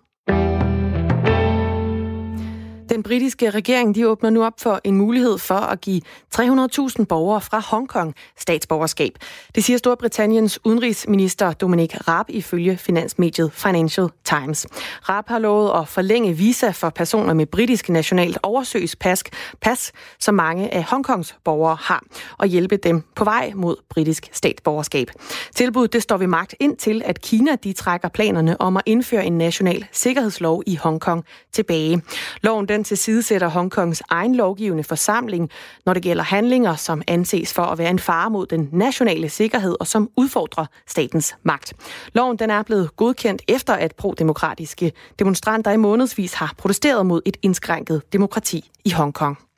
Den 2.89 3.03
britiske 3.03 3.49
regering 3.49 3.95
de 3.95 4.07
åbner 4.07 4.29
nu 4.29 4.43
op 4.43 4.53
for 4.59 4.81
en 4.83 4.95
mulighed 4.95 5.37
for 5.37 5.55
at 5.55 5.81
give 5.81 6.01
300.000 6.35 7.03
borgere 7.03 7.41
fra 7.41 7.59
Hongkong 7.59 8.15
statsborgerskab. 8.37 9.13
Det 9.55 9.63
siger 9.63 9.77
Storbritanniens 9.77 10.59
udenrigsminister 10.63 11.53
Dominic 11.53 12.07
Raab 12.07 12.25
ifølge 12.29 12.77
finansmediet 12.77 13.51
Financial 13.53 14.07
Times. 14.23 14.67
Raab 15.09 15.27
har 15.27 15.39
lovet 15.39 15.71
at 15.81 15.87
forlænge 15.87 16.33
visa 16.33 16.69
for 16.69 16.89
personer 16.89 17.33
med 17.33 17.45
britisk 17.45 17.89
nationalt 17.89 18.37
oversøgspas, 18.43 19.23
pas, 19.61 19.91
som 20.19 20.35
mange 20.35 20.73
af 20.73 20.83
Hongkongs 20.83 21.35
borgere 21.43 21.77
har, 21.81 22.03
og 22.37 22.47
hjælpe 22.47 22.77
dem 22.77 23.03
på 23.15 23.23
vej 23.23 23.51
mod 23.55 23.75
britisk 23.89 24.29
statsborgerskab. 24.31 25.11
Tilbuddet 25.55 25.93
det 25.93 26.03
står 26.03 26.17
ved 26.17 26.27
magt 26.27 26.55
ind 26.59 26.77
til, 26.77 27.01
at 27.05 27.21
Kina 27.21 27.55
de 27.55 27.73
trækker 27.73 28.07
planerne 28.07 28.61
om 28.61 28.77
at 28.77 28.83
indføre 28.85 29.25
en 29.25 29.37
national 29.37 29.85
sikkerhedslov 29.91 30.63
i 30.67 30.75
Hongkong 30.75 31.25
tilbage. 31.51 32.01
Loven 32.41 32.67
den 32.67 32.78
tilsidesætter 32.83 33.47
Hongkongs 33.47 34.03
egen 34.09 34.35
lovgivende 34.35 34.83
forsamling, 34.83 35.49
når 35.85 35.93
det 35.93 36.03
gælder 36.03 36.23
handlinger, 36.23 36.75
som 36.75 37.01
anses 37.07 37.53
for 37.53 37.63
at 37.63 37.77
være 37.77 37.89
en 37.89 37.99
fare 37.99 38.29
mod 38.29 38.45
den 38.45 38.69
nationale 38.71 39.29
sikkerhed 39.29 39.75
og 39.79 39.87
som 39.87 40.09
udfordrer 40.17 40.65
statens 40.87 41.35
magt. 41.43 41.73
Loven 42.13 42.39
den 42.39 42.49
er 42.49 42.63
blevet 42.63 42.95
godkendt 42.95 43.41
efter, 43.47 43.73
at 43.73 43.95
pro-demokratiske 43.95 44.91
demonstranter 45.19 45.71
i 45.71 45.77
månedsvis 45.77 46.33
har 46.33 46.53
protesteret 46.57 47.05
mod 47.05 47.21
et 47.25 47.37
indskrænket 47.41 48.01
demokrati 48.13 48.71
i 48.85 48.91
Hongkong. 48.91 49.48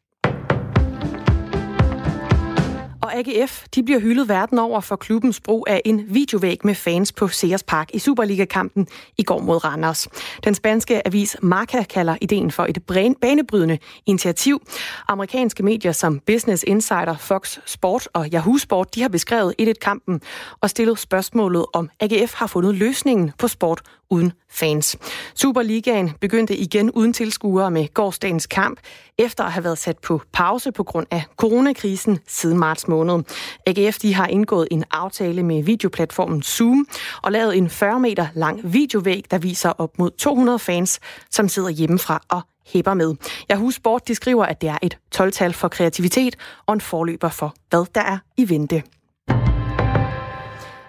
Og 3.11 3.17
AGF 3.17 3.63
de 3.75 3.83
bliver 3.83 3.99
hyldet 3.99 4.29
verden 4.29 4.59
over 4.59 4.81
for 4.81 4.95
klubbens 4.95 5.39
brug 5.39 5.65
af 5.69 5.81
en 5.85 6.05
videovæg 6.07 6.59
med 6.63 6.75
fans 6.75 7.11
på 7.11 7.27
Sears 7.27 7.63
Park 7.63 7.89
i 7.93 7.99
Superliga-kampen 7.99 8.87
i 9.17 9.23
går 9.23 9.39
mod 9.39 9.65
Randers. 9.65 10.07
Den 10.43 10.55
spanske 10.55 11.07
avis 11.07 11.37
Marca 11.41 11.83
kalder 11.83 12.15
ideen 12.21 12.51
for 12.51 12.65
et 12.65 12.77
banebrydende 13.21 13.77
initiativ. 14.05 14.61
Amerikanske 15.07 15.63
medier 15.63 15.91
som 15.91 16.19
Business 16.19 16.63
Insider, 16.67 17.17
Fox 17.17 17.57
Sport 17.65 18.07
og 18.13 18.27
Yahoo 18.33 18.57
Sport 18.57 18.95
de 18.95 19.01
har 19.01 19.09
beskrevet 19.09 19.55
1-1-kampen 19.61 20.21
og 20.61 20.69
stillet 20.69 20.99
spørgsmålet 20.99 21.65
om 21.73 21.89
AGF 21.99 22.33
har 22.33 22.47
fundet 22.47 22.75
løsningen 22.75 23.31
på 23.37 23.47
sport 23.47 23.81
uden 24.11 24.33
fans. 24.49 24.97
Superligaen 25.35 26.11
begyndte 26.21 26.57
igen 26.57 26.91
uden 26.91 27.13
tilskuere 27.13 27.71
med 27.71 27.93
gårdsdagens 27.93 28.47
kamp, 28.47 28.79
efter 29.17 29.43
at 29.43 29.51
have 29.51 29.63
været 29.63 29.77
sat 29.77 29.97
på 29.99 30.21
pause 30.33 30.71
på 30.71 30.83
grund 30.83 31.07
af 31.11 31.23
coronakrisen 31.37 32.19
siden 32.27 32.57
marts 32.57 32.87
måned. 32.87 33.23
AGF 33.67 33.97
de 33.97 34.13
har 34.13 34.27
indgået 34.27 34.67
en 34.71 34.83
aftale 34.91 35.43
med 35.43 35.63
videoplatformen 35.63 36.43
Zoom 36.43 36.87
og 37.23 37.31
lavet 37.31 37.57
en 37.57 37.69
40 37.69 37.99
meter 37.99 38.27
lang 38.33 38.73
videovæg, 38.73 39.25
der 39.31 39.37
viser 39.37 39.69
op 39.69 39.99
mod 39.99 40.11
200 40.11 40.59
fans, 40.59 40.99
som 41.31 41.49
sidder 41.49 41.69
hjemmefra 41.69 42.21
og 42.29 42.41
hæpper 42.65 42.93
med. 42.93 43.15
Jeg 43.49 43.57
Yahoo 43.57 43.71
Sport 43.71 44.07
de 44.07 44.15
skriver, 44.15 44.45
at 44.45 44.61
det 44.61 44.69
er 44.69 44.77
et 44.81 44.97
12-tal 45.15 45.53
for 45.53 45.67
kreativitet 45.67 46.35
og 46.65 46.73
en 46.73 46.81
forløber 46.81 47.29
for, 47.29 47.53
hvad 47.69 47.85
der 47.95 48.01
er 48.01 48.17
i 48.37 48.49
vente. 48.49 48.83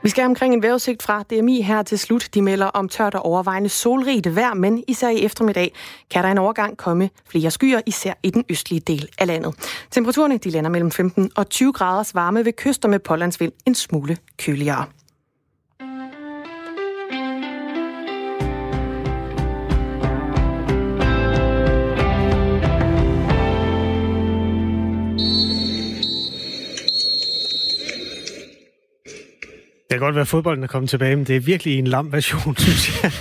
Vi 0.03 0.09
skal 0.09 0.25
omkring 0.25 0.55
en 0.55 0.63
vejrudsigt 0.63 1.03
fra 1.03 1.23
DMI 1.23 1.61
her 1.61 1.83
til 1.83 1.99
slut. 1.99 2.29
De 2.35 2.43
melder 2.43 2.67
om 2.67 2.89
tørt 2.89 3.15
og 3.15 3.25
overvejende 3.27 3.69
solrigt 3.69 4.37
vejr, 4.37 4.55
men 4.55 4.85
især 4.89 5.09
i 5.09 5.25
eftermiddag 5.25 5.73
kan 6.11 6.25
der 6.25 6.31
en 6.31 6.39
overgang 6.39 6.77
komme 6.77 7.11
flere 7.29 7.51
skyer, 7.51 7.81
især 7.87 8.13
i 8.23 8.31
den 8.31 8.45
østlige 8.49 8.81
del 8.81 9.09
af 9.19 9.27
landet. 9.27 9.55
Temperaturerne 9.91 10.39
de 10.39 10.51
lander 10.51 10.71
mellem 10.71 10.91
15 10.91 11.31
og 11.37 11.49
20 11.49 11.73
graders 11.73 12.15
varme 12.15 12.45
ved 12.45 12.53
kyster 12.53 12.89
med 12.89 12.99
pålandsvind 12.99 13.53
en 13.67 13.75
smule 13.75 14.17
køligere. 14.39 14.85
Kan 29.99 30.07
godt 30.07 30.15
være, 30.15 30.23
at 30.23 30.29
fodbolden 30.29 30.65
er 30.65 30.69
kommet 30.69 30.91
tilbage, 30.91 31.17
men 31.17 31.25
det 31.25 31.37
er 31.37 31.41
virkelig 31.41 31.79
en 31.79 31.87
lam 31.87 32.13
version, 32.13 32.57
synes 32.67 33.03
jeg. 33.03 33.13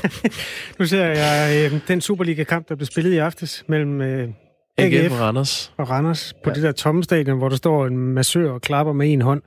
nu 0.80 0.86
ser 0.86 1.06
jeg 1.06 1.72
øh, 1.72 1.80
den 1.88 2.02
Superliga-kamp, 2.02 2.70
der 2.70 2.76
blev 2.76 2.86
spillet 2.86 3.14
i 3.14 3.18
aftes 3.18 3.64
mellem 3.68 4.02
øh, 4.02 4.30
AGF 4.78 5.12
og 5.12 5.20
Randers. 5.20 5.74
Og 5.78 5.90
Randers 5.90 6.34
på 6.44 6.50
ja. 6.50 6.54
det 6.54 6.64
der 6.64 6.72
tomme 6.72 7.04
stadion, 7.04 7.38
hvor 7.38 7.50
der 7.50 7.56
står 7.56 7.88
en 7.88 7.98
massør 7.98 8.52
og 8.52 8.62
klapper 8.62 8.94
med 8.94 9.14
en 9.14 9.22
hånd. 9.22 9.42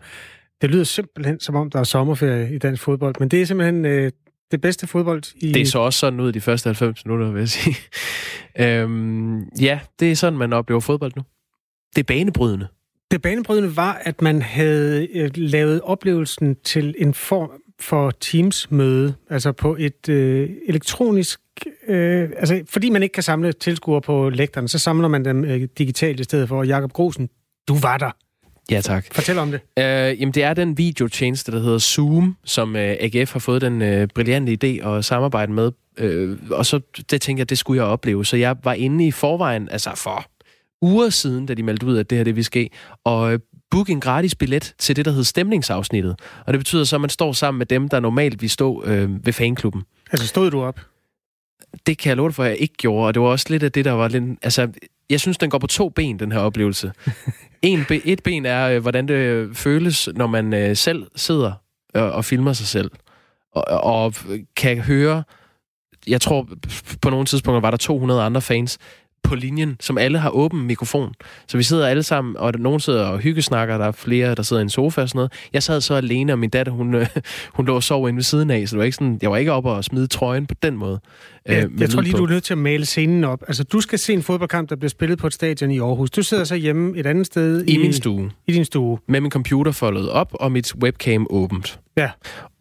Det 0.61 0.71
lyder 0.71 0.85
simpelthen 0.85 1.41
som 1.41 1.55
om, 1.55 1.71
der 1.71 1.79
er 1.79 1.85
sommerferie 1.85 2.55
i 2.55 2.59
dansk 2.59 2.83
fodbold, 2.83 3.15
men 3.19 3.29
det 3.29 3.43
er 3.43 3.47
simpelthen 3.47 3.85
øh, 3.85 4.13
det 4.51 4.61
bedste 4.61 4.87
fodbold 4.87 5.23
i... 5.37 5.53
Det 5.53 5.69
så 5.69 5.79
også 5.79 5.99
sådan 5.99 6.21
ud 6.21 6.33
de 6.33 6.41
første 6.41 6.67
90 6.69 7.07
minutter, 7.07 7.31
vil 7.31 7.39
jeg 7.41 7.49
sige. 7.49 7.77
øhm, 8.65 9.43
ja, 9.61 9.81
det 10.01 10.11
er 10.11 10.17
sådan, 10.17 10.39
man 10.39 10.53
oplever 10.53 10.81
fodbold 10.81 11.13
nu. 11.17 11.23
Det 11.97 12.01
er 12.01 12.15
banebrydende. 12.15 12.69
Det 13.11 13.23
banebrydende 13.23 13.77
var, 13.77 14.01
at 14.05 14.23
man 14.23 14.43
havde 14.43 15.09
øh, 15.15 15.31
lavet 15.37 15.81
oplevelsen 15.81 16.57
til 16.65 16.95
en 16.99 17.15
form 17.15 17.51
for 17.81 18.11
Teams-møde, 18.11 19.15
altså 19.31 19.53
på 19.53 19.77
et 19.79 20.09
øh, 20.09 20.51
elektronisk... 20.69 21.41
Øh, 21.89 22.31
altså, 22.37 22.63
fordi 22.69 22.91
man 22.91 23.03
ikke 23.03 23.13
kan 23.13 23.23
samle 23.23 23.53
tilskuere 23.53 24.01
på 24.01 24.31
lægterne, 24.31 24.69
så 24.69 24.79
samler 24.79 25.09
man 25.09 25.25
dem 25.25 25.45
øh, 25.45 25.69
digitalt 25.79 26.21
i 26.21 26.25
stedet 26.25 26.49
for. 26.49 26.63
Jakob 26.63 26.93
Grosen, 26.93 27.29
du 27.69 27.79
var 27.79 27.99
der. 27.99 28.11
Ja, 28.71 28.81
tak. 28.81 29.07
Fortæl 29.13 29.39
om 29.39 29.51
det. 29.51 29.61
Øh, 29.79 30.21
jamen, 30.21 30.35
det 30.35 30.43
er 30.43 30.55
den 30.55 30.79
videotjeneste, 30.79 31.53
der 31.53 31.61
hedder 31.61 31.79
Zoom, 31.79 32.37
som 32.45 32.77
øh, 32.77 32.97
AGF 33.01 33.33
har 33.33 33.41
fået 33.41 33.63
den 33.63 33.83
øh, 33.83 34.09
brillante 34.15 34.59
idé 34.65 34.89
at 34.89 35.05
samarbejde 35.05 35.53
med. 35.53 35.73
Øh, 35.99 36.39
og 36.51 36.67
så 36.67 36.81
det 37.11 37.21
tænkte 37.21 37.41
jeg, 37.41 37.51
det 37.51 37.59
skulle 37.59 37.83
jeg 37.83 37.91
opleve. 37.91 38.25
Så 38.25 38.37
jeg 38.37 38.57
var 38.65 38.73
inde 38.73 39.07
i 39.07 39.11
forvejen, 39.11 39.69
altså 39.69 39.91
for 39.97 40.27
uger 40.85 41.11
siden, 41.11 41.47
da 41.47 41.55
de 41.55 41.63
meldte 41.63 41.87
ud, 41.87 41.99
at 41.99 42.11
det 42.11 42.19
her 42.19 42.25
det 42.25 42.37
vil 42.37 42.45
ske, 42.45 42.71
og 43.05 43.33
øh, 43.33 43.39
booke 43.71 43.93
en 43.93 44.01
gratis 44.01 44.35
billet 44.35 44.75
til 44.79 44.97
det, 44.97 45.05
der 45.05 45.11
hedder 45.11 45.25
stemningsafsnittet. 45.25 46.17
Og 46.47 46.53
det 46.53 46.61
betyder 46.61 46.85
så, 46.85 46.97
at 46.97 47.01
man 47.01 47.11
står 47.11 47.33
sammen 47.33 47.59
med 47.59 47.67
dem, 47.67 47.89
der 47.89 48.01
normalt 48.01 48.43
vil 48.43 48.51
stå 48.51 48.85
øh, 48.85 49.27
ved 49.27 49.33
fanklubben. 49.33 49.83
Altså 50.13 50.27
stod 50.27 50.51
du 50.51 50.63
op? 50.63 50.81
Det 51.87 51.99
kan 51.99 52.09
jeg 52.09 52.17
love 52.17 52.29
dig 52.29 52.35
for, 52.35 52.45
at 52.45 52.51
jeg 52.51 52.59
ikke 52.59 52.75
gjorde, 52.75 53.07
og 53.07 53.15
det 53.15 53.23
var 53.23 53.29
også 53.29 53.47
lidt 53.49 53.63
af 53.63 53.73
det, 53.73 53.85
der 53.85 53.93
var 53.93 54.09
lidt... 54.09 54.25
Altså, 54.43 54.69
jeg 55.11 55.21
synes, 55.21 55.39
den 55.39 55.51
går 55.51 55.59
på 55.59 55.67
to 55.67 55.89
ben, 55.89 56.19
den 56.19 56.33
her 56.33 56.39
oplevelse. 56.39 56.93
en, 57.63 57.87
et 58.05 58.23
ben 58.23 58.47
er, 58.47 58.69
øh, 58.69 58.83
hvordan 58.83 59.09
det 59.09 59.57
føles, 59.57 60.09
når 60.15 60.27
man 60.27 60.55
øh, 60.55 60.77
selv 60.77 61.07
sidder 61.17 61.53
og, 61.95 62.13
og 62.13 62.25
filmer 62.25 62.53
sig 62.53 62.67
selv, 62.67 62.91
og, 63.53 63.65
og 63.67 64.15
kan 64.57 64.79
høre... 64.79 65.23
Jeg 66.07 66.21
tror, 66.21 66.49
på 67.03 67.11
nogle 67.11 67.27
tidspunkter 67.27 67.61
var 67.61 67.71
der 67.71 67.77
200 67.77 68.23
andre 68.23 68.41
fans, 68.41 68.79
på 69.25 69.35
linjen, 69.35 69.77
som 69.81 69.99
alle 69.99 70.19
har 70.19 70.31
åben 70.31 70.67
mikrofon. 70.67 71.15
Så 71.49 71.57
vi 71.57 71.63
sidder 71.63 71.87
alle 71.87 72.03
sammen, 72.03 72.37
og 72.37 72.53
nogen 72.59 72.81
sidder 72.81 73.05
og 73.05 73.19
hyggesnakker, 73.19 73.79
der 73.79 73.87
er 73.87 73.93
flere, 73.93 74.35
der 74.35 74.43
sidder 74.43 74.61
i 74.61 74.63
en 74.63 74.71
sofa 74.71 75.01
og 75.01 75.09
sådan 75.09 75.19
noget. 75.19 75.33
Jeg 75.53 75.63
sad 75.63 75.81
så 75.81 75.95
alene, 75.95 76.33
og 76.33 76.39
min 76.39 76.51
datter, 76.51 76.73
hun, 76.73 76.95
øh, 76.95 77.07
hun 77.57 77.67
lå 77.67 77.75
og 77.75 77.83
sov 77.83 78.09
inde 78.09 78.17
ved 78.17 78.23
siden 78.23 78.51
af, 78.51 78.69
så 78.69 78.73
det 78.77 78.79
var 78.79 78.85
ikke 78.85 78.95
sådan, 78.95 79.19
jeg 79.23 79.31
var 79.31 79.37
ikke 79.37 79.53
oppe 79.53 79.71
og 79.71 79.85
smide 79.85 80.07
trøjen 80.07 80.47
på 80.47 80.55
den 80.63 80.77
måde. 80.77 81.01
Øh, 81.49 81.57
jeg, 81.57 81.69
jeg 81.79 81.91
tror 81.91 82.01
lige, 82.01 82.13
på. 82.13 82.19
du 82.19 82.25
er 82.25 82.29
nødt 82.29 82.45
til 82.45 82.55
at 82.55 82.59
male 82.59 82.87
scenen 82.87 83.25
op. 83.25 83.43
Altså, 83.47 83.65
du 83.65 83.81
skal 83.81 83.99
se 83.99 84.13
en 84.13 84.23
fodboldkamp, 84.23 84.71
der 84.71 84.77
bliver 84.77 84.91
spillet 84.91 85.19
på 85.19 85.27
et 85.27 85.35
stadion 85.35 85.71
i 85.71 85.81
Aarhus. 85.81 86.11
Du 86.11 86.23
sidder 86.23 86.45
så 86.45 86.55
hjemme 86.55 86.99
et 86.99 87.07
andet 87.07 87.27
sted 87.27 87.65
i, 87.65 87.75
i 87.75 87.79
min 87.79 87.93
stue. 87.93 88.31
I 88.47 88.53
din 88.53 88.65
stue. 88.65 88.99
Med 89.09 89.21
min 89.21 89.31
computer 89.31 89.73
foldet 89.73 90.11
op, 90.11 90.29
og 90.33 90.53
mit 90.53 90.75
webcam 90.75 91.27
åbent. 91.31 91.81
Ja 91.97 92.11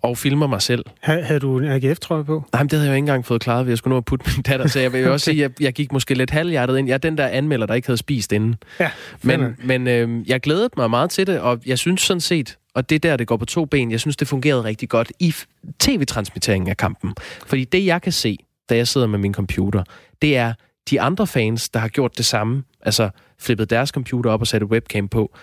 og 0.03 0.17
filmer 0.17 0.47
mig 0.47 0.61
selv. 0.61 0.85
Havde 1.01 1.39
du 1.39 1.59
en 1.59 1.65
AGF-trøje 1.65 2.23
på? 2.23 2.43
Nej, 2.53 2.63
men 2.63 2.69
det 2.69 2.79
havde 2.79 2.87
jeg 2.87 2.91
jo 2.91 2.95
ikke 2.95 3.03
engang 3.03 3.25
fået 3.25 3.41
klaret, 3.41 3.65
ved 3.65 3.71
jeg 3.71 3.77
skulle 3.77 3.91
nå 3.91 3.97
at 3.97 4.05
putte 4.05 4.25
min 4.35 4.41
datter. 4.41 4.67
Så 4.67 4.79
jeg 4.79 4.93
vil 4.93 5.01
okay. 5.01 5.11
også 5.11 5.23
sige, 5.23 5.45
at 5.45 5.51
jeg, 5.51 5.61
jeg 5.61 5.73
gik 5.73 5.91
måske 5.91 6.13
lidt 6.13 6.29
halvhjertet 6.29 6.77
ind. 6.77 6.87
Jeg 6.87 6.93
er 6.93 6.97
den 6.97 7.17
der 7.17 7.27
anmelder, 7.27 7.65
der 7.65 7.73
ikke 7.73 7.87
havde 7.87 7.97
spist 7.97 8.31
inden. 8.31 8.55
Ja, 8.79 8.91
men 9.21 9.55
men 9.63 9.87
øh, 9.87 10.29
jeg 10.29 10.41
glædede 10.41 10.69
mig 10.77 10.89
meget 10.89 11.09
til 11.09 11.27
det, 11.27 11.39
og 11.39 11.61
jeg 11.65 11.79
synes 11.79 12.01
sådan 12.01 12.21
set, 12.21 12.57
og 12.75 12.89
det 12.89 12.95
er 12.95 12.99
der, 12.99 13.17
det 13.17 13.27
går 13.27 13.37
på 13.37 13.45
to 13.45 13.65
ben, 13.65 13.91
jeg 13.91 13.99
synes, 13.99 14.17
det 14.17 14.27
fungerede 14.27 14.63
rigtig 14.63 14.89
godt 14.89 15.11
i 15.19 15.33
tv-transmitteringen 15.79 16.69
af 16.69 16.77
kampen. 16.77 17.13
Fordi 17.45 17.63
det, 17.63 17.85
jeg 17.85 18.01
kan 18.01 18.11
se, 18.11 18.37
da 18.69 18.75
jeg 18.75 18.87
sidder 18.87 19.07
med 19.07 19.19
min 19.19 19.33
computer, 19.33 19.83
det 20.21 20.37
er 20.37 20.53
de 20.89 21.01
andre 21.01 21.27
fans, 21.27 21.69
der 21.69 21.79
har 21.79 21.87
gjort 21.87 22.17
det 22.17 22.25
samme, 22.25 22.63
altså 22.81 23.09
flippet 23.39 23.69
deres 23.69 23.89
computer 23.89 24.31
op 24.31 24.41
og 24.41 24.47
sat 24.47 24.61
et 24.61 24.67
webcam 24.67 25.07
på. 25.07 25.35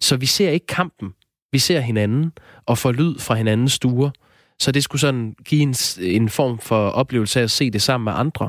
Så 0.00 0.16
vi 0.16 0.26
ser 0.26 0.50
ikke 0.50 0.66
kampen, 0.66 1.12
vi 1.52 1.58
ser 1.58 1.80
hinanden 1.80 2.32
og 2.66 2.78
får 2.78 2.92
lyd 2.92 3.18
fra 3.18 3.34
hinandens 3.34 3.72
stuer. 3.72 4.10
Så 4.58 4.72
det 4.72 4.84
skulle 4.84 5.00
sådan 5.00 5.34
give 5.44 5.62
en, 5.62 5.74
en 6.00 6.28
form 6.28 6.58
for 6.58 6.88
oplevelse 6.88 7.40
af 7.40 7.44
at 7.44 7.50
se 7.50 7.70
det 7.70 7.82
sammen 7.82 8.04
med 8.04 8.12
andre. 8.16 8.48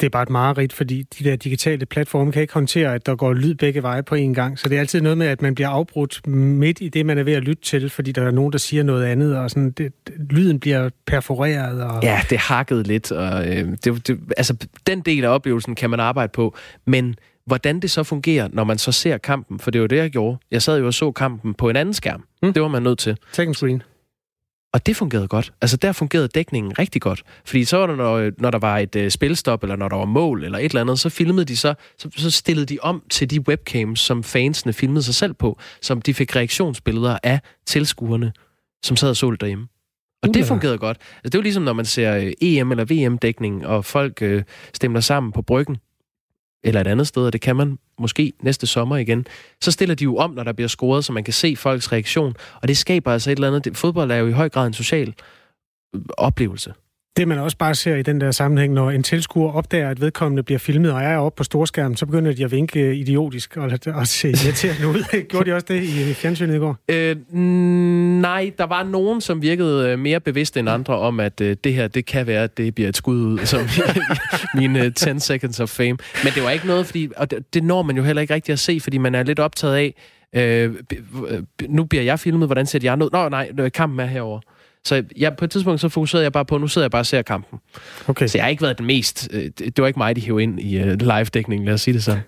Det 0.00 0.06
er 0.06 0.10
bare 0.10 0.22
et 0.22 0.30
mareridt, 0.30 0.72
fordi 0.72 1.02
de 1.02 1.24
der 1.24 1.36
digitale 1.36 1.86
platforme 1.86 2.32
kan 2.32 2.42
ikke 2.42 2.54
håndtere, 2.54 2.94
at 2.94 3.06
der 3.06 3.16
går 3.16 3.32
lyd 3.32 3.54
begge 3.54 3.82
veje 3.82 4.02
på 4.02 4.14
en 4.14 4.34
gang. 4.34 4.58
Så 4.58 4.68
det 4.68 4.76
er 4.76 4.80
altid 4.80 5.00
noget 5.00 5.18
med, 5.18 5.26
at 5.26 5.42
man 5.42 5.54
bliver 5.54 5.68
afbrudt 5.68 6.26
midt 6.26 6.80
i 6.80 6.88
det, 6.88 7.06
man 7.06 7.18
er 7.18 7.22
ved 7.22 7.32
at 7.32 7.42
lytte 7.42 7.62
til, 7.62 7.90
fordi 7.90 8.12
der 8.12 8.22
er 8.22 8.30
nogen, 8.30 8.52
der 8.52 8.58
siger 8.58 8.82
noget 8.82 9.04
andet, 9.04 9.36
og 9.36 9.50
sådan, 9.50 9.70
det, 9.70 9.92
lyden 10.30 10.60
bliver 10.60 10.90
perforeret. 11.06 11.82
Og... 11.82 12.02
Ja, 12.02 12.20
det 12.30 12.38
hakket 12.38 12.86
lidt. 12.86 13.12
Og, 13.12 13.48
øh, 13.48 13.68
det, 13.84 14.08
det, 14.08 14.20
altså, 14.36 14.56
den 14.86 15.00
del 15.00 15.24
af 15.24 15.28
oplevelsen 15.28 15.74
kan 15.74 15.90
man 15.90 16.00
arbejde 16.00 16.32
på, 16.34 16.56
men 16.86 17.14
Hvordan 17.48 17.80
det 17.80 17.90
så 17.90 18.02
fungerer, 18.02 18.48
når 18.52 18.64
man 18.64 18.78
så 18.78 18.92
ser 18.92 19.18
kampen, 19.18 19.58
for 19.58 19.70
det 19.70 19.80
var 19.80 19.86
det, 19.86 19.96
jeg 19.96 20.10
gjorde. 20.10 20.38
Jeg 20.50 20.62
sad 20.62 20.78
jo 20.78 20.86
og 20.86 20.94
så 20.94 21.12
kampen 21.12 21.54
på 21.54 21.68
en 21.68 21.76
anden 21.76 21.94
skærm. 21.94 22.24
Mm. 22.42 22.52
Det 22.52 22.62
var 22.62 22.68
man 22.68 22.82
nødt 22.82 22.98
til. 22.98 23.16
Second 23.32 23.54
screen. 23.54 23.82
Og 24.72 24.86
det 24.86 24.96
fungerede 24.96 25.28
godt. 25.28 25.52
Altså, 25.60 25.76
der 25.76 25.92
fungerede 25.92 26.28
dækningen 26.28 26.78
rigtig 26.78 27.02
godt. 27.02 27.22
Fordi 27.44 27.64
så 27.64 27.76
var 27.76 27.86
der, 27.86 27.96
når, 27.96 28.30
når 28.38 28.50
der 28.50 28.58
var 28.58 28.78
et 28.78 28.96
uh, 28.96 29.08
spilstop, 29.08 29.62
eller 29.62 29.76
når 29.76 29.88
der 29.88 29.96
var 29.96 30.04
mål, 30.04 30.44
eller 30.44 30.58
et 30.58 30.64
eller 30.64 30.80
andet, 30.80 30.98
så 30.98 31.08
filmede 31.08 31.44
de 31.44 31.56
så, 31.56 31.74
så, 31.98 32.10
så 32.16 32.30
stillede 32.30 32.66
de 32.66 32.78
om 32.82 33.02
til 33.10 33.30
de 33.30 33.48
webcams, 33.48 34.00
som 34.00 34.24
fansene 34.24 34.72
filmede 34.72 35.02
sig 35.02 35.14
selv 35.14 35.34
på, 35.34 35.58
som 35.82 36.02
de 36.02 36.14
fik 36.14 36.36
reaktionsbilleder 36.36 37.18
af 37.22 37.40
tilskuerne, 37.66 38.32
som 38.84 38.96
sad 38.96 39.10
og 39.10 39.16
så 39.16 39.30
det 39.30 39.40
derhjemme. 39.40 39.68
Og 40.22 40.34
det 40.34 40.44
fungerede 40.44 40.78
godt. 40.78 40.96
Altså, 41.00 41.22
det 41.24 41.34
er 41.34 41.38
jo 41.38 41.42
ligesom, 41.42 41.62
når 41.62 41.72
man 41.72 41.84
ser 41.84 42.16
uh, 42.16 42.26
EM- 42.26 42.70
eller 42.70 42.84
VM-dækning, 42.84 43.66
og 43.66 43.84
folk 43.84 44.22
uh, 44.22 44.42
stemmer 44.74 45.00
sammen 45.00 45.32
på 45.32 45.42
bryggen 45.42 45.76
eller 46.64 46.80
et 46.80 46.86
andet 46.86 47.06
sted, 47.06 47.22
og 47.22 47.32
det 47.32 47.40
kan 47.40 47.56
man 47.56 47.78
måske 47.98 48.32
næste 48.42 48.66
sommer 48.66 48.96
igen, 48.96 49.26
så 49.60 49.70
stiller 49.70 49.94
de 49.94 50.04
jo 50.04 50.16
om, 50.16 50.30
når 50.30 50.44
der 50.44 50.52
bliver 50.52 50.68
scoret, 50.68 51.04
så 51.04 51.12
man 51.12 51.24
kan 51.24 51.34
se 51.34 51.56
folks 51.56 51.92
reaktion, 51.92 52.34
og 52.62 52.68
det 52.68 52.76
skaber 52.76 53.12
altså 53.12 53.30
et 53.30 53.36
eller 53.36 53.56
andet. 53.56 53.76
Fodbold 53.76 54.10
er 54.10 54.16
jo 54.16 54.26
i 54.26 54.32
høj 54.32 54.48
grad 54.48 54.66
en 54.66 54.72
social 54.72 55.14
øh, 55.94 56.00
oplevelse. 56.16 56.72
Det 57.16 57.28
man 57.28 57.38
også 57.38 57.56
bare 57.56 57.74
ser 57.74 57.96
i 57.96 58.02
den 58.02 58.20
der 58.20 58.30
sammenhæng, 58.30 58.72
når 58.72 58.90
en 58.90 59.02
tilskuer 59.02 59.52
opdager, 59.52 59.90
at 59.90 60.00
vedkommende 60.00 60.42
bliver 60.42 60.58
filmet 60.58 60.92
og 60.92 61.02
er 61.02 61.16
oppe 61.16 61.36
på 61.36 61.44
storskærmen, 61.44 61.96
så 61.96 62.06
begynder 62.06 62.32
de 62.32 62.44
at 62.44 62.50
vinke 62.50 62.94
idiotisk 62.94 63.56
og, 63.56 63.70
og 63.86 64.06
se 64.06 64.28
irriterende 64.28 64.88
ud. 64.88 65.02
Gjorde 65.30 65.50
de 65.50 65.54
også 65.54 65.66
det 65.68 65.82
i 65.82 66.14
fjernsynet 66.14 66.54
i 66.54 66.58
går? 66.58 66.76
Øh, 66.90 67.16
nej, 68.20 68.52
der 68.58 68.64
var 68.64 68.82
nogen, 68.82 69.20
som 69.20 69.42
virkede 69.42 69.88
øh, 69.88 69.98
mere 69.98 70.20
bevidste 70.20 70.60
end 70.60 70.68
andre 70.68 70.98
om, 70.98 71.20
at 71.20 71.40
øh, 71.40 71.56
det 71.64 71.74
her, 71.74 71.88
det 71.88 72.06
kan 72.06 72.26
være, 72.26 72.44
at 72.44 72.56
det 72.56 72.74
bliver 72.74 72.88
et 72.88 72.96
skud 72.96 73.16
ud, 73.16 73.38
som 73.46 73.60
mine 74.60 74.86
uh, 74.86 74.92
10 74.92 75.18
seconds 75.18 75.60
of 75.60 75.68
fame. 75.68 75.98
Men 76.24 76.32
det 76.34 76.42
var 76.42 76.50
ikke 76.50 76.66
noget, 76.66 76.86
fordi, 76.86 77.08
og 77.16 77.30
det, 77.30 77.54
det 77.54 77.64
når 77.64 77.82
man 77.82 77.96
jo 77.96 78.02
heller 78.02 78.22
ikke 78.22 78.34
rigtig 78.34 78.52
at 78.52 78.58
se, 78.58 78.80
fordi 78.80 78.98
man 78.98 79.14
er 79.14 79.22
lidt 79.22 79.38
optaget 79.38 79.74
af, 79.76 79.94
øh, 80.34 80.74
nu 81.68 81.84
bliver 81.84 82.02
jeg 82.02 82.20
filmet, 82.20 82.48
hvordan 82.48 82.66
ser 82.66 82.78
de 82.78 82.90
andre 82.90 83.06
ud? 83.06 83.10
Nå, 83.12 83.28
nej, 83.28 83.68
kampen 83.68 84.00
er 84.00 84.06
herover. 84.06 84.40
Så 84.84 85.04
jeg, 85.16 85.36
på 85.36 85.44
et 85.44 85.50
tidspunkt 85.50 85.80
så 85.80 85.88
fokuserede 85.88 86.24
jeg 86.24 86.32
bare 86.32 86.44
på, 86.44 86.58
nu 86.58 86.68
sidder 86.68 86.84
jeg 86.84 86.90
bare 86.90 87.02
og 87.02 87.06
ser 87.06 87.22
kampen. 87.22 87.58
Okay. 88.08 88.26
Så 88.26 88.38
jeg 88.38 88.44
har 88.44 88.50
ikke 88.50 88.62
været 88.62 88.78
den 88.78 88.86
mest... 88.86 89.28
Øh, 89.32 89.50
det 89.58 89.78
var 89.78 89.86
ikke 89.86 89.98
mig, 89.98 90.16
de 90.16 90.20
hævde 90.20 90.42
ind 90.42 90.60
i 90.60 90.80
uh, 90.80 90.88
live-dækningen, 90.88 91.66
lad 91.66 91.74
os 91.74 91.80
sige 91.80 91.94
det 91.94 92.04
sådan. 92.04 92.20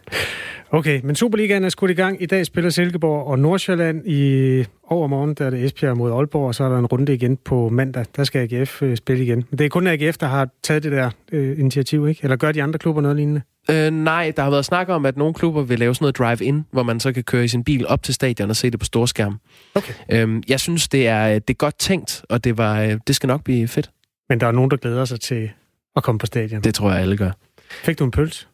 Okay, 0.72 1.00
men 1.04 1.16
Superligaen 1.16 1.64
er 1.64 1.68
skudt 1.68 1.90
i 1.90 1.94
gang. 1.94 2.22
I 2.22 2.26
dag 2.26 2.46
spiller 2.46 2.70
Silkeborg 2.70 3.26
og 3.26 3.38
Nordsjælland. 3.38 4.06
I 4.06 4.64
overmorgen 4.82 5.34
der 5.34 5.46
er 5.46 5.50
det 5.50 5.64
Esbjerg 5.64 5.96
mod 5.96 6.12
Aalborg, 6.12 6.46
og 6.46 6.54
så 6.54 6.64
er 6.64 6.68
der 6.68 6.78
en 6.78 6.86
runde 6.86 7.14
igen 7.14 7.36
på 7.36 7.68
mandag. 7.68 8.04
Der 8.16 8.24
skal 8.24 8.52
AGF 8.52 8.82
uh, 8.82 8.94
spille 8.94 9.24
igen. 9.24 9.44
Men 9.50 9.58
det 9.58 9.64
er 9.64 9.68
kun 9.68 9.86
AGF, 9.86 10.16
der 10.16 10.26
har 10.26 10.48
taget 10.62 10.82
det 10.82 10.92
der 10.92 11.10
uh, 11.32 11.58
initiativ, 11.58 12.08
ikke? 12.08 12.20
Eller 12.22 12.36
gør 12.36 12.52
de 12.52 12.62
andre 12.62 12.78
klubber 12.78 13.02
noget 13.02 13.16
lignende? 13.16 13.42
Øh, 13.70 13.90
nej, 13.90 14.32
der 14.36 14.42
har 14.42 14.50
været 14.50 14.64
snak 14.64 14.88
om, 14.88 15.06
at 15.06 15.16
nogle 15.16 15.34
klubber 15.34 15.62
vil 15.62 15.78
lave 15.78 15.94
sådan 15.94 16.04
noget 16.04 16.18
drive-in, 16.18 16.66
hvor 16.70 16.82
man 16.82 17.00
så 17.00 17.12
kan 17.12 17.22
køre 17.22 17.44
i 17.44 17.48
sin 17.48 17.64
bil 17.64 17.86
op 17.86 18.02
til 18.02 18.14
stadion 18.14 18.50
og 18.50 18.56
se 18.56 18.70
det 18.70 18.80
på 18.80 18.86
storskærm. 18.86 19.40
Okay. 19.74 19.92
Øhm, 20.12 20.42
jeg 20.48 20.60
synes, 20.60 20.88
det 20.88 21.08
er, 21.08 21.38
det 21.38 21.50
er 21.50 21.58
godt 21.58 21.78
tænkt, 21.78 22.24
og 22.28 22.44
det, 22.44 22.58
var, 22.58 22.80
øh, 22.80 22.98
det 23.06 23.16
skal 23.16 23.26
nok 23.26 23.44
blive 23.44 23.68
fedt. 23.68 23.90
Men 24.28 24.40
der 24.40 24.46
er 24.46 24.52
nogen, 24.52 24.70
der 24.70 24.76
glæder 24.76 25.04
sig 25.04 25.20
til 25.20 25.50
at 25.96 26.02
komme 26.02 26.18
på 26.18 26.26
stadion. 26.26 26.62
Det 26.62 26.74
tror 26.74 26.90
jeg, 26.90 27.00
alle 27.00 27.16
gør. 27.16 27.30
Fik 27.70 27.98
du 27.98 28.04
en 28.04 28.10
pøls? 28.10 28.48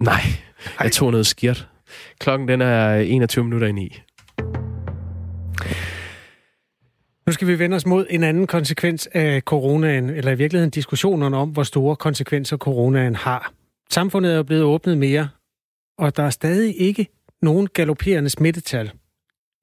Nej, 0.00 0.20
jeg 0.82 0.92
tog 0.92 1.10
noget 1.10 1.26
skirt. 1.26 1.68
Klokken 2.18 2.48
den 2.48 2.60
er 2.60 2.94
21 2.94 3.44
minutter 3.44 3.66
i 3.66 3.72
9. 3.72 4.00
Nu 7.26 7.32
skal 7.32 7.48
vi 7.48 7.58
vende 7.58 7.76
os 7.76 7.86
mod 7.86 8.06
en 8.10 8.22
anden 8.24 8.46
konsekvens 8.46 9.08
af 9.12 9.40
coronaen, 9.40 10.10
eller 10.10 10.32
i 10.32 10.34
virkeligheden 10.34 10.70
diskussionerne 10.70 11.36
om, 11.36 11.48
hvor 11.48 11.62
store 11.62 11.96
konsekvenser 11.96 12.56
coronaen 12.56 13.14
har. 13.14 13.52
Samfundet 13.90 14.32
er 14.32 14.36
jo 14.36 14.42
blevet 14.42 14.62
åbnet 14.62 14.98
mere, 14.98 15.28
og 15.98 16.16
der 16.16 16.22
er 16.22 16.30
stadig 16.30 16.80
ikke 16.80 17.06
nogen 17.42 17.66
galopperende 17.66 18.30
smittetal. 18.30 18.90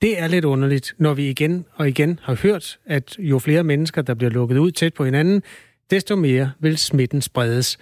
Det 0.02 0.20
er 0.20 0.28
lidt 0.28 0.46
underligt, 0.46 0.94
når 0.98 1.14
vi 1.14 1.30
igen 1.30 1.66
og 1.76 1.88
igen 1.88 2.20
har 2.24 2.36
hørt, 2.36 2.80
at 2.86 3.16
jo 3.20 3.40
flere 3.40 3.64
mennesker, 3.64 4.02
der 4.02 4.14
bliver 4.14 4.32
lukket 4.32 4.58
ud 4.58 4.72
tæt 4.72 4.94
på 4.94 5.06
hinanden, 5.06 5.44
desto 5.90 6.16
mere 6.16 6.52
vil 6.60 6.78
smitten 6.78 7.22
spredes. 7.22 7.78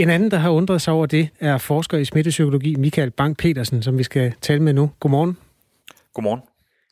En 0.00 0.10
anden, 0.10 0.30
der 0.30 0.36
har 0.36 0.50
undret 0.50 0.82
sig 0.82 0.94
over 0.94 1.06
det, 1.06 1.28
er 1.40 1.58
forsker 1.58 1.98
i 1.98 2.04
smittepsykologi 2.04 2.74
Michael 2.74 3.10
Bank-Petersen, 3.10 3.82
som 3.82 3.98
vi 3.98 4.02
skal 4.02 4.34
tale 4.40 4.62
med 4.62 4.72
nu. 4.72 4.90
Godmorgen. 5.00 5.36
Godmorgen. 6.14 6.40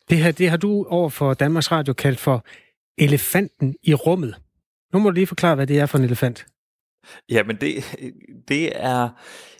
Det 0.09 0.17
her, 0.17 0.31
det 0.31 0.49
har 0.49 0.57
du 0.57 0.85
over 0.89 1.09
for 1.09 1.33
Danmarks 1.33 1.71
Radio 1.71 1.93
kaldt 1.93 2.19
for 2.19 2.45
elefanten 2.97 3.75
i 3.83 3.93
rummet. 3.93 4.35
Nu 4.93 4.99
må 4.99 5.09
du 5.09 5.13
lige 5.13 5.27
forklare, 5.27 5.55
hvad 5.55 5.67
det 5.67 5.79
er 5.79 5.85
for 5.85 5.97
en 5.97 6.03
elefant. 6.03 6.45
Jamen 7.29 7.55
det, 7.55 7.97
det 8.47 8.71
er 8.75 9.09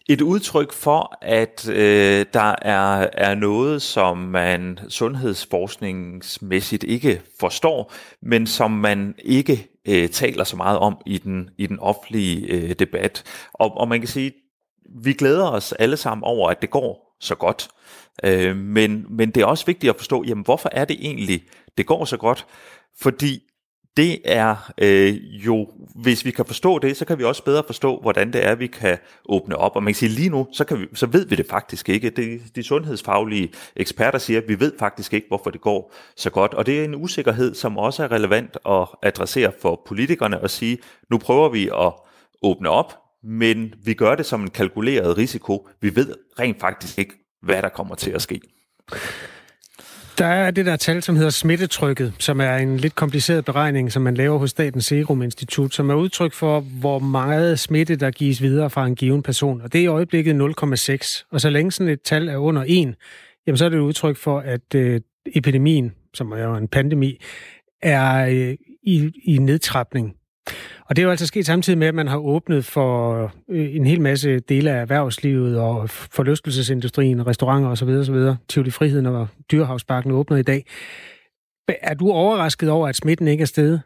et 0.09 0.21
udtryk 0.21 0.73
for, 0.73 1.17
at 1.21 1.69
øh, 1.69 2.25
der 2.33 2.55
er, 2.61 3.07
er 3.13 3.35
noget, 3.35 3.81
som 3.81 4.17
man 4.17 4.79
sundhedsforskningsmæssigt 4.89 6.83
ikke 6.83 7.21
forstår, 7.39 7.93
men 8.21 8.47
som 8.47 8.71
man 8.71 9.15
ikke 9.23 9.67
øh, 9.89 10.09
taler 10.09 10.43
så 10.43 10.55
meget 10.55 10.79
om 10.79 10.97
i 11.05 11.17
den, 11.17 11.49
i 11.57 11.67
den 11.67 11.79
offentlige 11.79 12.47
øh, 12.47 12.75
debat. 12.79 13.23
Og, 13.53 13.77
og 13.77 13.87
man 13.87 13.99
kan 13.99 14.07
sige, 14.07 14.31
vi 15.03 15.13
glæder 15.13 15.49
os 15.51 15.71
alle 15.71 15.97
sammen 15.97 16.23
over, 16.23 16.49
at 16.49 16.61
det 16.61 16.69
går 16.69 17.15
så 17.19 17.35
godt. 17.35 17.69
Øh, 18.23 18.57
men, 18.57 19.05
men 19.09 19.31
det 19.31 19.41
er 19.41 19.45
også 19.45 19.65
vigtigt 19.65 19.89
at 19.89 19.97
forstå, 19.97 20.23
jamen 20.27 20.43
hvorfor 20.43 20.69
er 20.71 20.85
det 20.85 20.97
egentlig, 21.01 21.43
det 21.77 21.85
går 21.85 22.05
så 22.05 22.17
godt? 22.17 22.45
Fordi 23.01 23.41
det 23.97 24.19
er 24.25 24.71
øh, 24.77 25.15
jo, 25.45 25.67
hvis 25.95 26.25
vi 26.25 26.31
kan 26.31 26.45
forstå 26.45 26.79
det, 26.79 26.97
så 26.97 27.05
kan 27.05 27.19
vi 27.19 27.23
også 27.23 27.43
bedre 27.43 27.63
forstå, 27.65 27.99
hvordan 28.01 28.33
det 28.33 28.45
er, 28.45 28.55
vi 28.55 28.67
kan 28.67 28.97
åbne 29.25 29.55
op. 29.57 29.75
Og 29.75 29.83
man 29.83 29.93
kan 29.93 29.97
sige, 29.97 30.09
lige 30.09 30.29
nu, 30.29 30.47
så, 30.53 30.63
kan 30.63 30.79
vi, 30.79 30.87
så 30.93 31.05
ved 31.05 31.25
vi 31.25 31.35
det 31.35 31.45
faktisk 31.49 31.89
ikke. 31.89 32.09
Det, 32.09 32.41
de 32.55 32.63
sundhedsfaglige 32.63 33.51
eksperter 33.75 34.19
siger, 34.19 34.41
at 34.41 34.47
vi 34.47 34.59
ved 34.59 34.73
faktisk 34.79 35.13
ikke, 35.13 35.27
hvorfor 35.27 35.49
det 35.49 35.61
går 35.61 35.93
så 36.15 36.29
godt. 36.29 36.53
Og 36.53 36.65
det 36.65 36.79
er 36.79 36.83
en 36.83 36.95
usikkerhed, 36.95 37.55
som 37.55 37.77
også 37.77 38.03
er 38.03 38.11
relevant 38.11 38.57
at 38.69 38.87
adressere 39.03 39.51
for 39.61 39.81
politikerne 39.87 40.41
og 40.41 40.49
sige, 40.49 40.77
nu 41.11 41.17
prøver 41.17 41.49
vi 41.49 41.69
at 41.79 41.93
åbne 42.41 42.69
op, 42.69 42.93
men 43.23 43.73
vi 43.83 43.93
gør 43.93 44.15
det 44.15 44.25
som 44.25 44.41
en 44.41 44.49
kalkuleret 44.49 45.17
risiko. 45.17 45.67
Vi 45.81 45.95
ved 45.95 46.15
rent 46.39 46.59
faktisk 46.59 46.99
ikke, 46.99 47.13
hvad 47.41 47.61
der 47.61 47.69
kommer 47.69 47.95
til 47.95 48.11
at 48.11 48.21
ske. 48.21 48.41
Der 50.19 50.25
er 50.25 50.51
det 50.51 50.65
der 50.65 50.75
tal, 50.75 51.03
som 51.03 51.15
hedder 51.15 51.29
smittetrykket, 51.29 52.13
som 52.19 52.41
er 52.41 52.55
en 52.55 52.77
lidt 52.77 52.95
kompliceret 52.95 53.45
beregning, 53.45 53.91
som 53.91 54.01
man 54.01 54.15
laver 54.15 54.37
hos 54.37 54.49
Statens 54.49 54.85
Serum 54.85 55.21
Institut, 55.21 55.73
som 55.73 55.89
er 55.89 55.95
udtryk 55.95 56.33
for, 56.33 56.59
hvor 56.59 56.99
meget 56.99 57.59
smitte, 57.59 57.95
der 57.95 58.11
gives 58.11 58.41
videre 58.41 58.69
fra 58.69 58.87
en 58.87 58.95
given 58.95 59.23
person. 59.23 59.61
Og 59.61 59.73
det 59.73 59.79
er 59.79 59.83
i 59.83 59.87
øjeblikket 59.87 60.33
0,6. 60.33 61.27
Og 61.31 61.41
så 61.41 61.49
længe 61.49 61.71
sådan 61.71 61.93
et 61.93 62.01
tal 62.01 62.27
er 62.27 62.37
under 62.37 62.63
1, 62.67 62.95
jamen 63.47 63.57
så 63.57 63.65
er 63.65 63.69
det 63.69 63.77
et 63.77 63.81
udtryk 63.81 64.17
for, 64.17 64.39
at 64.39 64.75
øh, 64.75 65.01
epidemien, 65.35 65.91
som 66.13 66.31
er 66.31 66.43
jo 66.43 66.55
en 66.55 66.67
pandemi, 66.67 67.21
er 67.81 68.25
øh, 68.25 68.55
i, 68.83 69.11
i 69.25 69.37
nedtrapning. 69.37 70.15
Og 70.89 70.95
det 70.95 71.01
er 71.01 71.03
jo 71.03 71.09
altså 71.09 71.25
sket 71.25 71.45
samtidig 71.45 71.79
med, 71.79 71.87
at 71.87 71.95
man 71.95 72.07
har 72.07 72.17
åbnet 72.17 72.65
for 72.65 73.21
øh, 73.49 73.75
en 73.75 73.85
hel 73.85 74.01
masse 74.01 74.39
dele 74.39 74.71
af 74.71 74.81
erhvervslivet 74.81 75.59
og 75.59 75.89
forlystelsesindustrien, 75.89 77.27
restauranter 77.27 77.69
osv. 77.69 77.89
osv. 77.89 78.15
Tivoli 78.47 78.71
Friheden 78.71 79.05
og 79.05 79.27
Dyrehavsparken 79.51 80.11
åbner 80.11 80.37
i 80.37 80.41
dag. 80.41 80.65
Er 81.67 81.93
du 81.93 82.11
overrasket 82.11 82.69
over, 82.69 82.87
at 82.87 82.95
smitten 82.95 83.27
ikke 83.27 83.41
er 83.41 83.45
steget? 83.45 83.81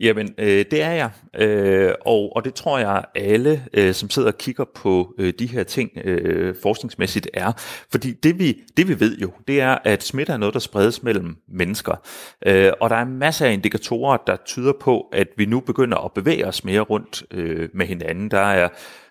Jamen, 0.00 0.34
øh, 0.38 0.64
det 0.70 0.82
er 0.82 0.90
jeg, 0.90 1.10
øh, 1.38 1.94
og, 2.00 2.36
og 2.36 2.44
det 2.44 2.54
tror 2.54 2.78
jeg 2.78 3.04
alle, 3.14 3.64
øh, 3.72 3.94
som 3.94 4.10
sidder 4.10 4.28
og 4.28 4.38
kigger 4.38 4.64
på 4.74 5.14
øh, 5.18 5.32
de 5.38 5.46
her 5.46 5.62
ting 5.62 5.90
øh, 6.04 6.54
forskningsmæssigt 6.62 7.28
er. 7.34 7.52
Fordi 7.90 8.12
det 8.12 8.38
vi, 8.38 8.56
det 8.76 8.88
vi 8.88 9.00
ved 9.00 9.18
jo, 9.18 9.30
det 9.48 9.60
er, 9.60 9.78
at 9.84 10.02
smitte 10.02 10.32
er 10.32 10.36
noget, 10.36 10.54
der 10.54 10.60
spredes 10.60 11.02
mellem 11.02 11.36
mennesker. 11.48 11.94
Øh, 12.46 12.72
og 12.80 12.90
der 12.90 12.96
er 12.96 13.04
masser 13.04 13.46
af 13.46 13.52
indikatorer, 13.52 14.16
der 14.26 14.36
tyder 14.36 14.72
på, 14.80 15.00
at 15.12 15.28
vi 15.36 15.46
nu 15.46 15.60
begynder 15.60 15.98
at 15.98 16.12
bevæge 16.12 16.46
os 16.46 16.64
mere 16.64 16.80
rundt 16.80 17.22
øh, 17.30 17.68
med 17.74 17.86
hinanden. 17.86 18.30
Der 18.30 18.40
er 18.40 18.68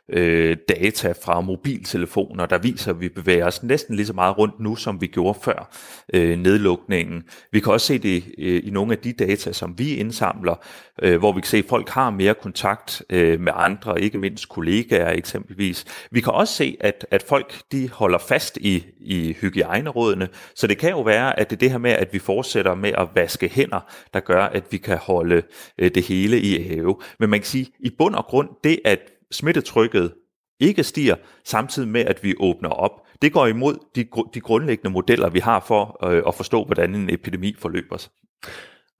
øh, 0.10 0.58
data 0.70 1.14
fra 1.24 1.41
mobiltelefoner, 1.41 2.45
der 2.45 2.58
viser, 2.58 2.91
at 2.91 3.01
vi 3.01 3.10
bevæger 3.10 3.45
os 3.45 3.64
næsten 3.64 3.95
lige 3.95 4.06
så 4.06 4.14
meget 4.14 4.38
rundt 4.38 4.60
nu, 4.60 4.76
som 4.76 5.01
vi 5.01 5.08
gjorde 5.08 5.39
før 5.43 5.76
øh, 6.14 6.39
nedlukningen. 6.39 7.24
Vi 7.51 7.60
kan 7.60 7.74
også 7.74 7.88
se 7.88 7.97
det 7.97 8.24
øh, 8.38 8.62
i 8.64 8.70
nogle 8.70 8.91
af 8.91 8.97
de 8.97 9.14
data, 9.14 9.51
som 9.51 9.80
vi 9.80 9.95
indsamler, 9.95 10.56
øh, 11.01 11.20
hvor 11.20 11.32
vi 11.32 11.41
kan 11.41 11.47
se, 11.47 11.58
at 11.58 11.66
folk 11.70 11.89
har 11.89 12.10
mere 12.10 12.34
kontakt 12.34 13.03
øh, 13.10 13.39
med 13.39 13.51
andre, 13.56 14.01
ikke 14.01 14.18
mindst 14.18 14.49
kollegaer 14.49 15.10
eksempelvis. 15.10 15.86
Vi 16.12 16.22
kan 16.22 16.34
også 16.34 16.53
se, 16.53 16.78
at, 16.80 17.06
at 17.12 17.24
folk 17.24 17.62
de 17.72 17.89
holder 17.89 18.18
fast 18.18 18.58
i, 18.58 18.86
i 18.99 19.36
hygiejnerådene, 19.41 20.28
så 20.56 20.68
det 20.68 20.78
kan 20.78 20.89
jo 20.89 21.01
være, 21.01 21.39
at 21.39 21.49
det 21.49 21.56
er 21.56 21.60
det 21.60 21.72
her 21.72 21.78
med, 21.78 21.91
at 21.91 22.14
vi 22.14 22.20
fortsætter 22.20 22.76
med 22.76 22.91
at 22.97 23.08
vaske 23.16 23.49
hænder, 23.49 23.80
der 24.14 24.20
gør, 24.20 24.43
at 24.43 24.64
vi 24.72 24.78
kan 24.78 24.97
holde 24.97 25.41
øh, 25.78 25.91
det 25.95 26.03
hele 26.03 26.41
i 26.41 26.64
have. 26.68 26.95
Men 27.20 27.30
man 27.30 27.39
kan 27.39 27.47
sige, 27.47 27.68
i 27.80 27.89
bund 27.97 28.16
og 28.16 28.26
grund, 28.26 28.49
det 28.64 28.80
at 28.86 28.99
smittetrykket 29.32 30.14
ikke 30.60 30.84
stiger, 30.84 31.16
samtidig 31.46 31.90
med, 31.90 32.02
at 32.02 32.24
vi 32.24 32.34
åbner 32.40 32.70
op. 32.70 32.92
Det 33.22 33.34
går 33.34 33.48
imod 33.48 33.78
de, 33.96 34.06
de 34.34 34.40
grundlæggende 34.40 34.90
modeller, 34.90 35.30
vi 35.30 35.40
har 35.40 35.64
for 35.68 36.06
øh, 36.12 36.24
at 36.28 36.36
forstå, 36.36 36.64
hvordan 36.64 36.96
en 36.96 37.10
epidemi 37.10 37.56
forløber 37.60 37.98
sig. 37.98 38.12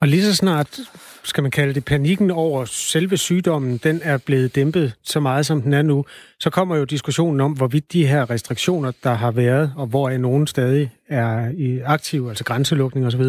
Og 0.02 0.08
lige 0.08 0.24
så 0.24 0.36
snart, 0.36 0.80
skal 1.24 1.42
man 1.42 1.52
kalde 1.52 1.74
det, 1.74 1.86
panikken 1.86 2.32
over 2.32 2.66
selve 2.66 3.18
sygdommen, 3.18 3.78
den 3.78 4.02
er 4.04 4.18
blevet 4.18 4.56
dæmpet 4.56 4.94
så 5.04 5.20
meget, 5.20 5.46
som 5.46 5.62
den 5.62 5.74
er 5.74 5.82
nu, 5.82 6.06
så 6.40 6.50
kommer 6.50 6.76
jo 6.76 6.84
diskussionen 6.84 7.42
om, 7.42 7.52
hvorvidt 7.54 7.94
de 7.94 8.08
her 8.08 8.30
restriktioner, 8.30 8.92
der 9.04 9.14
har 9.14 9.32
været, 9.32 9.74
og 9.76 9.88
hvor 9.88 10.10
er 10.10 10.18
nogen 10.18 10.48
stadig 10.48 10.92
er 11.08 11.52
i 11.58 11.80
aktiv, 11.80 12.28
altså 12.30 12.44
grænselukning 12.44 13.08
osv., 13.08 13.24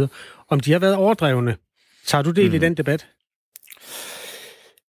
om 0.48 0.60
de 0.60 0.72
har 0.72 0.78
været 0.78 0.94
overdrevne. 0.94 1.56
Tager 2.06 2.22
du 2.22 2.30
del 2.30 2.48
mm. 2.48 2.54
i 2.54 2.58
den 2.58 2.76
debat? 2.76 3.06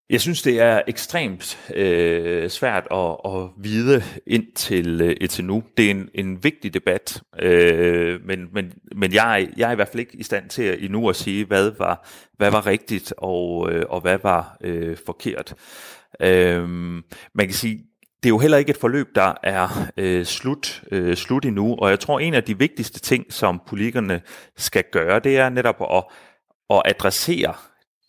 Jeg 0.10 0.22
synes, 0.22 0.42
det 0.42 0.60
er 0.60 0.82
ekstremt 0.88 1.72
øh, 1.76 2.50
svært 2.50 2.88
at, 2.92 3.18
at 3.26 3.50
vide 3.58 4.04
ind 4.28 4.56
til, 4.56 5.02
øh, 5.02 5.30
til 5.30 5.46
nu. 5.46 5.64
Det 5.78 5.86
er 5.86 5.92
en, 5.92 6.10
en 6.16 6.44
vigtig 6.44 6.74
debat, 6.74 7.22
øh, 7.40 8.26
men, 8.26 8.48
men, 8.54 8.74
men 8.96 9.14
jeg, 9.14 9.50
jeg 9.58 9.68
er 9.68 9.72
i 9.72 9.76
hvert 9.76 9.88
fald 9.88 10.00
ikke 10.00 10.18
i 10.18 10.24
stand 10.24 10.50
til 10.50 10.64
at, 10.64 10.84
endnu 10.84 11.10
at 11.10 11.16
sige, 11.16 11.46
hvad 11.46 11.72
var, 11.78 12.08
hvad 12.38 12.52
var 12.52 12.66
rigtigt 12.66 13.14
og, 13.18 13.72
øh, 13.72 13.86
og 13.90 14.02
hvad 14.02 14.18
var 14.24 14.58
øh, 14.62 14.98
forkert. 15.06 15.54
Øh, 16.22 16.70
man 17.34 17.46
kan 17.46 17.54
sige, 17.54 17.84
det 18.24 18.30
er 18.30 18.34
jo 18.34 18.40
heller 18.40 18.58
ikke 18.58 18.70
et 18.70 18.78
forløb, 18.78 19.08
der 19.16 19.34
er 19.44 19.88
øh, 19.98 20.26
slut, 20.26 20.84
øh, 20.92 21.16
slut 21.16 21.46
endnu, 21.46 21.76
og 21.76 21.90
jeg 21.90 22.00
tror, 22.00 22.20
en 22.20 22.34
af 22.34 22.44
de 22.44 22.60
vigtigste 22.60 23.00
ting, 23.00 23.34
som 23.34 23.62
politikerne 23.68 24.22
skal 24.58 24.84
gøre, 24.92 25.20
det 25.20 25.38
er 25.38 25.50
netop 25.50 25.82
at, 25.82 26.04
at 26.70 26.82
adressere 26.86 27.54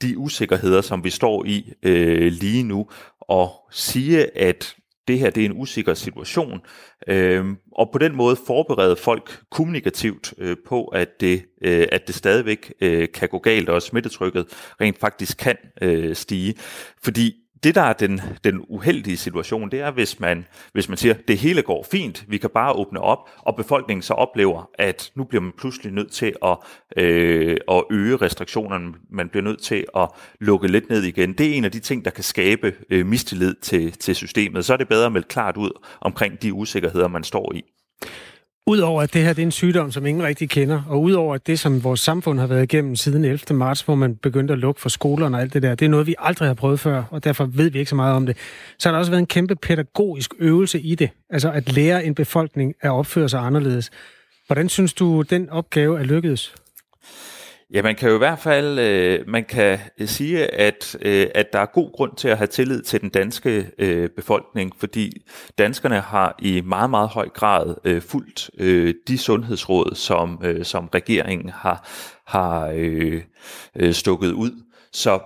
de 0.03 0.19
usikkerheder, 0.19 0.81
som 0.81 1.05
vi 1.05 1.11
står 1.11 1.45
i 1.45 1.73
øh, 1.83 2.33
lige 2.33 2.63
nu, 2.63 2.87
og 3.21 3.51
sige, 3.71 4.39
at 4.39 4.75
det 5.09 5.19
her 5.19 5.31
det 5.31 5.41
er 5.41 5.45
en 5.45 5.61
usikker 5.61 5.95
situation, 5.95 6.61
øh, 7.09 7.45
og 7.73 7.91
på 7.93 7.99
den 7.99 8.17
måde 8.17 8.37
forberede 8.47 8.97
folk 8.97 9.41
kommunikativt 9.51 10.35
øh, 10.39 10.57
på, 10.67 10.85
at 10.85 11.21
det, 11.21 11.45
øh, 11.65 11.87
at 11.93 12.07
det 12.07 12.15
stadigvæk 12.15 12.73
øh, 12.81 13.09
kan 13.15 13.29
gå 13.29 13.39
galt, 13.39 13.69
og 13.69 13.83
smittetrykket 13.83 14.47
rent 14.81 14.99
faktisk 14.99 15.39
kan 15.39 15.57
øh, 15.83 16.17
stige. 16.17 16.55
Fordi 17.03 17.35
det, 17.63 17.75
der 17.75 17.83
er 17.83 17.93
den, 17.93 18.21
den 18.45 18.65
uheldige 18.69 19.17
situation, 19.17 19.71
det 19.71 19.81
er, 19.81 19.91
hvis 19.91 20.21
man, 20.21 20.47
hvis 20.73 20.89
man 20.89 20.99
siger, 20.99 21.15
det 21.29 21.39
hele 21.39 21.63
går 21.63 21.87
fint, 21.91 22.25
vi 22.29 22.39
kan 22.39 22.51
bare 22.51 22.73
åbne 22.73 23.01
op, 23.01 23.19
og 23.39 23.57
befolkningen 23.57 24.03
så 24.03 24.15
oplever, 24.15 24.71
at 24.75 25.11
nu 25.15 25.25
bliver 25.25 25.43
man 25.43 25.53
pludselig 25.59 25.93
nødt 25.93 26.13
til 26.13 26.35
at, 26.45 26.57
øh, 26.97 27.57
at 27.71 27.85
øge 27.91 28.17
restriktionerne, 28.17 28.95
man 29.11 29.29
bliver 29.29 29.45
nødt 29.45 29.63
til 29.63 29.85
at 29.97 30.09
lukke 30.41 30.69
lidt 30.69 30.91
ned 30.91 31.03
igen. 31.03 31.33
Det 31.33 31.47
er 31.47 31.55
en 31.55 31.65
af 31.65 31.73
de 31.73 31.81
ting, 31.81 32.05
der 32.05 32.11
kan 32.11 32.25
skabe 32.25 32.75
øh, 32.91 33.07
mistillid 33.07 33.55
til, 33.55 33.93
til 33.93 34.15
systemet. 34.15 34.65
Så 34.65 34.73
er 34.73 34.77
det 34.77 34.89
bedre 34.89 35.07
at 35.07 35.13
melde 35.13 35.29
klart 35.29 35.57
ud 35.57 35.71
omkring 36.01 36.43
de 36.43 36.53
usikkerheder, 36.53 37.09
man 37.09 37.25
står 37.25 37.53
i. 37.55 37.63
Udover 38.69 39.03
at 39.03 39.15
det 39.15 39.23
her 39.23 39.33
det 39.33 39.43
er 39.43 39.47
en 39.47 39.53
sygdom, 39.53 39.93
som 39.93 40.07
ingen 40.07 40.25
rigtig 40.25 40.51
kender, 40.51 40.83
og 40.89 41.03
udover 41.03 41.35
at 41.35 41.47
det, 41.47 41.59
som 41.59 41.85
vores 41.85 42.01
samfund 42.01 42.41
har 42.41 42.47
været 42.47 42.63
igennem 42.63 42.97
siden 42.97 43.25
11. 43.25 43.57
marts, 43.57 43.81
hvor 43.81 43.95
man 43.95 44.17
begyndte 44.17 44.53
at 44.53 44.59
lukke 44.59 44.81
for 44.81 44.89
skolerne 44.89 45.37
og 45.37 45.41
alt 45.41 45.55
det 45.55 45.63
der, 45.63 45.75
det 45.75 45.85
er 45.85 45.89
noget, 45.89 46.07
vi 46.07 46.15
aldrig 46.19 46.49
har 46.49 46.55
prøvet 46.55 46.81
før, 46.81 47.03
og 47.11 47.25
derfor 47.25 47.45
ved 47.45 47.71
vi 47.71 47.79
ikke 47.79 47.89
så 47.89 47.95
meget 47.95 48.17
om 48.17 48.27
det. 48.27 48.37
Så 48.79 48.89
har 48.89 48.93
der 48.93 48.99
også 48.99 49.11
været 49.11 49.21
en 49.21 49.27
kæmpe 49.27 49.57
pædagogisk 49.57 50.35
øvelse 50.39 50.81
i 50.81 50.95
det, 50.95 51.11
altså 51.31 51.51
at 51.51 51.73
lære 51.73 52.05
en 52.05 52.15
befolkning 52.15 52.75
at 52.81 52.91
opføre 52.91 53.29
sig 53.29 53.41
anderledes. 53.41 53.91
Hvordan 54.47 54.69
synes 54.69 54.93
du, 54.95 55.23
den 55.23 55.51
opgave 55.51 55.99
er 55.99 56.05
lykkedes? 56.05 56.55
Ja, 57.73 57.83
man 57.83 57.97
kan 57.97 58.09
jo 58.09 58.15
i 58.15 58.19
hvert 58.19 58.39
fald 58.39 58.79
øh, 58.79 59.29
man 59.29 59.45
kan 59.45 59.79
sige, 60.07 60.55
at, 60.55 60.97
øh, 61.03 61.27
at 61.35 61.53
der 61.53 61.59
er 61.59 61.67
god 61.67 61.93
grund 61.93 62.17
til 62.17 62.29
at 62.29 62.39
have 62.39 62.47
tillid 62.47 62.83
til 62.83 63.01
den 63.01 63.09
danske 63.09 63.71
øh, 63.79 64.09
befolkning, 64.11 64.73
fordi 64.77 65.27
danskerne 65.59 66.01
har 66.01 66.37
i 66.39 66.61
meget, 66.61 66.91
meget 66.91 67.09
høj 67.09 67.29
grad 67.29 67.75
øh, 67.85 68.03
fulgt 68.03 68.51
øh, 68.59 68.95
de 69.09 69.19
sundhedsråd, 69.19 69.95
som, 69.95 70.41
øh, 70.45 70.65
som 70.65 70.89
regeringen 70.95 71.49
har, 71.49 71.89
har 72.27 72.73
øh, 72.75 73.23
øh, 73.77 73.93
stukket 73.95 74.33
ud. 74.33 74.51
Så 74.93 75.21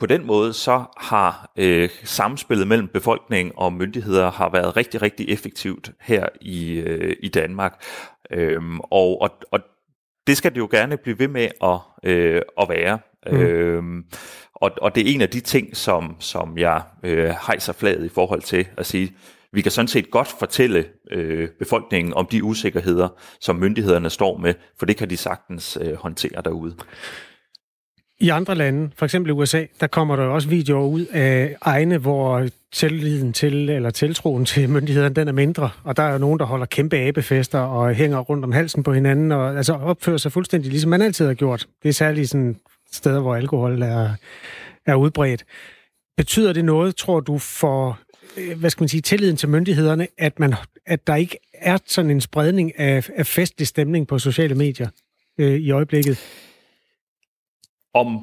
på 0.00 0.06
den 0.06 0.26
måde 0.26 0.52
så 0.52 0.84
har 0.96 1.52
øh, 1.56 1.90
samspillet 2.04 2.68
mellem 2.68 2.88
befolkning 2.88 3.52
og 3.58 3.72
myndigheder 3.72 4.30
har 4.30 4.50
været 4.50 4.76
rigtig, 4.76 5.02
rigtig 5.02 5.28
effektivt 5.28 5.92
her 6.00 6.28
i, 6.40 6.72
øh, 6.72 7.16
i 7.22 7.28
Danmark. 7.28 7.84
Øhm, 8.30 8.80
og, 8.80 9.22
og, 9.22 9.30
og 9.50 9.60
det 10.26 10.36
skal 10.36 10.54
det 10.54 10.58
jo 10.58 10.68
gerne 10.70 10.96
blive 10.96 11.18
ved 11.18 11.28
med 11.28 11.48
at, 11.62 11.78
øh, 12.10 12.42
at 12.60 12.68
være. 12.68 12.98
Mm. 13.32 13.38
Øhm, 13.38 14.04
og, 14.54 14.70
og 14.82 14.94
det 14.94 15.08
er 15.08 15.14
en 15.14 15.20
af 15.20 15.28
de 15.28 15.40
ting, 15.40 15.76
som, 15.76 16.16
som 16.20 16.58
jeg 16.58 16.82
øh, 17.02 17.34
hejser 17.46 17.72
flaget 17.72 18.04
i 18.04 18.08
forhold 18.08 18.42
til 18.42 18.66
at 18.76 18.86
sige, 18.86 19.16
vi 19.52 19.60
kan 19.60 19.72
sådan 19.72 19.88
set 19.88 20.10
godt 20.10 20.28
fortælle 20.38 20.84
øh, 21.10 21.48
befolkningen 21.58 22.14
om 22.14 22.26
de 22.26 22.44
usikkerheder, 22.44 23.08
som 23.40 23.56
myndighederne 23.56 24.10
står 24.10 24.36
med, 24.36 24.54
for 24.78 24.86
det 24.86 24.96
kan 24.96 25.10
de 25.10 25.16
sagtens 25.16 25.78
øh, 25.80 25.94
håndtere 25.94 26.42
derude. 26.44 26.76
I 28.20 28.28
andre 28.28 28.54
lande, 28.54 28.90
for 28.96 29.04
eksempel 29.04 29.32
USA, 29.32 29.64
der 29.80 29.86
kommer 29.86 30.16
der 30.16 30.22
også 30.22 30.48
videoer 30.48 30.86
ud 30.86 31.06
af 31.06 31.56
egne, 31.60 31.98
hvor 31.98 32.48
tilliden 32.72 33.32
til, 33.32 33.70
eller 33.70 33.90
tiltroen 33.90 34.44
til 34.44 34.70
myndighederne, 34.70 35.14
den 35.14 35.28
er 35.28 35.32
mindre. 35.32 35.70
Og 35.84 35.96
der 35.96 36.02
er 36.02 36.12
jo 36.12 36.18
nogen, 36.18 36.38
der 36.38 36.44
holder 36.44 36.66
kæmpe 36.66 36.96
abefester 36.96 37.58
og 37.58 37.94
hænger 37.94 38.18
rundt 38.18 38.44
om 38.44 38.52
halsen 38.52 38.82
på 38.82 38.92
hinanden, 38.92 39.32
og 39.32 39.56
altså 39.56 39.72
opfører 39.72 40.16
sig 40.16 40.32
fuldstændig 40.32 40.70
ligesom 40.70 40.90
man 40.90 41.02
altid 41.02 41.26
har 41.26 41.34
gjort. 41.34 41.66
Det 41.82 41.88
er 41.88 41.92
særligt 41.92 42.30
sådan 42.30 42.56
steder, 42.92 43.20
hvor 43.20 43.34
alkohol 43.34 43.82
er, 43.82 44.10
er 44.86 44.94
udbredt. 44.94 45.44
Betyder 46.16 46.52
det 46.52 46.64
noget, 46.64 46.96
tror 46.96 47.20
du, 47.20 47.38
for 47.38 47.98
øh, 48.36 48.58
hvad 48.58 48.70
skal 48.70 48.82
man 48.82 48.88
sige, 48.88 49.00
tilliden 49.00 49.36
til 49.36 49.48
myndighederne, 49.48 50.08
at, 50.18 50.38
man, 50.40 50.54
at 50.86 51.06
der 51.06 51.14
ikke 51.14 51.38
er 51.54 51.78
sådan 51.86 52.10
en 52.10 52.20
spredning 52.20 52.78
af, 52.78 53.10
af 53.16 53.26
festlig 53.26 53.66
stemning 53.66 54.08
på 54.08 54.18
sociale 54.18 54.54
medier 54.54 54.88
øh, 55.38 55.54
i 55.54 55.70
øjeblikket? 55.70 56.18
Om 57.96 58.20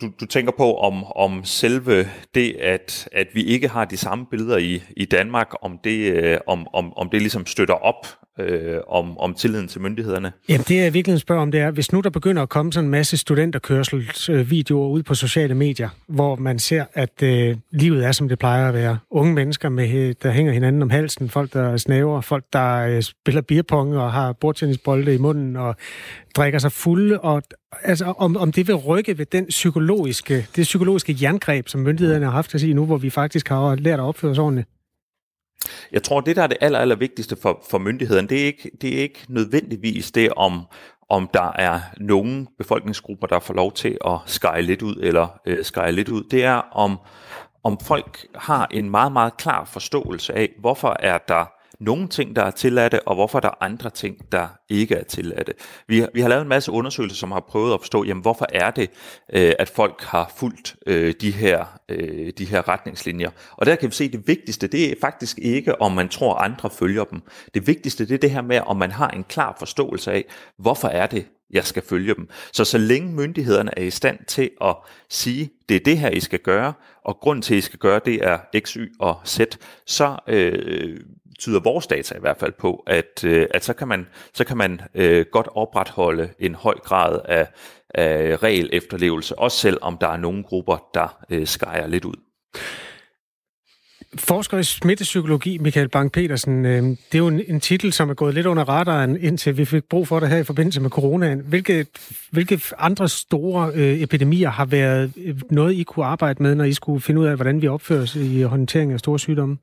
du, 0.00 0.10
du 0.20 0.26
tænker 0.26 0.52
på 0.52 0.76
om 0.76 1.04
om 1.04 1.44
selve 1.44 2.08
det 2.34 2.56
at 2.56 3.08
at 3.12 3.26
vi 3.34 3.42
ikke 3.44 3.68
har 3.68 3.84
de 3.84 3.96
samme 3.96 4.26
billeder 4.26 4.56
i 4.56 4.82
i 4.96 5.04
Danmark 5.04 5.52
om 5.62 5.78
det 5.84 6.12
øh, 6.12 6.38
om 6.46 6.66
om 6.72 6.92
om 6.96 7.10
det 7.10 7.20
ligesom 7.20 7.46
støtter 7.46 7.74
op 7.74 8.06
øh, 8.38 8.80
om, 8.86 9.18
om 9.18 9.34
tilliden 9.34 9.68
til 9.68 9.80
myndighederne? 9.80 10.32
Jamen 10.48 10.64
det, 10.68 10.76
jeg 10.76 10.94
virkelig 10.94 11.20
spørger 11.20 11.42
om, 11.42 11.50
det 11.50 11.60
er, 11.60 11.70
hvis 11.70 11.92
nu 11.92 12.00
der 12.00 12.10
begynder 12.10 12.42
at 12.42 12.48
komme 12.48 12.72
sådan 12.72 12.84
en 12.84 12.90
masse 12.90 13.16
studenterkørselsvideoer 13.16 14.88
ud 14.88 15.02
på 15.02 15.14
sociale 15.14 15.54
medier, 15.54 15.88
hvor 16.06 16.36
man 16.36 16.58
ser, 16.58 16.84
at 16.94 17.22
øh, 17.22 17.56
livet 17.70 18.04
er, 18.04 18.12
som 18.12 18.28
det 18.28 18.38
plejer 18.38 18.68
at 18.68 18.74
være. 18.74 18.98
Unge 19.10 19.34
mennesker, 19.34 19.68
med, 19.68 20.14
der 20.14 20.30
hænger 20.30 20.52
hinanden 20.52 20.82
om 20.82 20.90
halsen, 20.90 21.28
folk, 21.28 21.52
der 21.52 21.76
snæver, 21.76 22.20
folk, 22.20 22.44
der 22.52 22.76
øh, 22.76 23.02
spiller 23.02 23.40
beerpong 23.40 23.96
og 23.96 24.12
har 24.12 24.32
bordtennisbolde 24.32 25.14
i 25.14 25.18
munden 25.18 25.56
og 25.56 25.76
drikker 26.36 26.58
sig 26.58 26.72
fulde, 26.72 27.20
og 27.20 27.42
altså, 27.82 28.04
om, 28.18 28.36
om 28.36 28.52
det 28.52 28.68
vil 28.68 28.74
rykke 28.74 29.18
ved 29.18 29.26
den 29.26 29.46
psykologiske, 29.46 30.46
det 30.56 30.62
psykologiske 30.62 31.16
jerngreb, 31.22 31.68
som 31.68 31.80
myndighederne 31.80 32.24
har 32.24 32.32
haft 32.32 32.54
at 32.54 32.60
sige 32.60 32.74
nu, 32.74 32.86
hvor 32.86 32.96
vi 32.96 33.10
faktisk 33.10 33.48
har 33.48 33.74
lært 33.74 33.98
at 33.98 34.04
opføre 34.04 34.30
os 34.30 34.38
ordentligt. 34.38 34.68
Jeg 35.92 36.02
tror, 36.02 36.20
det 36.20 36.36
der 36.36 36.42
er 36.42 36.46
det 36.46 36.56
aller, 36.60 36.78
aller 36.78 36.96
vigtigste 36.96 37.36
for, 37.36 37.64
for 37.70 37.78
myndighederne, 37.78 38.28
det 38.28 38.40
er, 38.40 38.46
ikke, 38.46 38.70
det 38.80 38.96
er 38.98 39.02
ikke 39.02 39.24
nødvendigvis 39.28 40.10
det 40.10 40.32
om, 40.32 40.66
om 41.08 41.30
der 41.34 41.52
er 41.54 41.80
nogle 41.96 42.46
befolkningsgrupper, 42.58 43.26
der 43.26 43.40
får 43.40 43.54
lov 43.54 43.72
til 43.72 43.98
at 44.06 44.18
skære 44.26 44.62
lidt 44.62 44.82
ud, 44.82 44.96
eller 45.02 45.40
øh, 45.46 45.64
skære 45.64 45.92
lidt 45.92 46.08
ud. 46.08 46.24
Det 46.30 46.44
er 46.44 46.54
om, 46.72 46.98
om 47.64 47.78
folk 47.80 48.26
har 48.34 48.68
en 48.70 48.90
meget, 48.90 49.12
meget 49.12 49.36
klar 49.36 49.64
forståelse 49.64 50.34
af, 50.34 50.48
hvorfor 50.60 50.96
er 51.00 51.18
der 51.18 51.52
nogle 51.82 52.08
ting, 52.08 52.36
der 52.36 52.42
er 52.42 52.50
tilladte, 52.50 53.08
og 53.08 53.14
hvorfor 53.14 53.40
der 53.40 53.48
er 53.48 53.64
andre 53.64 53.90
ting, 53.90 54.32
der 54.32 54.48
ikke 54.68 54.94
er 54.94 55.04
tilladte. 55.04 55.52
Vi, 55.88 56.06
vi 56.14 56.20
har 56.20 56.28
lavet 56.28 56.42
en 56.42 56.48
masse 56.48 56.72
undersøgelser, 56.72 57.16
som 57.16 57.32
har 57.32 57.40
prøvet 57.40 57.74
at 57.74 57.80
forstå, 57.80 58.04
jamen, 58.04 58.22
hvorfor 58.22 58.46
er 58.52 58.70
det, 58.70 58.90
øh, 59.32 59.52
at 59.58 59.68
folk 59.68 60.02
har 60.02 60.32
fulgt 60.36 60.76
øh, 60.86 61.14
de, 61.20 61.30
her, 61.30 61.64
øh, 61.88 62.32
de 62.38 62.44
her 62.44 62.68
retningslinjer. 62.68 63.30
Og 63.56 63.66
der 63.66 63.76
kan 63.76 63.88
vi 63.88 63.94
se, 63.94 64.04
at 64.04 64.12
det 64.12 64.28
vigtigste, 64.28 64.66
det 64.66 64.90
er 64.90 64.94
faktisk 65.00 65.38
ikke, 65.38 65.80
om 65.80 65.92
man 65.92 66.08
tror, 66.08 66.34
andre 66.34 66.70
følger 66.70 67.04
dem. 67.04 67.22
Det 67.54 67.66
vigtigste, 67.66 68.06
det 68.06 68.14
er 68.14 68.18
det 68.18 68.30
her 68.30 68.42
med, 68.42 68.60
om 68.66 68.76
man 68.76 68.90
har 68.90 69.08
en 69.08 69.24
klar 69.24 69.56
forståelse 69.58 70.12
af, 70.12 70.24
hvorfor 70.58 70.88
er 70.88 71.06
det, 71.06 71.26
jeg 71.52 71.64
skal 71.64 71.82
følge 71.82 72.14
dem. 72.14 72.28
Så 72.52 72.64
så 72.64 72.78
længe 72.78 73.12
myndighederne 73.12 73.70
er 73.78 73.82
i 73.82 73.90
stand 73.90 74.18
til 74.26 74.50
at 74.60 74.76
sige, 75.08 75.50
det 75.68 75.76
er 75.76 75.80
det 75.80 75.98
her, 75.98 76.10
I 76.10 76.20
skal 76.20 76.38
gøre, 76.38 76.72
og 77.04 77.16
grund 77.16 77.42
til, 77.42 77.54
at 77.54 77.58
I 77.58 77.60
skal 77.60 77.78
gøre 77.78 78.00
det 78.04 78.14
er 78.24 78.38
X, 78.58 78.72
Y 78.72 78.92
og 78.98 79.20
Z, 79.26 79.40
så 79.86 80.16
øh, 80.28 81.00
tyder 81.38 81.60
vores 81.60 81.86
data 81.86 82.16
i 82.16 82.20
hvert 82.20 82.36
fald 82.36 82.52
på, 82.52 82.82
at, 82.86 83.24
øh, 83.24 83.46
at 83.50 83.64
så 83.64 83.72
kan 83.72 83.88
man, 83.88 84.06
så 84.34 84.44
kan 84.44 84.56
man 84.56 84.80
øh, 84.94 85.26
godt 85.32 85.48
opretholde 85.54 86.30
en 86.38 86.54
høj 86.54 86.74
grad 86.74 87.20
af, 87.24 87.48
af 87.94 88.42
regel 88.42 88.70
efterlevelse, 88.72 89.38
også 89.38 89.58
selvom 89.58 89.98
der 89.98 90.08
er 90.08 90.16
nogle 90.16 90.42
grupper, 90.44 90.90
der 90.94 91.24
øh, 91.30 91.46
skærer 91.46 91.86
lidt 91.86 92.04
ud. 92.04 92.16
Forsker 94.16 94.58
i 94.58 94.64
smittepsykologi, 94.64 95.58
Michael 95.58 95.88
Bang-Petersen, 95.96 96.50
øh, 96.66 96.82
det 96.82 96.96
er 97.12 97.18
jo 97.18 97.28
en, 97.28 97.40
en 97.48 97.60
titel, 97.60 97.92
som 97.92 98.10
er 98.10 98.14
gået 98.14 98.34
lidt 98.34 98.46
under 98.46 98.64
radaren, 98.64 99.16
indtil 99.20 99.56
vi 99.56 99.64
fik 99.64 99.84
brug 99.84 100.08
for 100.08 100.20
det 100.20 100.28
her 100.28 100.36
i 100.36 100.44
forbindelse 100.44 100.80
med 100.80 100.90
coronaen. 100.90 101.40
Hvilke, 101.40 101.86
hvilke 102.30 102.60
andre 102.78 103.08
store 103.08 103.70
øh, 103.74 104.00
epidemier 104.00 104.50
har 104.50 104.64
været 104.64 105.12
øh, 105.16 105.40
noget, 105.50 105.74
I 105.74 105.82
kunne 105.82 106.06
arbejde 106.06 106.42
med, 106.42 106.54
når 106.54 106.64
I 106.64 106.72
skulle 106.72 107.00
finde 107.00 107.20
ud 107.20 107.26
af, 107.26 107.36
hvordan 107.36 107.62
vi 107.62 107.68
opfører 107.68 108.02
os 108.02 108.16
i 108.16 108.42
håndtering 108.42 108.92
af 108.92 108.98
store 108.98 109.18
sygdomme? 109.18 109.58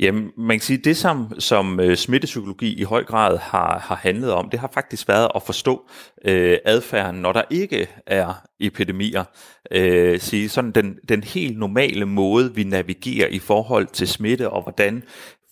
Jamen, 0.00 0.30
man 0.36 0.58
kan 0.58 0.64
sige, 0.64 0.76
det 0.76 0.96
som, 0.96 1.40
som 1.40 1.80
øh, 1.80 1.96
smittepsykologi 1.96 2.80
i 2.80 2.82
høj 2.82 3.04
grad 3.04 3.38
har, 3.38 3.78
har 3.78 3.94
handlet 3.94 4.32
om, 4.32 4.50
det 4.50 4.60
har 4.60 4.70
faktisk 4.74 5.08
været 5.08 5.28
at 5.34 5.42
forstå 5.42 5.88
øh, 6.24 6.58
adfærden, 6.64 7.20
når 7.20 7.32
der 7.32 7.42
ikke 7.50 7.86
er 8.06 8.34
epidemier. 8.60 9.24
Øh, 9.70 10.20
sige 10.20 10.48
sådan 10.48 10.70
den, 10.70 10.98
den 11.08 11.22
helt 11.22 11.58
normale 11.58 12.06
måde, 12.06 12.54
vi 12.54 12.64
navigerer 12.64 13.28
i 13.28 13.38
forhold 13.38 13.86
til 13.86 14.08
smitte, 14.08 14.50
og 14.50 14.62
hvordan 14.62 15.02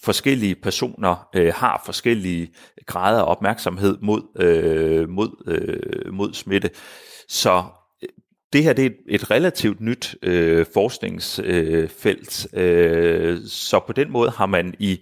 forskellige 0.05 0.55
personer 0.55 1.28
øh, 1.34 1.53
har 1.57 1.82
forskellige 1.84 2.53
grader 2.86 3.22
af 3.22 3.30
opmærksomhed 3.30 3.99
mod, 4.03 4.22
øh, 4.36 5.09
mod, 5.09 5.30
øh, 5.47 6.14
mod 6.14 6.34
smitte. 6.34 6.70
Så 7.28 7.64
det 8.53 8.64
her 8.64 8.72
det 8.72 8.86
er 8.86 8.90
et 9.09 9.30
relativt 9.30 9.80
nyt 9.80 10.16
øh, 10.22 10.66
forskningsfelt, 10.74 12.55
øh, 12.55 13.38
så 13.46 13.80
på 13.86 13.92
den 13.92 14.11
måde 14.11 14.30
har 14.30 14.46
man 14.46 14.74
i 14.78 15.01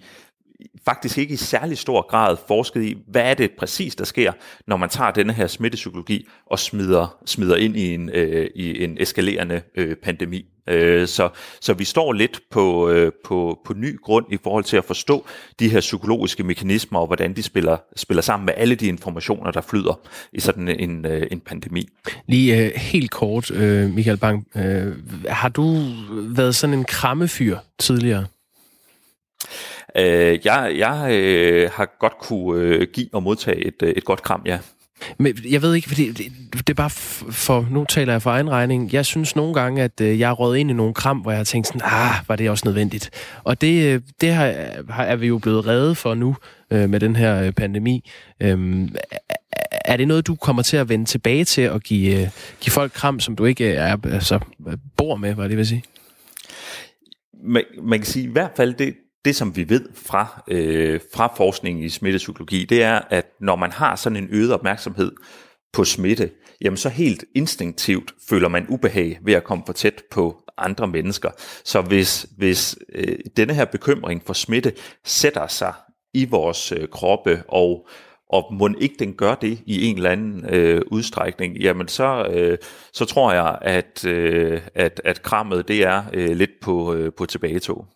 faktisk 0.88 1.18
ikke 1.18 1.34
i 1.34 1.36
særlig 1.36 1.78
stor 1.78 2.06
grad 2.08 2.36
forsket 2.48 2.82
i, 2.82 2.96
hvad 3.06 3.22
er 3.22 3.34
det 3.34 3.50
præcis, 3.58 3.94
der 3.94 4.04
sker, 4.04 4.32
når 4.66 4.76
man 4.76 4.88
tager 4.88 5.10
denne 5.10 5.32
her 5.32 5.46
smittepsykologi 5.46 6.26
og 6.46 6.58
smider, 6.58 7.16
smider 7.26 7.56
ind 7.56 7.76
i 7.76 7.94
en, 7.94 8.10
øh, 8.14 8.50
i 8.54 8.84
en 8.84 8.96
eskalerende 9.00 9.62
øh, 9.74 9.96
pandemi. 9.96 10.44
Øh, 10.68 11.08
så, 11.08 11.28
så 11.60 11.74
vi 11.74 11.84
står 11.84 12.12
lidt 12.12 12.40
på, 12.50 12.88
øh, 12.90 13.12
på, 13.24 13.58
på 13.66 13.74
ny 13.74 14.00
grund 14.00 14.26
i 14.32 14.38
forhold 14.42 14.64
til 14.64 14.76
at 14.76 14.84
forstå 14.84 15.26
de 15.58 15.68
her 15.68 15.80
psykologiske 15.80 16.42
mekanismer 16.44 16.98
og 16.98 17.06
hvordan 17.06 17.36
de 17.36 17.42
spiller, 17.42 17.76
spiller 17.96 18.22
sammen 18.22 18.46
med 18.46 18.54
alle 18.56 18.74
de 18.74 18.86
informationer, 18.86 19.50
der 19.50 19.60
flyder 19.60 20.00
i 20.32 20.40
sådan 20.40 20.68
en, 20.68 21.06
øh, 21.06 21.26
en 21.30 21.40
pandemi. 21.40 21.88
Lige 22.26 22.64
øh, 22.64 22.72
helt 22.76 23.10
kort, 23.10 23.50
øh, 23.50 23.90
Michael 23.90 24.16
Bang. 24.16 24.46
Øh, 24.56 24.94
har 25.28 25.48
du 25.48 25.76
været 26.10 26.54
sådan 26.54 26.78
en 26.78 26.84
krammefyr 26.84 27.58
tidligere? 27.78 28.24
Øh, 29.96 30.38
jeg 30.44 30.74
jeg 30.78 31.08
øh, 31.12 31.70
har 31.72 31.96
godt 32.00 32.18
kunne 32.18 32.62
øh, 32.62 32.86
give 32.92 33.08
og 33.12 33.22
modtage 33.22 33.66
et, 33.66 33.82
øh, 33.82 33.90
et 33.90 34.04
godt 34.04 34.22
kram, 34.22 34.42
ja. 34.46 34.58
Men 35.18 35.38
jeg 35.50 35.62
ved 35.62 35.74
ikke, 35.74 35.88
fordi 35.88 36.12
det, 36.12 36.32
det 36.52 36.70
er 36.70 36.74
bare 36.74 36.90
for, 36.90 37.68
nu 37.70 37.84
taler 37.84 38.12
jeg 38.12 38.22
for 38.22 38.30
egen 38.30 38.50
regning. 38.50 38.92
Jeg 38.92 39.06
synes 39.06 39.36
nogle 39.36 39.54
gange, 39.54 39.82
at 39.82 40.00
øh, 40.00 40.20
jeg 40.20 40.30
er 40.30 40.34
råd 40.34 40.56
ind 40.56 40.70
i 40.70 40.74
nogle 40.74 40.94
kram, 40.94 41.18
hvor 41.18 41.30
jeg 41.30 41.38
har 41.38 41.44
tænkt 41.44 41.66
sådan, 41.66 41.80
ah, 41.84 42.14
var 42.28 42.36
det 42.36 42.50
også 42.50 42.62
nødvendigt? 42.66 43.10
Og 43.44 43.60
det, 43.60 43.84
øh, 43.84 44.00
det 44.20 44.32
har, 44.32 44.54
har, 44.88 45.04
er 45.04 45.16
vi 45.16 45.26
jo 45.26 45.38
blevet 45.38 45.66
reddet 45.66 45.96
for 45.96 46.14
nu 46.14 46.36
øh, 46.70 46.90
med 46.90 47.00
den 47.00 47.16
her 47.16 47.42
øh, 47.42 47.52
pandemi. 47.52 48.10
Øhm, 48.40 48.94
er 49.70 49.96
det 49.96 50.08
noget, 50.08 50.26
du 50.26 50.34
kommer 50.34 50.62
til 50.62 50.76
at 50.76 50.88
vende 50.88 51.04
tilbage 51.04 51.44
til 51.44 51.62
at 51.62 51.84
give, 51.84 52.20
øh, 52.20 52.28
give 52.60 52.70
folk 52.70 52.92
kram, 52.92 53.20
som 53.20 53.36
du 53.36 53.44
ikke 53.44 53.72
er, 53.72 53.96
altså, 54.04 54.38
bor 54.96 55.16
med, 55.16 55.34
hvad 55.34 55.48
det 55.48 55.56
vil 55.56 55.66
sige? 55.66 55.82
Man, 57.44 57.64
man 57.82 57.98
kan 57.98 58.06
sige 58.06 58.28
i 58.28 58.32
hvert 58.32 58.52
fald, 58.56 58.74
det, 58.74 58.94
det, 59.28 59.36
som 59.36 59.56
vi 59.56 59.68
ved 59.68 59.88
fra, 59.94 60.42
øh, 60.48 61.00
fra 61.14 61.32
forskningen 61.36 61.84
i 61.84 61.88
smittepsykologi, 61.88 62.64
det 62.64 62.82
er, 62.82 63.00
at 63.10 63.26
når 63.40 63.56
man 63.56 63.72
har 63.72 63.96
sådan 63.96 64.16
en 64.16 64.28
øget 64.30 64.52
opmærksomhed 64.52 65.12
på 65.72 65.84
smitte, 65.84 66.30
jamen 66.60 66.76
så 66.76 66.88
helt 66.88 67.24
instinktivt 67.34 68.14
føler 68.28 68.48
man 68.48 68.66
ubehag 68.68 69.18
ved 69.22 69.34
at 69.34 69.44
komme 69.44 69.64
for 69.66 69.72
tæt 69.72 70.02
på 70.10 70.42
andre 70.58 70.88
mennesker. 70.88 71.30
Så 71.64 71.80
hvis, 71.80 72.26
hvis 72.36 72.78
øh, 72.94 73.18
denne 73.36 73.54
her 73.54 73.64
bekymring 73.64 74.22
for 74.26 74.32
smitte 74.32 74.72
sætter 75.04 75.46
sig 75.46 75.72
i 76.14 76.24
vores 76.24 76.72
øh, 76.72 76.88
kroppe, 76.88 77.42
og, 77.48 77.88
og 78.30 78.54
må 78.54 78.68
ikke 78.80 78.96
den 78.98 79.12
gør 79.12 79.34
det 79.34 79.58
i 79.66 79.86
en 79.86 79.96
eller 79.96 80.10
anden 80.10 80.54
øh, 80.54 80.82
udstrækning, 80.90 81.56
jamen 81.56 81.88
så, 81.88 82.26
øh, 82.30 82.58
så 82.92 83.04
tror 83.04 83.32
jeg, 83.32 83.58
at, 83.62 84.04
øh, 84.04 84.60
at, 84.74 85.00
at 85.04 85.22
krammet 85.22 85.68
det 85.68 85.82
er 85.82 86.02
øh, 86.12 86.36
lidt 86.36 86.60
på, 86.62 86.94
øh, 86.94 87.12
på 87.16 87.26
tilbagetog. 87.26 87.86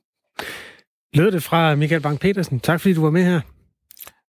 Lød 1.14 1.30
det 1.30 1.42
fra 1.42 1.74
Michael 1.74 2.02
Bang-Petersen. 2.02 2.60
Tak 2.60 2.80
fordi 2.80 2.94
du 2.94 3.02
var 3.02 3.10
med 3.10 3.24
her. 3.24 3.40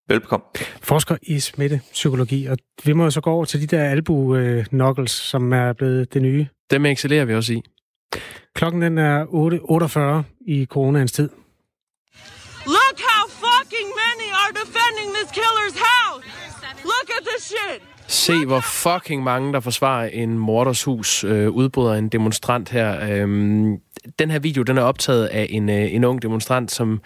Velkommen. 0.08 0.48
Forsker 0.82 1.18
i 1.22 1.40
smittepsykologi, 1.40 2.46
og 2.46 2.58
vi 2.86 2.94
må 2.94 3.10
så 3.10 3.22
gå 3.22 3.32
over 3.32 3.46
til 3.46 3.62
de 3.62 3.68
der 3.68 3.84
albu-knuckles, 3.84 5.12
som 5.12 5.54
er 5.54 5.74
blevet 5.74 6.14
det 6.14 6.22
nye. 6.22 6.48
Dem 6.72 6.86
excellerer 6.86 7.26
vi 7.26 7.36
også 7.36 7.54
i. 7.54 7.62
Klokken 8.56 8.82
den 8.82 8.98
er 8.98 9.26
8.48 9.26 10.24
i 10.48 10.66
coronaens 10.66 11.12
tid. 11.12 11.30
Look 12.66 12.98
how 13.10 13.24
fucking 13.46 13.90
many 14.04 14.30
are 14.42 14.54
defending 14.62 15.10
this 15.18 15.30
killer's 15.38 15.78
house! 15.78 15.93
This 17.28 17.44
shit! 17.44 17.82
Se, 18.08 18.46
hvor 18.46 18.60
fucking 18.60 19.24
mange, 19.24 19.54
der 19.54 19.60
forsvarer 19.60 20.06
en 20.08 20.38
mordershus, 20.38 21.24
øh, 21.24 21.50
udbryder 21.50 21.94
en 21.94 22.10
demonstrant 22.10 22.70
her. 22.70 23.00
Øhm, 23.12 23.78
den 24.20 24.32
her 24.32 24.40
video, 24.40 24.64
den 24.64 24.78
er 24.78 24.82
optaget 24.82 25.26
af 25.26 25.48
en, 25.50 25.70
øh, 25.70 25.94
en 25.94 26.04
ung 26.04 26.22
demonstrant, 26.22 26.72
som 26.72 27.02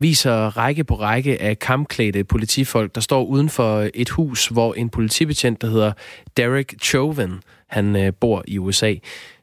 viser 0.00 0.56
række 0.56 0.84
på 0.84 0.94
række 0.94 1.42
af 1.42 1.58
kampklædte 1.58 2.24
politifolk, 2.24 2.94
der 2.94 3.00
står 3.00 3.24
uden 3.24 3.48
for 3.48 3.88
et 3.94 4.10
hus, 4.10 4.46
hvor 4.46 4.74
en 4.74 4.88
politibetjent, 4.88 5.62
der 5.62 5.68
hedder 5.68 5.92
Derek 6.36 6.74
Chauvin, 6.82 7.32
han 7.68 7.96
øh, 7.96 8.12
bor 8.20 8.44
i 8.48 8.58
USA. 8.58 8.94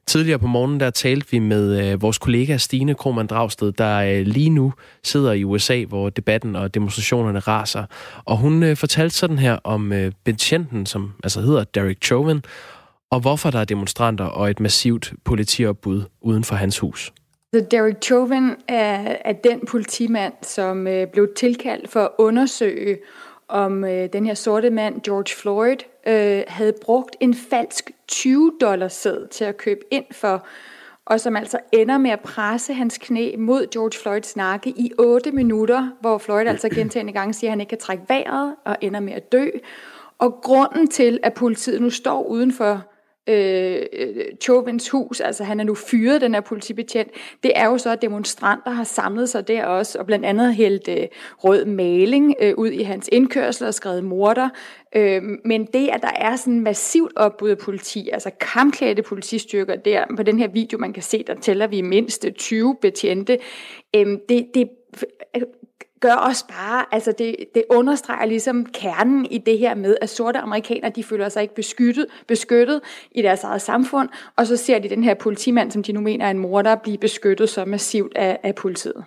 Tidligere 0.09 0.39
på 0.39 0.47
morgenen, 0.47 0.79
der 0.79 0.89
talte 0.89 1.31
vi 1.31 1.39
med 1.39 1.91
øh, 1.91 2.01
vores 2.01 2.17
kollega 2.17 2.57
Stine 2.57 2.95
Krohmann 2.95 3.27
Dragsted, 3.27 3.71
der 3.71 3.97
øh, 3.97 4.25
lige 4.25 4.49
nu 4.49 4.73
sidder 5.03 5.31
i 5.31 5.43
USA, 5.43 5.83
hvor 5.83 6.09
debatten 6.09 6.55
og 6.55 6.73
demonstrationerne 6.73 7.39
raser. 7.39 7.85
Og 8.25 8.37
hun 8.37 8.63
øh, 8.63 8.77
fortalte 8.77 9.15
sådan 9.15 9.39
her 9.39 9.57
om 9.63 9.93
øh, 9.93 10.11
betjenten, 10.23 10.85
som 10.85 11.11
altså 11.23 11.41
hedder 11.41 11.63
Derek 11.63 11.97
Chauvin, 12.03 12.41
og 13.11 13.19
hvorfor 13.19 13.49
der 13.49 13.59
er 13.59 13.65
demonstranter 13.65 14.25
og 14.25 14.49
et 14.49 14.59
massivt 14.59 15.13
politiopbud 15.25 16.01
uden 16.21 16.43
for 16.43 16.55
hans 16.55 16.79
hus. 16.79 17.13
The 17.53 17.65
Derek 17.71 17.95
Chauvin 18.03 18.51
er, 18.67 19.15
er 19.25 19.33
den 19.43 19.61
politimand, 19.67 20.33
som 20.41 20.87
øh, 20.87 21.07
blev 21.07 21.27
tilkaldt 21.37 21.89
for 21.89 21.99
at 21.99 22.09
undersøge, 22.19 22.97
om 23.49 23.83
øh, 23.83 24.09
den 24.13 24.25
her 24.25 24.33
sorte 24.33 24.69
mand, 24.69 25.01
George 25.01 25.35
Floyd, 25.35 25.77
øh, 26.07 26.43
havde 26.47 26.73
brugt 26.81 27.15
en 27.19 27.33
falsk 27.33 27.91
20 28.07 28.53
dollars 28.61 28.93
sæd 28.93 29.27
til 29.27 29.45
at 29.45 29.57
købe 29.57 29.81
ind 29.91 30.05
for, 30.11 30.45
og 31.05 31.19
som 31.19 31.35
altså 31.35 31.59
ender 31.71 31.97
med 31.97 32.11
at 32.11 32.19
presse 32.19 32.73
hans 32.73 32.97
knæ 32.97 33.35
mod 33.37 33.67
George 33.71 34.01
Floyds 34.01 34.35
nakke 34.35 34.69
i 34.69 34.91
8 34.99 35.31
minutter, 35.31 35.89
hvor 36.01 36.17
Floyd 36.17 36.47
altså 36.47 36.69
gentagende 36.69 37.13
gange 37.13 37.33
siger, 37.33 37.49
at 37.49 37.51
han 37.51 37.59
ikke 37.59 37.69
kan 37.69 37.77
trække 37.77 38.03
vejret 38.07 38.55
og 38.65 38.77
ender 38.81 38.99
med 38.99 39.13
at 39.13 39.31
dø. 39.31 39.47
Og 40.19 40.39
grunden 40.43 40.87
til, 40.87 41.19
at 41.23 41.33
politiet 41.33 41.81
nu 41.81 41.89
står 41.89 42.23
uden 42.23 42.53
for 42.53 42.81
øh, 43.27 43.81
Chauvins 44.41 44.89
hus, 44.89 45.19
altså 45.19 45.43
han 45.43 45.59
er 45.59 45.63
nu 45.63 45.75
fyret, 45.75 46.21
den 46.21 46.33
her 46.33 46.41
politibetjent, 46.41 47.11
det 47.43 47.51
er 47.55 47.65
jo 47.65 47.77
så, 47.77 47.91
at 47.91 48.01
demonstranter 48.01 48.71
har 48.71 48.83
samlet 48.83 49.29
sig 49.29 49.47
der 49.47 49.65
også, 49.65 49.99
og 49.99 50.05
blandt 50.05 50.25
andet 50.25 50.55
hældt 50.55 50.87
øh, 50.87 51.07
rød 51.37 51.65
maling 51.65 52.35
øh, 52.41 52.53
ud 52.57 52.69
i 52.69 52.83
hans 52.83 53.09
indkørsel 53.11 53.67
og 53.67 53.73
skrevet 53.73 54.03
morder. 54.03 54.49
Øh, 54.95 55.21
men 55.45 55.65
det, 55.65 55.87
at 55.87 56.01
der 56.01 56.11
er 56.15 56.35
sådan 56.35 56.59
massivt 56.59 57.13
opbud 57.15 57.49
af 57.49 57.57
politi, 57.57 58.09
altså 58.13 58.29
kampklædte 58.39 59.01
politistyrker 59.01 59.75
der, 59.75 60.05
på 60.17 60.23
den 60.23 60.39
her 60.39 60.47
video, 60.47 60.77
man 60.77 60.93
kan 60.93 61.03
se, 61.03 61.23
der 61.27 61.35
tæller 61.35 61.67
vi 61.67 61.81
mindst 61.81 62.25
20 62.37 62.75
betjente, 62.81 63.37
øh, 63.95 64.17
det, 64.29 64.47
det 64.53 64.69
gør 65.99 66.13
også 66.13 66.45
bare, 66.47 66.85
altså 66.91 67.13
det, 67.17 67.35
det 67.55 67.63
understreger 67.69 68.25
ligesom 68.25 68.65
kernen 68.65 69.25
i 69.25 69.37
det 69.37 69.57
her 69.57 69.75
med, 69.75 69.97
at 70.01 70.09
sorte 70.09 70.39
amerikanere, 70.39 70.91
de 70.95 71.03
føler 71.03 71.29
sig 71.29 71.41
ikke 71.41 71.55
beskyttet, 71.55 72.05
beskyttet 72.27 72.81
i 73.11 73.21
deres 73.21 73.43
eget 73.43 73.61
samfund, 73.61 74.09
og 74.35 74.47
så 74.47 74.57
ser 74.57 74.79
de 74.79 74.89
den 74.89 75.03
her 75.03 75.13
politimand, 75.13 75.71
som 75.71 75.83
de 75.83 75.91
nu 75.91 76.01
mener 76.01 76.25
er 76.25 76.31
en 76.31 76.39
morder, 76.39 76.75
blive 76.75 76.97
beskyttet 76.97 77.49
så 77.49 77.65
massivt 77.65 78.13
af, 78.15 78.39
af 78.43 78.55
politiet. 78.55 79.03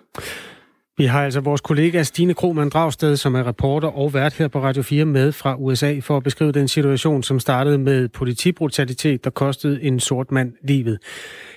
Vi 0.97 1.05
har 1.05 1.23
altså 1.23 1.39
vores 1.39 1.61
kollega 1.61 2.03
Stine 2.03 2.33
Krohmann 2.33 2.69
Dragsted, 2.69 3.17
som 3.17 3.35
er 3.35 3.47
reporter 3.47 3.87
og 3.87 4.13
vært 4.13 4.33
her 4.33 4.47
på 4.47 4.59
Radio 4.59 4.83
4 4.83 5.05
med 5.05 5.31
fra 5.31 5.55
USA, 5.59 5.99
for 5.99 6.17
at 6.17 6.23
beskrive 6.23 6.51
den 6.51 6.67
situation, 6.67 7.23
som 7.23 7.39
startede 7.39 7.77
med 7.77 8.09
politibrutalitet, 8.09 9.23
der 9.23 9.29
kostede 9.29 9.83
en 9.83 9.99
sort 9.99 10.31
mand 10.31 10.53
livet. 10.63 10.99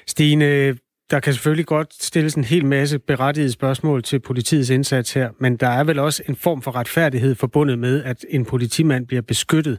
Stine, 0.06 0.76
der 1.10 1.20
kan 1.20 1.32
selvfølgelig 1.32 1.66
godt 1.66 1.94
stilles 1.94 2.34
en 2.34 2.44
hel 2.44 2.66
masse 2.66 2.98
berettigede 2.98 3.52
spørgsmål 3.52 4.02
til 4.02 4.20
politiets 4.20 4.70
indsats 4.70 5.12
her, 5.12 5.30
men 5.40 5.56
der 5.56 5.68
er 5.68 5.84
vel 5.84 5.98
også 5.98 6.22
en 6.28 6.36
form 6.36 6.62
for 6.62 6.76
retfærdighed 6.76 7.34
forbundet 7.34 7.78
med, 7.78 8.04
at 8.04 8.24
en 8.28 8.44
politimand 8.44 9.06
bliver 9.06 9.22
beskyttet, 9.22 9.78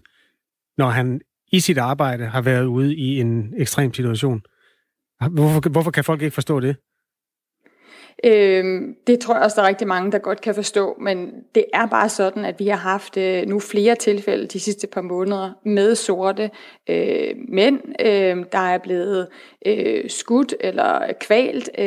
når 0.77 0.89
han 0.89 1.21
i 1.51 1.59
sit 1.59 1.77
arbejde 1.77 2.25
har 2.25 2.41
været 2.41 2.65
ude 2.65 2.95
i 2.95 3.19
en 3.19 3.53
ekstrem 3.57 3.93
situation. 3.93 4.41
Hvorfor, 5.31 5.69
hvorfor 5.69 5.91
kan 5.91 6.03
folk 6.03 6.21
ikke 6.21 6.33
forstå 6.33 6.59
det? 6.59 6.75
Øh, 8.23 8.81
det 9.07 9.19
tror 9.19 9.33
jeg 9.33 9.43
også, 9.43 9.55
der 9.55 9.63
er 9.63 9.67
rigtig 9.67 9.87
mange, 9.87 10.11
der 10.11 10.17
godt 10.17 10.41
kan 10.41 10.55
forstå, 10.55 10.97
men 11.01 11.31
det 11.55 11.65
er 11.73 11.85
bare 11.85 12.09
sådan, 12.09 12.45
at 12.45 12.59
vi 12.59 12.67
har 12.67 12.77
haft 12.77 13.17
øh, 13.17 13.47
nu 13.47 13.59
flere 13.59 13.95
tilfælde 13.95 14.47
de 14.47 14.59
sidste 14.59 14.87
par 14.87 15.01
måneder 15.01 15.51
med 15.63 15.95
sorte 15.95 16.49
øh, 16.89 17.35
mænd, 17.49 17.79
øh, 18.01 18.45
der 18.51 18.59
er 18.59 18.77
blevet 18.77 19.27
øh, 19.65 20.09
skudt 20.09 20.53
eller 20.59 21.13
kvalt 21.19 21.69
øh, 21.77 21.85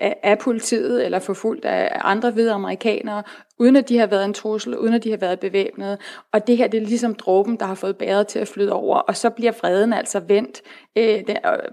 af, 0.00 0.16
af 0.22 0.38
politiet 0.38 1.04
eller 1.04 1.18
forfulgt 1.18 1.64
af 1.64 2.00
andre 2.04 2.30
hvide 2.30 2.52
amerikanere, 2.52 3.22
uden 3.58 3.76
at 3.76 3.88
de 3.88 3.98
har 3.98 4.06
været 4.06 4.24
en 4.24 4.34
trussel, 4.34 4.78
uden 4.78 4.94
at 4.94 5.04
de 5.04 5.10
har 5.10 5.16
været 5.16 5.40
bevæbnede. 5.40 5.98
Og 6.32 6.46
det 6.46 6.56
her, 6.56 6.68
det 6.68 6.82
er 6.82 6.86
ligesom 6.86 7.14
dråben, 7.14 7.56
der 7.56 7.66
har 7.66 7.74
fået 7.74 7.96
bæret 7.96 8.26
til 8.26 8.38
at 8.38 8.48
flyde 8.48 8.72
over, 8.72 8.96
og 8.96 9.16
så 9.16 9.30
bliver 9.30 9.52
freden 9.52 9.92
altså 9.92 10.20
vendt 10.20 10.62
øh, 10.96 11.22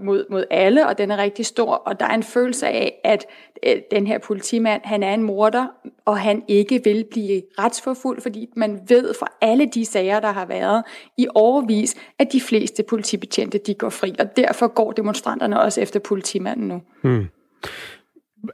mod, 0.01 0.25
mod 0.29 0.43
alle, 0.51 0.87
og 0.87 0.97
den 0.97 1.11
er 1.11 1.17
rigtig 1.17 1.45
stor, 1.45 1.73
og 1.73 1.99
der 1.99 2.05
er 2.05 2.13
en 2.13 2.23
følelse 2.23 2.67
af, 2.67 3.01
at 3.03 3.25
øh, 3.65 3.75
den 3.91 4.07
her 4.07 4.17
politimand, 4.17 4.81
han 4.85 5.03
er 5.03 5.13
en 5.13 5.23
morder, 5.23 5.67
og 6.05 6.19
han 6.19 6.43
ikke 6.47 6.81
vil 6.83 7.05
blive 7.11 7.41
retsforfulgt, 7.59 8.23
fordi 8.23 8.49
man 8.55 8.79
ved 8.87 9.13
fra 9.19 9.27
alle 9.41 9.65
de 9.65 9.85
sager, 9.85 10.19
der 10.19 10.31
har 10.31 10.45
været 10.45 10.83
i 11.17 11.27
overvis, 11.35 11.95
at 12.19 12.31
de 12.31 12.41
fleste 12.41 12.83
politibetjente, 12.83 13.57
de 13.57 13.73
går 13.73 13.89
fri, 13.89 14.15
og 14.19 14.37
derfor 14.37 14.67
går 14.67 14.91
demonstranterne 14.91 15.61
også 15.61 15.81
efter 15.81 15.99
politimanden 15.99 16.67
nu. 16.67 16.81
Hmm. 17.03 17.25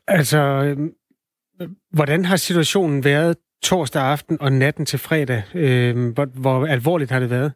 Altså, 0.08 0.76
Hvordan 1.92 2.26
har 2.26 2.36
situationen 2.36 3.04
været 3.04 3.38
torsdag 3.64 4.02
aften 4.02 4.42
og 4.42 4.52
natten 4.52 4.86
til 4.86 5.00
fredag? 5.00 5.44
Øh, 5.56 6.14
hvor, 6.14 6.26
hvor 6.26 6.66
alvorligt 6.66 7.12
har 7.12 7.20
det 7.20 7.30
været? 7.30 7.54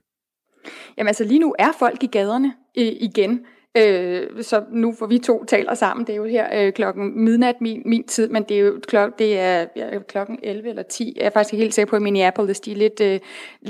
Jamen 0.97 1.07
altså 1.07 1.23
lige 1.23 1.39
nu 1.39 1.55
er 1.59 1.71
folk 1.79 2.03
i 2.03 2.07
gaderne 2.07 2.53
øh, 2.77 2.91
igen. 3.01 3.45
Øh, 3.77 4.43
så 4.43 4.63
nu 4.71 4.91
hvor 4.91 5.07
vi 5.07 5.19
to 5.19 5.45
taler 5.45 5.73
sammen, 5.73 6.07
det 6.07 6.13
er 6.13 6.17
jo 6.17 6.25
her 6.25 6.47
øh, 6.65 6.73
klokken 6.73 7.23
midnat 7.23 7.61
min, 7.61 7.81
min 7.85 8.03
tid, 8.03 8.29
men 8.29 8.43
det 8.43 8.57
er 8.57 8.61
jo 8.61 8.79
klok, 8.87 9.19
det 9.19 9.39
er 9.39 9.65
ja, 9.75 9.99
klokken 10.07 10.39
11 10.43 10.69
eller 10.69 10.83
10. 10.83 11.13
Jeg 11.17 11.25
er 11.25 11.29
faktisk 11.29 11.53
helt 11.53 11.73
sikker 11.73 11.89
på, 11.89 11.95
at 11.95 12.01
Minneapolis, 12.01 12.59
de 12.59 12.71
er 12.71 12.75
lidt, 12.75 13.01
øh, 13.01 13.19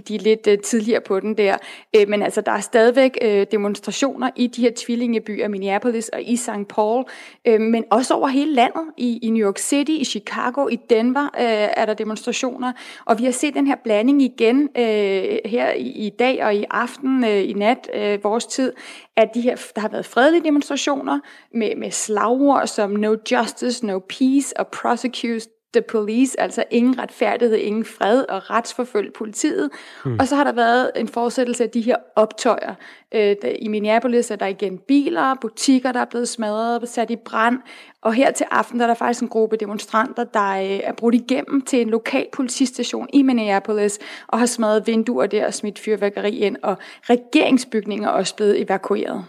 de 0.08 0.16
er 0.16 0.20
lidt 0.20 0.48
øh, 0.48 0.58
tidligere 0.60 1.02
på 1.02 1.20
den 1.20 1.38
der. 1.38 1.58
Øh, 1.96 2.10
men 2.10 2.22
altså, 2.22 2.42
der 2.42 2.52
er 2.52 2.60
stadigvæk 2.60 3.18
øh, 3.22 3.46
demonstrationer 3.52 4.30
i 4.36 4.48
de 4.48 4.62
her 4.62 4.72
tvillingebyer, 4.76 5.48
Minneapolis 5.48 6.10
og 6.10 6.22
i 6.22 6.36
St. 6.36 6.68
Paul, 6.70 7.06
øh, 7.46 7.62
men 7.62 7.84
også 7.92 8.14
over 8.14 8.28
hele 8.28 8.54
landet. 8.54 8.84
I, 8.98 9.20
I 9.22 9.30
New 9.30 9.48
York 9.48 9.58
City, 9.58 9.92
i 9.92 10.06
Chicago, 10.06 10.68
i 10.68 10.80
Denver 10.90 11.24
øh, 11.24 11.70
er 11.78 11.86
der 11.86 11.94
demonstrationer. 11.94 12.74
Og 13.06 13.20
vi 13.20 13.24
har 13.24 13.32
set 13.32 13.54
den 13.54 13.68
her 13.68 13.76
blanding 13.84 14.22
igen 14.22 14.70
øh, 14.78 15.38
her 15.46 15.72
i, 15.72 15.88
i 15.88 16.10
dag 16.20 16.46
og 16.46 16.56
i 16.56 16.66
aften, 16.70 17.24
øh, 17.24 17.50
i 17.50 17.54
nat, 17.54 17.90
øh, 17.94 18.24
vores 18.24 18.46
tid, 18.46 18.74
at 19.16 19.30
de 19.34 19.42
her, 19.42 19.56
der 19.76 19.82
har 19.82 19.93
været 19.94 20.06
fredelige 20.06 20.44
demonstrationer 20.44 21.20
med, 21.54 21.76
med 21.76 21.92
slagord 21.92 22.68
som 22.68 22.92
no 22.92 23.16
justice, 23.32 23.86
no 23.86 24.00
peace 24.00 24.60
og 24.60 24.68
prosecute 24.68 25.48
the 25.74 25.82
police, 25.82 26.40
altså 26.40 26.64
ingen 26.72 27.00
retfærdighed, 27.00 27.58
ingen 27.58 27.86
fred 27.86 28.26
og 28.30 28.50
retsforfølge 28.50 29.12
politiet. 29.12 29.70
Hmm. 30.04 30.20
Og 30.20 30.28
så 30.28 30.36
har 30.36 30.44
der 30.44 30.52
været 30.52 30.92
en 30.96 31.08
fortsættelse 31.08 31.64
af 31.64 31.70
de 31.70 31.82
her 31.82 31.96
optøjer. 32.16 32.76
Øh, 33.16 33.36
I 33.60 33.68
Minneapolis 33.68 34.32
er 34.32 34.36
der 34.36 34.46
igen 34.46 34.78
biler, 34.78 35.36
butikker, 35.42 35.92
der 35.92 36.00
er 36.00 36.06
blevet 36.06 36.28
smadret, 36.28 36.90
sat 36.90 37.10
i 37.10 37.16
brand. 37.16 37.60
Og 38.02 38.14
her 38.14 38.32
til 38.32 38.46
aften 38.52 38.80
der 38.80 38.86
er 38.86 38.88
der 38.88 38.96
faktisk 38.96 39.22
en 39.22 39.30
gruppe 39.30 39.58
demonstranter, 39.58 40.24
der 40.24 40.50
øh, 40.50 40.80
er 40.84 40.94
brudt 40.94 41.16
igennem 41.16 41.62
til 41.62 41.82
en 41.82 41.90
lokal 41.90 42.28
politistation 42.34 43.10
i 43.14 43.22
Minneapolis 43.22 44.00
og 44.28 44.40
har 44.40 44.46
smadret 44.46 44.88
vinduer 44.88 45.28
der 45.28 45.46
og 45.46 45.54
smidt 45.54 45.80
fyrværkeri 45.80 46.38
ind, 46.38 46.58
og 46.64 46.78
regeringsbygninger 47.10 48.08
er 48.08 48.14
også 48.14 48.36
blevet 48.36 48.62
evakueret. 48.62 49.26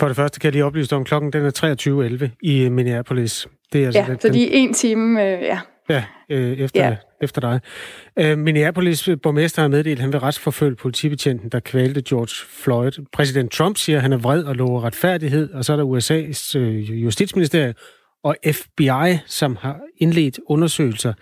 For 0.00 0.06
det 0.06 0.16
første 0.16 0.40
kan 0.40 0.46
jeg 0.46 0.52
lige 0.52 0.64
oplyse 0.64 0.96
om, 0.96 1.04
klokken 1.04 1.32
den 1.32 1.44
er 1.44 2.24
23.11 2.24 2.38
i 2.42 2.68
Minneapolis. 2.68 3.48
Det 3.72 3.80
er 3.80 3.86
altså 3.86 4.00
ja, 4.00 4.06
den, 4.06 4.20
så 4.20 4.28
de 4.28 4.44
er 4.44 4.48
en 4.52 4.74
time, 4.74 5.22
øh, 5.22 5.42
ja. 5.42 5.60
Ja, 5.88 6.04
øh, 6.30 6.58
efter, 6.58 6.86
ja. 6.86 6.96
efter 7.22 7.40
dig. 7.40 7.60
Øh, 8.18 8.38
Minneapolis 8.38 9.08
borgmester 9.22 9.62
har 9.62 9.68
meddelt, 9.68 9.98
at 9.98 10.02
han 10.02 10.12
vil 10.12 10.20
retsforfølge 10.20 10.76
politibetjenten, 10.76 11.48
der 11.48 11.60
kvalte 11.60 12.02
George 12.02 12.46
Floyd. 12.62 13.06
Præsident 13.12 13.52
Trump 13.52 13.76
siger, 13.76 13.96
at 13.96 14.02
han 14.02 14.12
er 14.12 14.16
vred 14.16 14.44
og 14.44 14.54
lover 14.54 14.84
retfærdighed, 14.84 15.50
og 15.52 15.64
så 15.64 15.72
er 15.72 15.76
der 15.76 15.84
USA's 15.84 16.58
øh, 16.58 17.02
justitsministerium 17.04 17.74
og 18.24 18.36
FBI, 18.52 19.18
som 19.26 19.56
har 19.56 19.80
indledt 19.96 20.40
undersøgelser. 20.48 21.12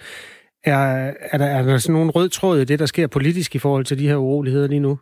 Er, 0.64 1.12
er, 1.20 1.38
der, 1.38 1.46
er 1.46 1.62
der 1.62 1.78
sådan 1.78 1.92
nogen 1.92 2.10
rød 2.10 2.28
tråd 2.28 2.60
i 2.60 2.64
det, 2.64 2.78
der 2.78 2.86
sker 2.86 3.06
politisk 3.06 3.54
i 3.54 3.58
forhold 3.58 3.84
til 3.84 3.98
de 3.98 4.08
her 4.08 4.16
uroligheder 4.16 4.68
lige 4.68 4.80
nu? 4.80 4.98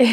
Øh, 0.00 0.06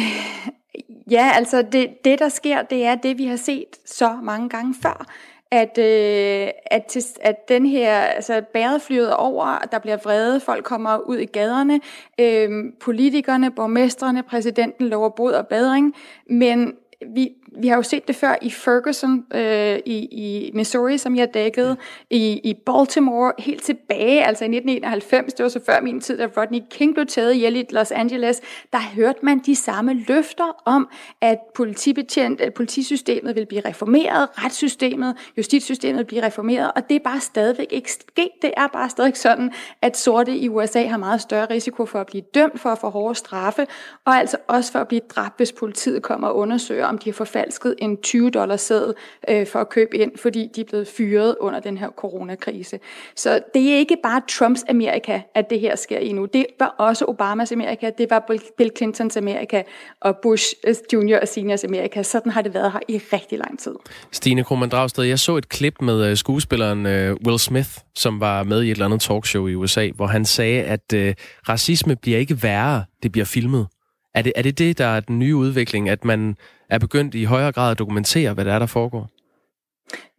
Ja, 1.10 1.32
altså 1.34 1.62
det, 1.62 2.04
det, 2.04 2.18
der 2.18 2.28
sker, 2.28 2.62
det 2.62 2.84
er 2.84 2.94
det, 2.94 3.18
vi 3.18 3.26
har 3.26 3.36
set 3.36 3.76
så 3.84 4.18
mange 4.22 4.48
gange 4.48 4.74
før. 4.82 5.06
At, 5.50 5.78
øh, 5.78 6.48
at, 6.66 6.84
til, 6.86 7.04
at 7.20 7.48
den 7.48 7.66
her, 7.66 8.00
altså 8.00 8.42
bæret 8.52 8.82
flyet 8.82 9.14
over, 9.14 9.58
der 9.72 9.78
bliver 9.78 9.96
vrede, 9.96 10.40
folk 10.40 10.64
kommer 10.64 10.98
ud 10.98 11.16
i 11.16 11.24
gaderne, 11.24 11.80
øh, 12.20 12.50
politikerne, 12.80 13.50
borgmestrene, 13.50 14.22
præsidenten 14.22 14.88
lover 14.88 15.08
bod 15.08 15.32
og 15.32 15.46
badring, 15.46 15.94
men 16.30 16.74
vi, 17.14 17.30
vi 17.60 17.68
har 17.68 17.76
jo 17.76 17.82
set 17.82 18.08
det 18.08 18.16
før 18.16 18.34
i 18.42 18.50
Ferguson 18.50 19.24
øh, 19.34 19.78
i, 19.86 19.96
i 19.96 20.50
Missouri, 20.54 20.98
som 20.98 21.16
jeg 21.16 21.34
dækkede, 21.34 21.76
i, 22.10 22.40
i 22.44 22.54
Baltimore 22.66 23.32
helt 23.38 23.62
tilbage, 23.62 24.24
altså 24.24 24.44
i 24.44 24.46
1991, 24.46 25.32
det 25.32 25.42
var 25.42 25.48
så 25.48 25.60
før 25.66 25.80
min 25.80 26.00
tid, 26.00 26.18
da 26.18 26.28
Rodney 26.36 26.60
King 26.70 26.94
blev 26.94 27.06
taget 27.06 27.34
ihjel 27.34 27.56
i 27.56 27.64
Los 27.70 27.90
Angeles, 27.90 28.40
der 28.72 28.78
hørte 28.78 29.18
man 29.22 29.38
de 29.38 29.56
samme 29.56 29.94
løfter 30.08 30.62
om, 30.64 30.88
at 31.20 31.38
politibetjent, 31.54 32.40
at 32.40 32.54
politisystemet 32.54 33.36
vil 33.36 33.46
blive 33.46 33.62
reformeret, 33.64 34.28
retssystemet, 34.44 35.16
justitssystemet 35.36 35.98
vil 35.98 36.04
blive 36.04 36.22
reformeret, 36.22 36.72
og 36.76 36.88
det 36.88 36.94
er 36.94 37.00
bare 37.04 37.20
stadigvæk 37.20 37.68
ikke 37.70 37.92
sket. 37.92 38.30
Det 38.42 38.52
er 38.56 38.66
bare 38.66 38.90
stadig 38.90 39.16
sådan, 39.16 39.52
at 39.82 39.96
sorte 39.96 40.36
i 40.36 40.48
USA 40.48 40.86
har 40.86 40.96
meget 40.96 41.20
større 41.20 41.46
risiko 41.50 41.86
for 41.86 42.00
at 42.00 42.06
blive 42.06 42.22
dømt 42.34 42.60
for 42.60 42.70
at 42.70 42.78
få 42.78 42.88
hårde 42.88 43.14
straffe, 43.14 43.66
og 44.04 44.12
altså 44.12 44.36
også 44.48 44.72
for 44.72 44.78
at 44.78 44.88
blive 44.88 45.00
dræbt, 45.08 45.36
hvis 45.36 45.52
politiet 45.52 46.02
kommer 46.02 46.28
og 46.28 46.36
undersøger, 46.36 46.86
om 46.92 46.98
de 46.98 47.10
har 47.10 47.14
forfalsket 47.14 47.74
en 47.78 47.96
20 47.96 48.30
dollars 48.30 48.60
seddel 48.60 48.94
øh, 49.28 49.46
for 49.46 49.58
at 49.58 49.68
købe 49.68 49.96
ind, 49.96 50.12
fordi 50.18 50.50
de 50.56 50.60
er 50.60 50.64
blevet 50.64 50.88
fyret 50.88 51.36
under 51.40 51.60
den 51.60 51.78
her 51.78 51.88
coronakrise. 51.88 52.78
Så 53.16 53.40
det 53.54 53.72
er 53.72 53.76
ikke 53.76 53.96
bare 54.02 54.22
Trumps 54.28 54.64
Amerika, 54.68 55.20
at 55.34 55.50
det 55.50 55.60
her 55.60 55.76
sker 55.76 55.98
i 55.98 56.12
nu. 56.12 56.24
Det 56.24 56.46
var 56.58 56.74
også 56.78 57.04
Obamas 57.04 57.52
Amerika, 57.52 57.90
det 57.98 58.10
var 58.10 58.30
Bill 58.58 58.70
Clintons 58.76 59.16
Amerika 59.16 59.62
og 60.00 60.16
Bush 60.22 60.54
øh, 60.66 60.74
Junior 60.92 61.18
og 61.18 61.28
Seniors 61.28 61.64
Amerika. 61.64 62.02
Sådan 62.02 62.32
har 62.32 62.42
det 62.42 62.54
været 62.54 62.72
her 62.72 62.80
i 62.88 62.98
rigtig 62.98 63.38
lang 63.38 63.58
tid. 63.58 63.74
Stine 64.12 64.44
Krohmann 64.44 64.70
Dragsted, 64.70 65.04
jeg 65.04 65.18
så 65.18 65.36
et 65.36 65.48
klip 65.48 65.74
med 65.80 66.04
øh, 66.10 66.16
skuespilleren 66.16 66.86
øh, 66.86 67.16
Will 67.26 67.38
Smith, 67.38 67.70
som 67.94 68.20
var 68.20 68.42
med 68.42 68.62
i 68.62 68.66
et 68.66 68.70
eller 68.70 68.84
andet 68.84 69.00
talkshow 69.00 69.46
i 69.46 69.54
USA, 69.54 69.90
hvor 69.94 70.06
han 70.06 70.24
sagde, 70.24 70.62
at 70.62 70.92
øh, 70.94 71.14
racisme 71.48 71.96
bliver 71.96 72.18
ikke 72.18 72.42
værre, 72.42 72.84
det 73.02 73.12
bliver 73.12 73.24
filmet. 73.24 73.66
Er 74.14 74.22
det, 74.22 74.32
er 74.36 74.42
det 74.42 74.58
det, 74.58 74.78
der 74.78 74.86
er 74.86 75.00
den 75.00 75.18
nye 75.18 75.36
udvikling, 75.36 75.88
at 75.88 76.04
man 76.04 76.36
er 76.68 76.78
begyndt 76.78 77.14
i 77.14 77.24
højere 77.24 77.52
grad 77.52 77.70
at 77.70 77.78
dokumentere, 77.78 78.34
hvad 78.34 78.44
der 78.44 78.52
er, 78.52 78.58
der 78.58 78.66
foregår? 78.66 79.10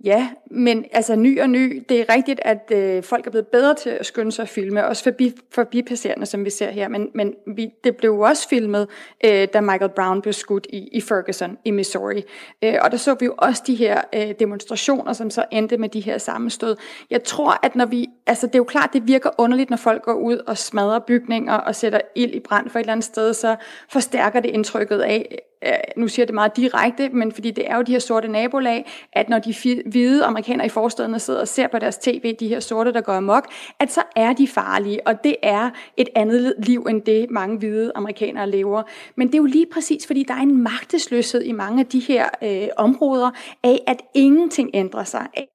Ja, 0.04 0.30
men 0.52 0.86
altså 0.92 1.16
ny 1.16 1.42
og 1.42 1.50
ny, 1.50 1.86
det 1.90 2.00
er 2.00 2.16
rigtigt, 2.16 2.40
at 2.44 2.72
øh, 2.72 3.04
folk 3.04 3.28
er 3.28 3.32
blevet 3.32 3.48
bedre 3.48 3.76
til 3.76 3.90
at 3.90 4.06
skynde 4.06 4.32
sig 4.32 4.44
at 4.44 4.50
filme, 4.50 4.86
også 4.86 5.04
forbi, 5.04 5.34
forbipasserende, 5.52 6.26
som 6.26 6.46
vi 6.46 6.50
ser 6.50 6.72
her, 6.72 6.88
men, 6.88 7.10
men 7.16 7.34
vi, 7.56 7.70
det 7.84 7.98
blev 7.98 8.10
jo 8.10 8.20
også 8.20 8.50
filmet, 8.50 8.88
øh, 9.26 9.48
da 9.54 9.62
Michael 9.62 9.92
Brown 9.96 10.22
blev 10.22 10.34
skudt 10.34 10.68
i, 10.70 10.90
i 10.92 11.02
Ferguson 11.02 11.58
i 11.66 11.72
Missouri. 11.72 12.24
Øh, 12.64 12.76
og 12.82 12.92
der 12.92 12.98
så 12.98 13.16
vi 13.20 13.26
jo 13.26 13.36
også 13.38 13.64
de 13.68 13.76
her 13.76 14.02
øh, 14.16 14.34
demonstrationer, 14.40 15.14
som 15.14 15.30
så 15.30 15.46
endte 15.52 15.78
med 15.78 15.90
de 15.90 16.00
her 16.00 16.18
sammenstød. 16.18 16.76
Jeg 17.10 17.24
tror, 17.24 17.60
at 17.66 17.76
når 17.76 17.86
vi, 17.86 18.08
altså 18.28 18.48
det 18.48 18.56
er 18.56 18.60
jo 18.60 18.64
klart, 18.64 18.90
det 18.94 19.08
virker 19.08 19.30
underligt, 19.38 19.70
når 19.70 19.78
folk 19.78 20.04
går 20.04 20.14
ud 20.14 20.38
og 20.38 20.58
smadrer 20.58 21.00
bygninger 21.00 21.54
og 21.54 21.76
sætter 21.76 22.00
ild 22.16 22.34
i 22.34 22.40
brand 22.40 22.70
for 22.70 22.80
et 22.80 22.84
eller 22.84 22.92
andet 22.92 23.06
sted, 23.06 23.34
så 23.34 23.56
forstærker 23.90 24.40
det 24.40 24.50
indtrykket 24.50 25.00
af, 25.00 25.40
Øh, 25.66 25.74
nu 25.98 26.08
siger 26.08 26.24
jeg 26.24 26.28
det 26.28 26.34
meget 26.34 26.56
direkte, 26.58 27.10
men 27.10 27.32
fordi 27.32 27.52
det 27.52 27.70
er 27.70 27.76
jo 27.76 27.82
de 27.82 27.92
her 27.92 28.00
sorte 28.00 28.28
nabolag, 28.28 28.92
at 29.14 29.30
når 29.30 29.40
de 29.40 29.56
hvide 29.86 30.26
amerikanere 30.26 30.66
i 30.66 30.70
forstederne 30.70 31.20
sidder 31.20 31.42
og 31.42 31.48
ser 31.48 31.68
på 31.68 31.80
deres 31.80 31.98
tv, 31.98 32.36
de 32.40 32.48
her 32.48 32.60
sorte, 32.60 32.94
der 32.94 33.02
går 33.02 33.14
amok, 33.14 33.48
at 33.80 33.92
så 33.92 34.02
er 34.16 34.34
de 34.34 34.48
farlige, 34.48 35.08
og 35.08 35.24
det 35.24 35.36
er 35.44 35.70
et 35.98 36.10
andet 36.16 36.56
liv 36.58 36.86
end 36.90 37.02
det, 37.02 37.32
mange 37.32 37.58
hvide 37.58 37.92
amerikanere 37.96 38.50
lever. 38.50 38.84
Men 39.16 39.28
det 39.28 39.34
er 39.34 39.38
jo 39.38 39.46
lige 39.46 39.68
præcis, 39.74 40.08
fordi 40.08 40.24
der 40.24 40.34
er 40.34 40.42
en 40.42 40.64
magtesløshed 40.64 41.42
i 41.42 41.52
mange 41.52 41.80
af 41.80 41.86
de 41.86 42.00
her 42.00 42.30
øh, 42.44 42.68
områder 42.78 43.32
af, 43.64 43.84
at 43.88 44.02
ingenting 44.14 44.70
ændrer 44.74 45.04
sig, 45.04 45.28
af 45.38 45.48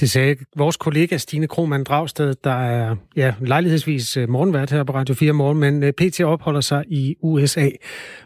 det 0.00 0.10
sagde 0.10 0.36
vores 0.56 0.76
kollega 0.76 1.16
Stine 1.16 1.46
Krohmann 1.46 1.84
Dragsted, 1.84 2.34
der 2.44 2.50
er 2.50 2.96
ja, 3.16 3.34
lejlighedsvis 3.40 4.16
øh, 4.16 4.28
morgenvært 4.28 4.70
her 4.70 4.84
på 4.84 4.94
Radio 4.94 5.14
4 5.14 5.32
Morgen, 5.32 5.58
men 5.58 5.82
øh, 5.82 5.92
PT 5.92 6.20
opholder 6.20 6.60
sig 6.60 6.84
i 6.88 7.16
USA, 7.22 7.68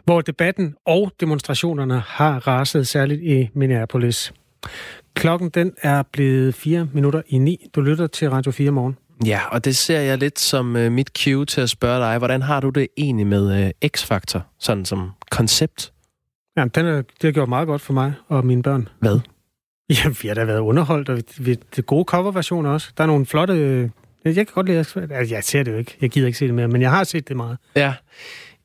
hvor 0.05 0.21
debatten 0.21 0.75
og 0.85 1.11
demonstrationerne 1.19 1.99
har 1.99 2.47
raset 2.47 2.87
særligt 2.87 3.21
i 3.21 3.49
Minneapolis. 3.53 4.33
Klokken 5.13 5.49
den 5.49 5.71
er 5.81 6.03
blevet 6.03 6.55
4 6.55 6.87
minutter 6.93 7.21
i 7.27 7.37
9. 7.37 7.65
Du 7.75 7.81
lytter 7.81 8.07
til 8.07 8.29
Radio 8.29 8.51
4 8.51 8.71
Morgen. 8.71 8.97
Ja, 9.25 9.41
og 9.51 9.65
det 9.65 9.75
ser 9.75 9.99
jeg 9.99 10.17
lidt 10.17 10.39
som 10.39 10.75
uh, 10.75 10.91
mit 10.91 11.11
cue 11.23 11.45
til 11.45 11.61
at 11.61 11.69
spørge 11.69 11.99
dig, 11.99 12.17
hvordan 12.17 12.41
har 12.41 12.59
du 12.59 12.69
det 12.69 12.87
egentlig 12.97 13.27
med 13.27 13.63
uh, 13.65 13.89
X-Factor, 13.97 14.39
sådan 14.59 14.85
som 14.85 15.09
koncept? 15.31 15.93
Ja, 16.57 16.65
den 16.75 16.85
er, 16.85 16.95
det 16.95 17.23
har 17.23 17.31
gjort 17.31 17.49
meget 17.49 17.67
godt 17.67 17.81
for 17.81 17.93
mig 17.93 18.13
og 18.27 18.45
mine 18.45 18.63
børn. 18.63 18.87
Hvad? 18.99 19.19
Ja, 20.03 20.09
vi 20.21 20.27
har 20.27 20.35
da 20.35 20.43
været 20.43 20.59
underholdt, 20.59 21.09
og 21.09 21.21
vi, 21.37 21.57
det 21.75 21.85
gode 21.85 22.03
coverversioner 22.03 22.69
også. 22.69 22.91
Der 22.97 23.03
er 23.03 23.07
nogle 23.07 23.25
flotte... 23.25 23.53
Øh, 23.53 23.89
jeg 24.25 24.35
kan 24.35 24.45
godt 24.53 24.67
lide... 24.67 24.77
Altså, 24.77 25.07
jeg 25.29 25.43
ser 25.43 25.63
det 25.63 25.71
jo 25.71 25.77
ikke. 25.77 25.97
Jeg 26.01 26.09
gider 26.09 26.27
ikke 26.27 26.39
se 26.39 26.45
det 26.45 26.53
mere, 26.53 26.67
men 26.67 26.81
jeg 26.81 26.89
har 26.89 27.03
set 27.03 27.27
det 27.27 27.37
meget. 27.37 27.57
Ja. 27.75 27.93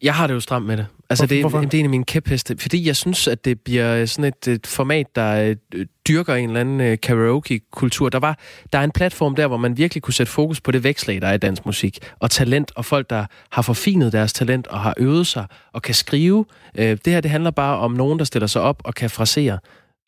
Jeg 0.03 0.15
har 0.15 0.27
det 0.27 0.35
jo 0.35 0.41
stramt 0.41 0.67
med 0.67 0.77
det. 0.77 0.87
Altså, 1.11 1.27
det, 1.27 1.41
Hvorfor? 1.41 1.61
det 1.61 1.75
er 1.75 1.79
en 1.79 1.85
af 1.85 1.91
mine 1.91 2.05
kæpheste. 2.05 2.57
Fordi 2.59 2.87
jeg 2.87 2.97
synes, 2.97 3.29
at 3.29 3.45
det 3.45 3.61
bliver 3.61 4.07
sådan 4.07 4.25
et, 4.25 4.49
et 4.49 4.67
format, 4.67 5.07
der 5.17 5.57
øh, 5.75 5.87
dyrker 6.09 6.35
en 6.35 6.49
eller 6.49 6.61
anden 6.61 6.81
øh, 6.81 6.99
karaoke-kultur. 7.03 8.09
Der, 8.09 8.19
var, 8.19 8.39
der 8.73 8.79
er 8.79 8.85
en 8.85 8.91
platform 8.91 9.37
der, 9.37 9.47
hvor 9.47 9.57
man 9.57 9.77
virkelig 9.77 10.03
kunne 10.03 10.15
sætte 10.15 10.33
fokus 10.33 10.61
på 10.61 10.71
det 10.71 10.85
vækslag, 10.85 11.21
der 11.21 11.29
er 11.29 11.35
i 11.35 11.39
dansk 11.39 11.67
musik. 11.67 11.99
Og 12.19 12.31
talent, 12.31 12.73
og 12.77 12.85
folk, 12.85 13.11
der 13.11 13.27
har 13.51 13.63
forfinet 13.63 14.13
deres 14.13 14.33
talent, 14.33 14.67
og 14.67 14.81
har 14.81 14.95
øvet 14.97 15.27
sig, 15.27 15.47
og 15.73 15.83
kan 15.83 15.95
skrive. 15.95 16.45
Øh, 16.75 16.99
det 17.05 17.13
her, 17.13 17.21
det 17.21 17.31
handler 17.31 17.51
bare 17.51 17.79
om 17.79 17.93
nogen, 17.93 18.19
der 18.19 18.25
stiller 18.25 18.47
sig 18.47 18.63
op 18.63 18.83
og 18.85 18.95
kan 18.95 19.11
frasere 19.11 19.59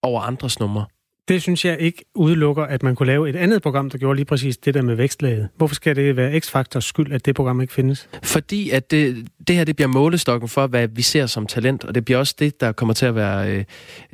over 0.02 0.20
andres 0.20 0.60
numre. 0.60 0.84
Det 1.28 1.42
synes 1.42 1.64
jeg 1.64 1.80
ikke 1.80 2.04
udelukker, 2.14 2.64
at 2.64 2.82
man 2.82 2.94
kunne 2.94 3.06
lave 3.06 3.28
et 3.28 3.36
andet 3.36 3.62
program, 3.62 3.90
der 3.90 3.98
gjorde 3.98 4.16
lige 4.16 4.24
præcis 4.24 4.56
det 4.56 4.74
der 4.74 4.82
med 4.82 4.94
vækstlaget. 4.94 5.48
Hvorfor 5.56 5.74
skal 5.74 5.96
det 5.96 6.16
være 6.16 6.40
X-faktors 6.40 6.80
skyld, 6.80 7.12
at 7.12 7.26
det 7.26 7.34
program 7.34 7.60
ikke 7.60 7.72
findes? 7.72 8.08
Fordi 8.22 8.70
at 8.70 8.90
det, 8.90 9.28
det 9.48 9.56
her 9.56 9.64
det 9.64 9.76
bliver 9.76 9.88
målestokken 9.88 10.48
for, 10.48 10.66
hvad 10.66 10.88
vi 10.88 11.02
ser 11.02 11.26
som 11.26 11.46
talent, 11.46 11.84
og 11.84 11.94
det 11.94 12.04
bliver 12.04 12.18
også 12.18 12.34
det, 12.38 12.60
der 12.60 12.72
kommer 12.72 12.94
til 12.94 13.06
at 13.06 13.14
være 13.14 13.64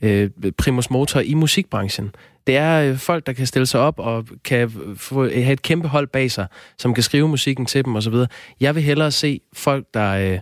øh, 0.03 0.31
øh, 0.43 0.53
primus 0.59 0.91
motor 0.91 1.21
i 1.21 1.35
musikbranchen. 1.35 2.11
Det 2.47 2.57
er 2.57 2.91
øh, 2.91 2.97
folk, 2.97 3.27
der 3.27 3.33
kan 3.33 3.47
stille 3.47 3.67
sig 3.67 3.81
op 3.81 3.99
og 3.99 4.27
kan 4.45 4.71
få, 4.97 5.29
have 5.29 5.53
et 5.53 5.63
kæmpe 5.63 5.89
hold 5.89 6.07
bag 6.07 6.31
sig, 6.31 6.47
som 6.79 6.95
kan 6.95 7.03
skrive 7.03 7.29
musikken 7.29 7.67
til 7.67 7.85
dem 7.85 7.97
osv. 7.97 8.15
Jeg 8.61 8.75
vil 8.75 8.83
hellere 8.83 9.11
se 9.11 9.41
folk, 9.53 9.87
der, 9.95 10.13
øh, 10.13 10.39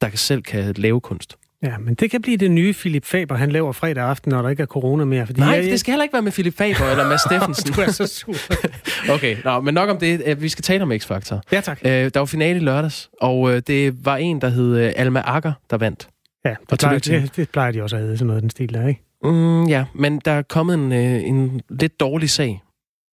der 0.00 0.10
selv 0.14 0.42
kan 0.42 0.74
lave 0.76 1.00
kunst. 1.00 1.37
Ja, 1.62 1.78
men 1.78 1.94
det 1.94 2.10
kan 2.10 2.22
blive 2.22 2.36
det 2.36 2.50
nye 2.50 2.72
Philip 2.72 3.04
Faber, 3.04 3.34
han 3.34 3.52
laver 3.52 3.72
fredag 3.72 4.04
aften, 4.04 4.30
når 4.30 4.42
der 4.42 4.48
ikke 4.48 4.62
er 4.62 4.66
corona 4.66 5.04
mere. 5.04 5.26
Fordi 5.26 5.40
Nej, 5.40 5.48
jeg, 5.48 5.62
det 5.64 5.80
skal 5.80 5.92
heller 5.92 6.02
ikke 6.02 6.12
være 6.12 6.22
med 6.22 6.32
Philip 6.32 6.56
Faber 6.56 6.90
eller 6.90 7.08
Mads 7.08 7.20
Steffensen. 7.26 7.72
du 7.72 7.80
er 7.80 7.90
så 7.90 8.06
sur. 8.06 8.34
okay, 9.14 9.36
nå, 9.44 9.60
men 9.60 9.74
nok 9.74 9.88
om 9.90 9.98
det. 9.98 10.22
Øh, 10.26 10.42
vi 10.42 10.48
skal 10.48 10.62
tale 10.62 10.82
om 10.82 10.92
X-Factor. 10.92 11.40
Ja, 11.52 11.60
tak. 11.60 11.78
Øh, 11.84 11.90
der 11.90 12.18
var 12.18 12.26
finale 12.26 12.56
i 12.56 12.62
lørdags, 12.62 13.10
og 13.20 13.54
øh, 13.54 13.62
det 13.66 14.04
var 14.04 14.16
en, 14.16 14.40
der 14.40 14.48
hed 14.48 14.92
Alma 14.96 15.22
Akker, 15.24 15.52
der 15.70 15.76
vandt. 15.76 16.08
Ja, 16.44 16.54
det, 16.70 16.78
plejer, 16.78 16.98
det, 16.98 17.36
det 17.36 17.50
plejer 17.50 17.72
de 17.72 17.82
også 17.82 17.96
at 17.96 18.02
hedde, 18.02 18.16
sådan 18.16 18.26
noget 18.26 18.42
den 18.42 18.50
stil 18.50 18.74
der, 18.74 18.88
ikke? 18.88 19.02
Mm, 19.24 19.64
ja, 19.64 19.84
men 19.94 20.18
der 20.24 20.32
er 20.32 20.42
kommet 20.42 20.74
en, 20.74 20.92
en 20.92 21.60
lidt 21.70 22.00
dårlig 22.00 22.30
sag 22.30 22.62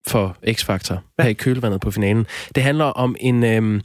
for 0.07 0.37
X-Factor 0.49 0.93
ja. 1.19 1.23
her 1.23 1.29
i 1.29 1.33
kølvandet 1.33 1.81
på 1.81 1.91
finalen. 1.91 2.25
Det 2.55 2.63
handler 2.63 2.85
om 2.85 3.15
en 3.19 3.43
øhm, 3.43 3.81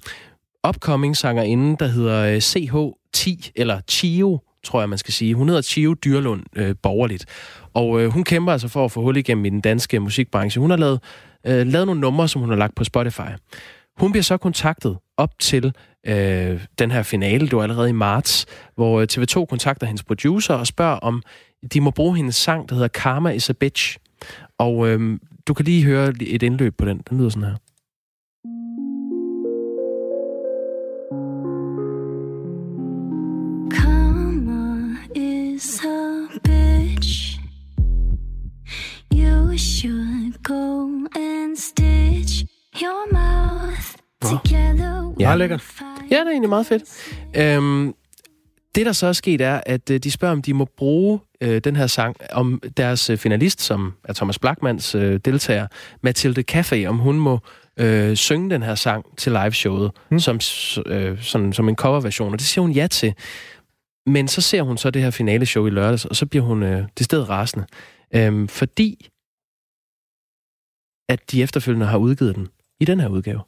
upcoming 0.69 1.17
sangerinde, 1.17 1.77
der 1.81 1.87
hedder 1.87 2.39
CH10, 2.39 3.51
eller 3.57 3.81
Chio, 3.89 4.41
tror 4.65 4.81
jeg, 4.81 4.89
man 4.89 4.99
skal 4.99 5.15
sige. 5.15 5.35
Hun 5.35 5.49
hedder 5.49 5.63
Chio 5.63 5.95
Dyrlund 5.95 6.43
øh, 6.57 6.75
borgerligt. 6.83 7.27
Og 7.75 8.01
øh, 8.01 8.11
hun 8.11 8.25
kæmper 8.25 8.53
altså 8.53 8.69
for 8.69 8.85
at 8.85 8.93
få 8.93 9.03
hul 9.03 9.17
igennem 9.17 9.45
i 9.45 9.51
den 9.51 9.61
danske 9.61 10.01
musikbranche. 10.01 10.61
Hun 10.61 10.71
har 10.71 10.77
lavet, 10.77 11.01
øh, 11.47 11.67
lavet 11.67 11.87
nogle 11.87 12.01
numre, 12.01 12.29
som 12.29 12.41
hun 12.41 12.51
har 12.51 12.57
lagt 12.57 12.75
på 12.75 12.85
Spotify. 12.85 13.31
Hun 13.99 14.13
bliver 14.13 14.23
så 14.23 14.37
kontaktet 14.37 14.99
op 15.17 15.39
til 15.39 15.73
øh, 16.07 16.61
den 16.79 16.91
her 16.91 17.03
finale, 17.03 17.47
det 17.47 17.57
var 17.57 17.63
allerede 17.63 17.89
i 17.89 17.93
marts, 17.93 18.47
hvor 18.75 19.01
øh, 19.01 19.07
TV2 19.13 19.45
kontakter 19.45 19.87
hendes 19.87 20.03
producer 20.03 20.55
og 20.55 20.67
spørger, 20.67 20.97
om 20.97 21.23
de 21.73 21.81
må 21.81 21.91
bruge 21.91 22.17
hendes 22.17 22.37
sang, 22.37 22.69
der 22.69 22.75
hedder 22.75 22.89
Karma 22.89 23.31
is 23.31 23.51
a 23.51 23.53
Bitch. 23.53 23.97
Og 24.59 24.89
øh, 24.89 25.19
du 25.47 25.55
kan 25.55 25.65
lige 25.65 25.85
høre 25.85 26.13
et 26.21 26.43
indløb 26.43 26.77
på 26.79 26.85
den. 26.85 27.03
Den 27.11 27.19
lyder 27.19 27.31
sådan 27.31 27.49
her. 27.49 27.57
Is 35.61 35.81
a 35.85 36.27
bitch. 36.45 37.39
You 39.13 39.59
should 39.59 40.43
go 40.43 40.87
and 41.15 41.57
stitch 41.57 42.45
your 42.83 43.13
mouth 43.13 43.95
together. 44.23 45.15
Ja, 45.21 45.35
lækkert. 45.35 45.65
Ja, 46.11 46.17
det 46.17 46.27
er 46.27 46.31
egentlig 46.31 46.49
meget 46.49 46.67
fedt. 46.67 46.83
Øhm, 47.37 47.95
det, 48.75 48.87
der 48.87 48.93
så 48.93 49.07
er 49.07 49.13
sket, 49.13 49.41
er, 49.41 49.61
at 49.67 49.91
øh, 49.91 49.99
de 49.99 50.11
spørger, 50.11 50.33
om 50.33 50.43
de 50.43 50.55
må 50.55 50.65
bruge 50.77 51.21
øh, 51.41 51.61
den 51.65 51.77
her 51.77 51.87
sang, 51.87 52.17
om 52.33 52.63
deres 52.77 53.11
øh, 53.11 53.19
finalist, 53.19 53.61
som 53.61 53.93
er 54.05 54.13
Thomas 54.13 54.39
Blackmans 54.39 54.95
øh, 54.95 55.21
deltager, 55.25 55.67
Mathilde 56.03 56.45
Café, 56.53 56.87
om 56.87 56.99
hun 56.99 57.19
må 57.19 57.39
øh, 57.77 58.17
synge 58.17 58.51
den 58.51 58.63
her 58.63 58.75
sang 58.75 59.05
til 59.17 59.33
liveshowet, 59.33 59.91
mm. 60.11 60.19
som, 60.19 60.41
øh, 60.87 61.23
sådan, 61.23 61.53
som 61.53 61.69
en 61.69 61.77
coverversion, 61.77 62.33
og 62.33 62.39
det 62.39 62.47
siger 62.47 62.63
hun 62.63 62.73
ja 62.73 62.87
til. 62.87 63.15
Men 64.13 64.29
så 64.29 64.41
ser 64.41 64.63
hun 64.63 64.79
så 64.79 64.91
det 64.91 65.03
her 65.03 65.11
finale 65.11 65.47
show 65.47 65.67
i 65.67 65.71
lørdags, 65.71 66.05
og 66.05 66.17
så 66.17 66.27
bliver 66.27 66.45
hun 66.45 66.63
øh, 66.63 66.89
det 66.99 67.05
sted 67.05 67.29
rasende. 67.29 67.67
Øhm, 68.15 68.49
fordi 68.49 69.09
at 71.09 71.31
de 71.31 71.43
efterfølgende 71.43 71.87
har 71.87 71.99
udgivet 71.99 72.37
den 72.37 72.49
i 72.81 72.85
den 72.85 73.01
her 73.01 73.09
udgave. 73.09 73.41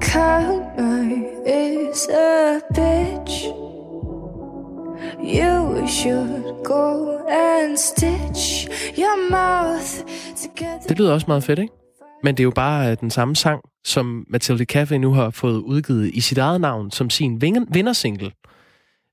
Karma 0.00 0.92
is 1.46 2.08
a 2.08 2.60
bitch. 2.74 3.46
You 5.38 5.86
should 5.86 6.64
go 6.64 7.18
and 7.28 7.51
stitch 8.02 8.68
your 8.98 9.30
mouth 9.30 9.90
together. 10.36 10.86
Det 10.88 10.98
lyder 10.98 11.12
også 11.12 11.24
meget 11.28 11.44
fedt, 11.44 11.58
ikke? 11.58 11.72
Men 12.22 12.34
det 12.36 12.40
er 12.40 12.44
jo 12.44 12.50
bare 12.50 12.90
øh, 12.90 12.96
den 13.00 13.10
samme 13.10 13.36
sang, 13.36 13.60
som 13.84 14.24
Mathilde 14.30 14.64
Cafe 14.64 14.98
nu 14.98 15.12
har 15.12 15.30
fået 15.30 15.58
udgivet 15.58 16.10
i 16.14 16.20
sit 16.20 16.38
eget 16.38 16.60
navn 16.60 16.90
som 16.90 17.10
sin 17.10 17.42
vinger- 17.42 17.66
vindersingle. 17.72 18.32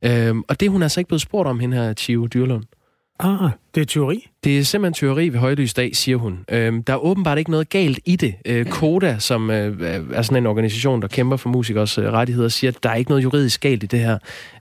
Øhm, 0.06 0.44
og 0.48 0.60
det 0.60 0.66
er 0.66 0.70
hun 0.70 0.84
altså 0.84 1.00
ikke 1.00 1.08
blevet 1.08 1.22
spurgt 1.22 1.48
om, 1.48 1.60
hende 1.60 1.78
her 1.78 1.94
Chio 1.94 2.28
Dyrlund. 2.34 2.64
Ah, 3.20 3.50
det 3.76 3.82
er 3.82 3.86
teori. 3.86 4.28
Det 4.44 4.60
er 4.60 4.64
simpelthen 4.64 4.94
teori 4.94 5.30
ved 5.30 5.40
højlys 5.40 5.74
dag, 5.74 5.96
siger 5.96 6.18
hun. 6.18 6.46
Øhm, 6.50 6.84
der 6.84 6.94
er 6.94 6.98
åbenbart 6.98 7.38
ikke 7.38 7.52
noget 7.52 7.70
galt 7.70 8.00
i 8.06 8.16
det. 8.16 8.36
Øh, 8.46 8.66
Koda, 8.66 9.20
som 9.20 9.52
øh, 9.52 9.82
er 10.14 10.22
sådan 10.22 10.44
en 10.44 10.46
organisation, 10.46 11.02
der 11.02 11.08
kæmper 11.08 11.38
for 11.38 11.50
musikers 11.50 11.98
øh, 11.98 12.06
rettigheder, 12.06 12.50
siger, 12.50 12.72
at 12.72 12.84
der 12.84 12.90
er 12.90 12.96
ikke 12.96 13.12
noget 13.12 13.24
juridisk 13.24 13.62
galt 13.62 13.84
i 13.84 13.86
det 13.86 14.00
her. 14.00 14.18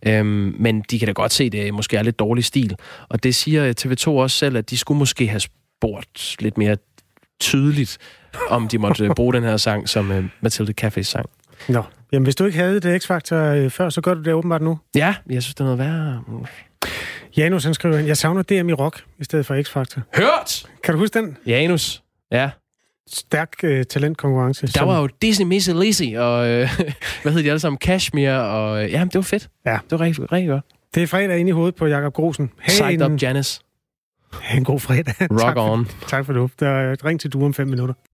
Øhm, 0.07 0.55
men 0.59 0.85
de 0.91 0.99
kan 0.99 1.07
da 1.07 1.13
godt 1.13 1.33
se, 1.33 1.45
at 1.45 1.53
det 1.53 1.75
måske 1.75 1.97
er 1.97 2.03
lidt 2.03 2.19
dårlig 2.19 2.45
stil. 2.45 2.77
Og 3.09 3.23
det 3.23 3.35
siger 3.35 3.75
TV2 3.81 4.11
også 4.11 4.37
selv, 4.37 4.57
at 4.57 4.71
de 4.71 4.77
skulle 4.77 4.99
måske 4.99 5.29
have 5.29 5.41
spurgt 5.41 6.37
lidt 6.41 6.59
mere 6.59 6.77
tydeligt, 7.41 7.99
om 8.51 8.69
de 8.69 8.79
måtte 8.79 9.05
øh, 9.05 9.11
bruge 9.15 9.35
den 9.35 9.43
her 9.43 9.57
sang 9.57 9.89
som 9.89 10.13
øh, 10.13 10.25
Mathilde 10.41 10.75
Cafés 10.85 11.03
sang. 11.03 11.27
Nå, 11.69 11.83
jamen 12.13 12.25
hvis 12.25 12.35
du 12.35 12.45
ikke 12.45 12.59
havde 12.59 12.81
det 12.81 13.05
X-Factor 13.05 13.35
øh, 13.35 13.71
før, 13.71 13.89
så 13.89 14.01
gør 14.01 14.15
du 14.15 14.23
det 14.23 14.33
åbenbart 14.33 14.63
nu. 14.63 14.79
Ja, 14.95 15.15
jeg 15.31 15.43
synes, 15.43 15.55
det 15.55 15.61
er 15.61 15.65
noget 15.65 15.79
værre. 15.79 16.23
Janus, 17.37 17.65
han 17.65 17.75
skriver, 17.75 17.99
jeg 17.99 18.17
savner 18.17 18.43
DM 18.43 18.69
i 18.69 18.73
rock 18.73 19.05
i 19.19 19.25
stedet 19.25 19.47
for 19.47 19.55
X-Factor. 19.63 20.01
Hørt! 20.17 20.67
Kan 20.85 20.95
du 20.95 21.01
huske 21.01 21.19
den? 21.19 21.37
Janus. 21.47 22.03
Ja. 22.33 22.51
Stærk 23.11 23.53
øh, 23.65 23.85
talentkonkurrence. 23.85 24.67
Der 24.67 24.83
var 24.83 25.01
jo 25.01 25.09
Disney 25.23 25.47
Missy 25.47 25.71
Lizzy, 25.71 26.15
og 26.17 26.49
øh, 26.49 26.69
hvad 27.23 27.33
hed 27.33 27.43
de 27.43 27.49
alle 27.49 27.61
sammen? 27.61 27.79
Cashmere, 27.79 28.41
og 28.43 28.85
øh, 28.85 28.93
ja, 28.93 29.01
det 29.05 29.15
var 29.15 29.21
fedt. 29.21 29.49
Ja. 29.67 29.79
Det 29.91 29.99
var 29.99 30.01
rigtig, 30.01 30.33
rigtig 30.33 30.49
godt. 30.49 30.65
Det 30.95 31.03
er 31.03 31.07
fredag 31.07 31.39
inde 31.39 31.49
i 31.49 31.53
hovedet 31.53 31.75
på 31.75 31.87
Jakob 31.87 32.15
Grosen. 32.15 32.51
Ha' 32.59 32.69
Psyched 32.69 32.93
en, 33.07 33.13
up 33.13 33.23
Janice. 33.23 33.61
ha' 34.33 34.57
en 34.57 34.65
god 34.65 34.81
fredag. 34.81 35.15
Rock 35.21 35.41
tak 35.41 35.55
for, 35.55 35.71
on. 35.73 35.89
Tak 36.09 36.27
for 36.27 36.33
det. 36.33 36.51
Der, 36.61 37.05
ring 37.05 37.21
til 37.21 37.31
du 37.33 37.45
om 37.45 37.55
fem 37.55 37.69
minutter. 37.69 37.95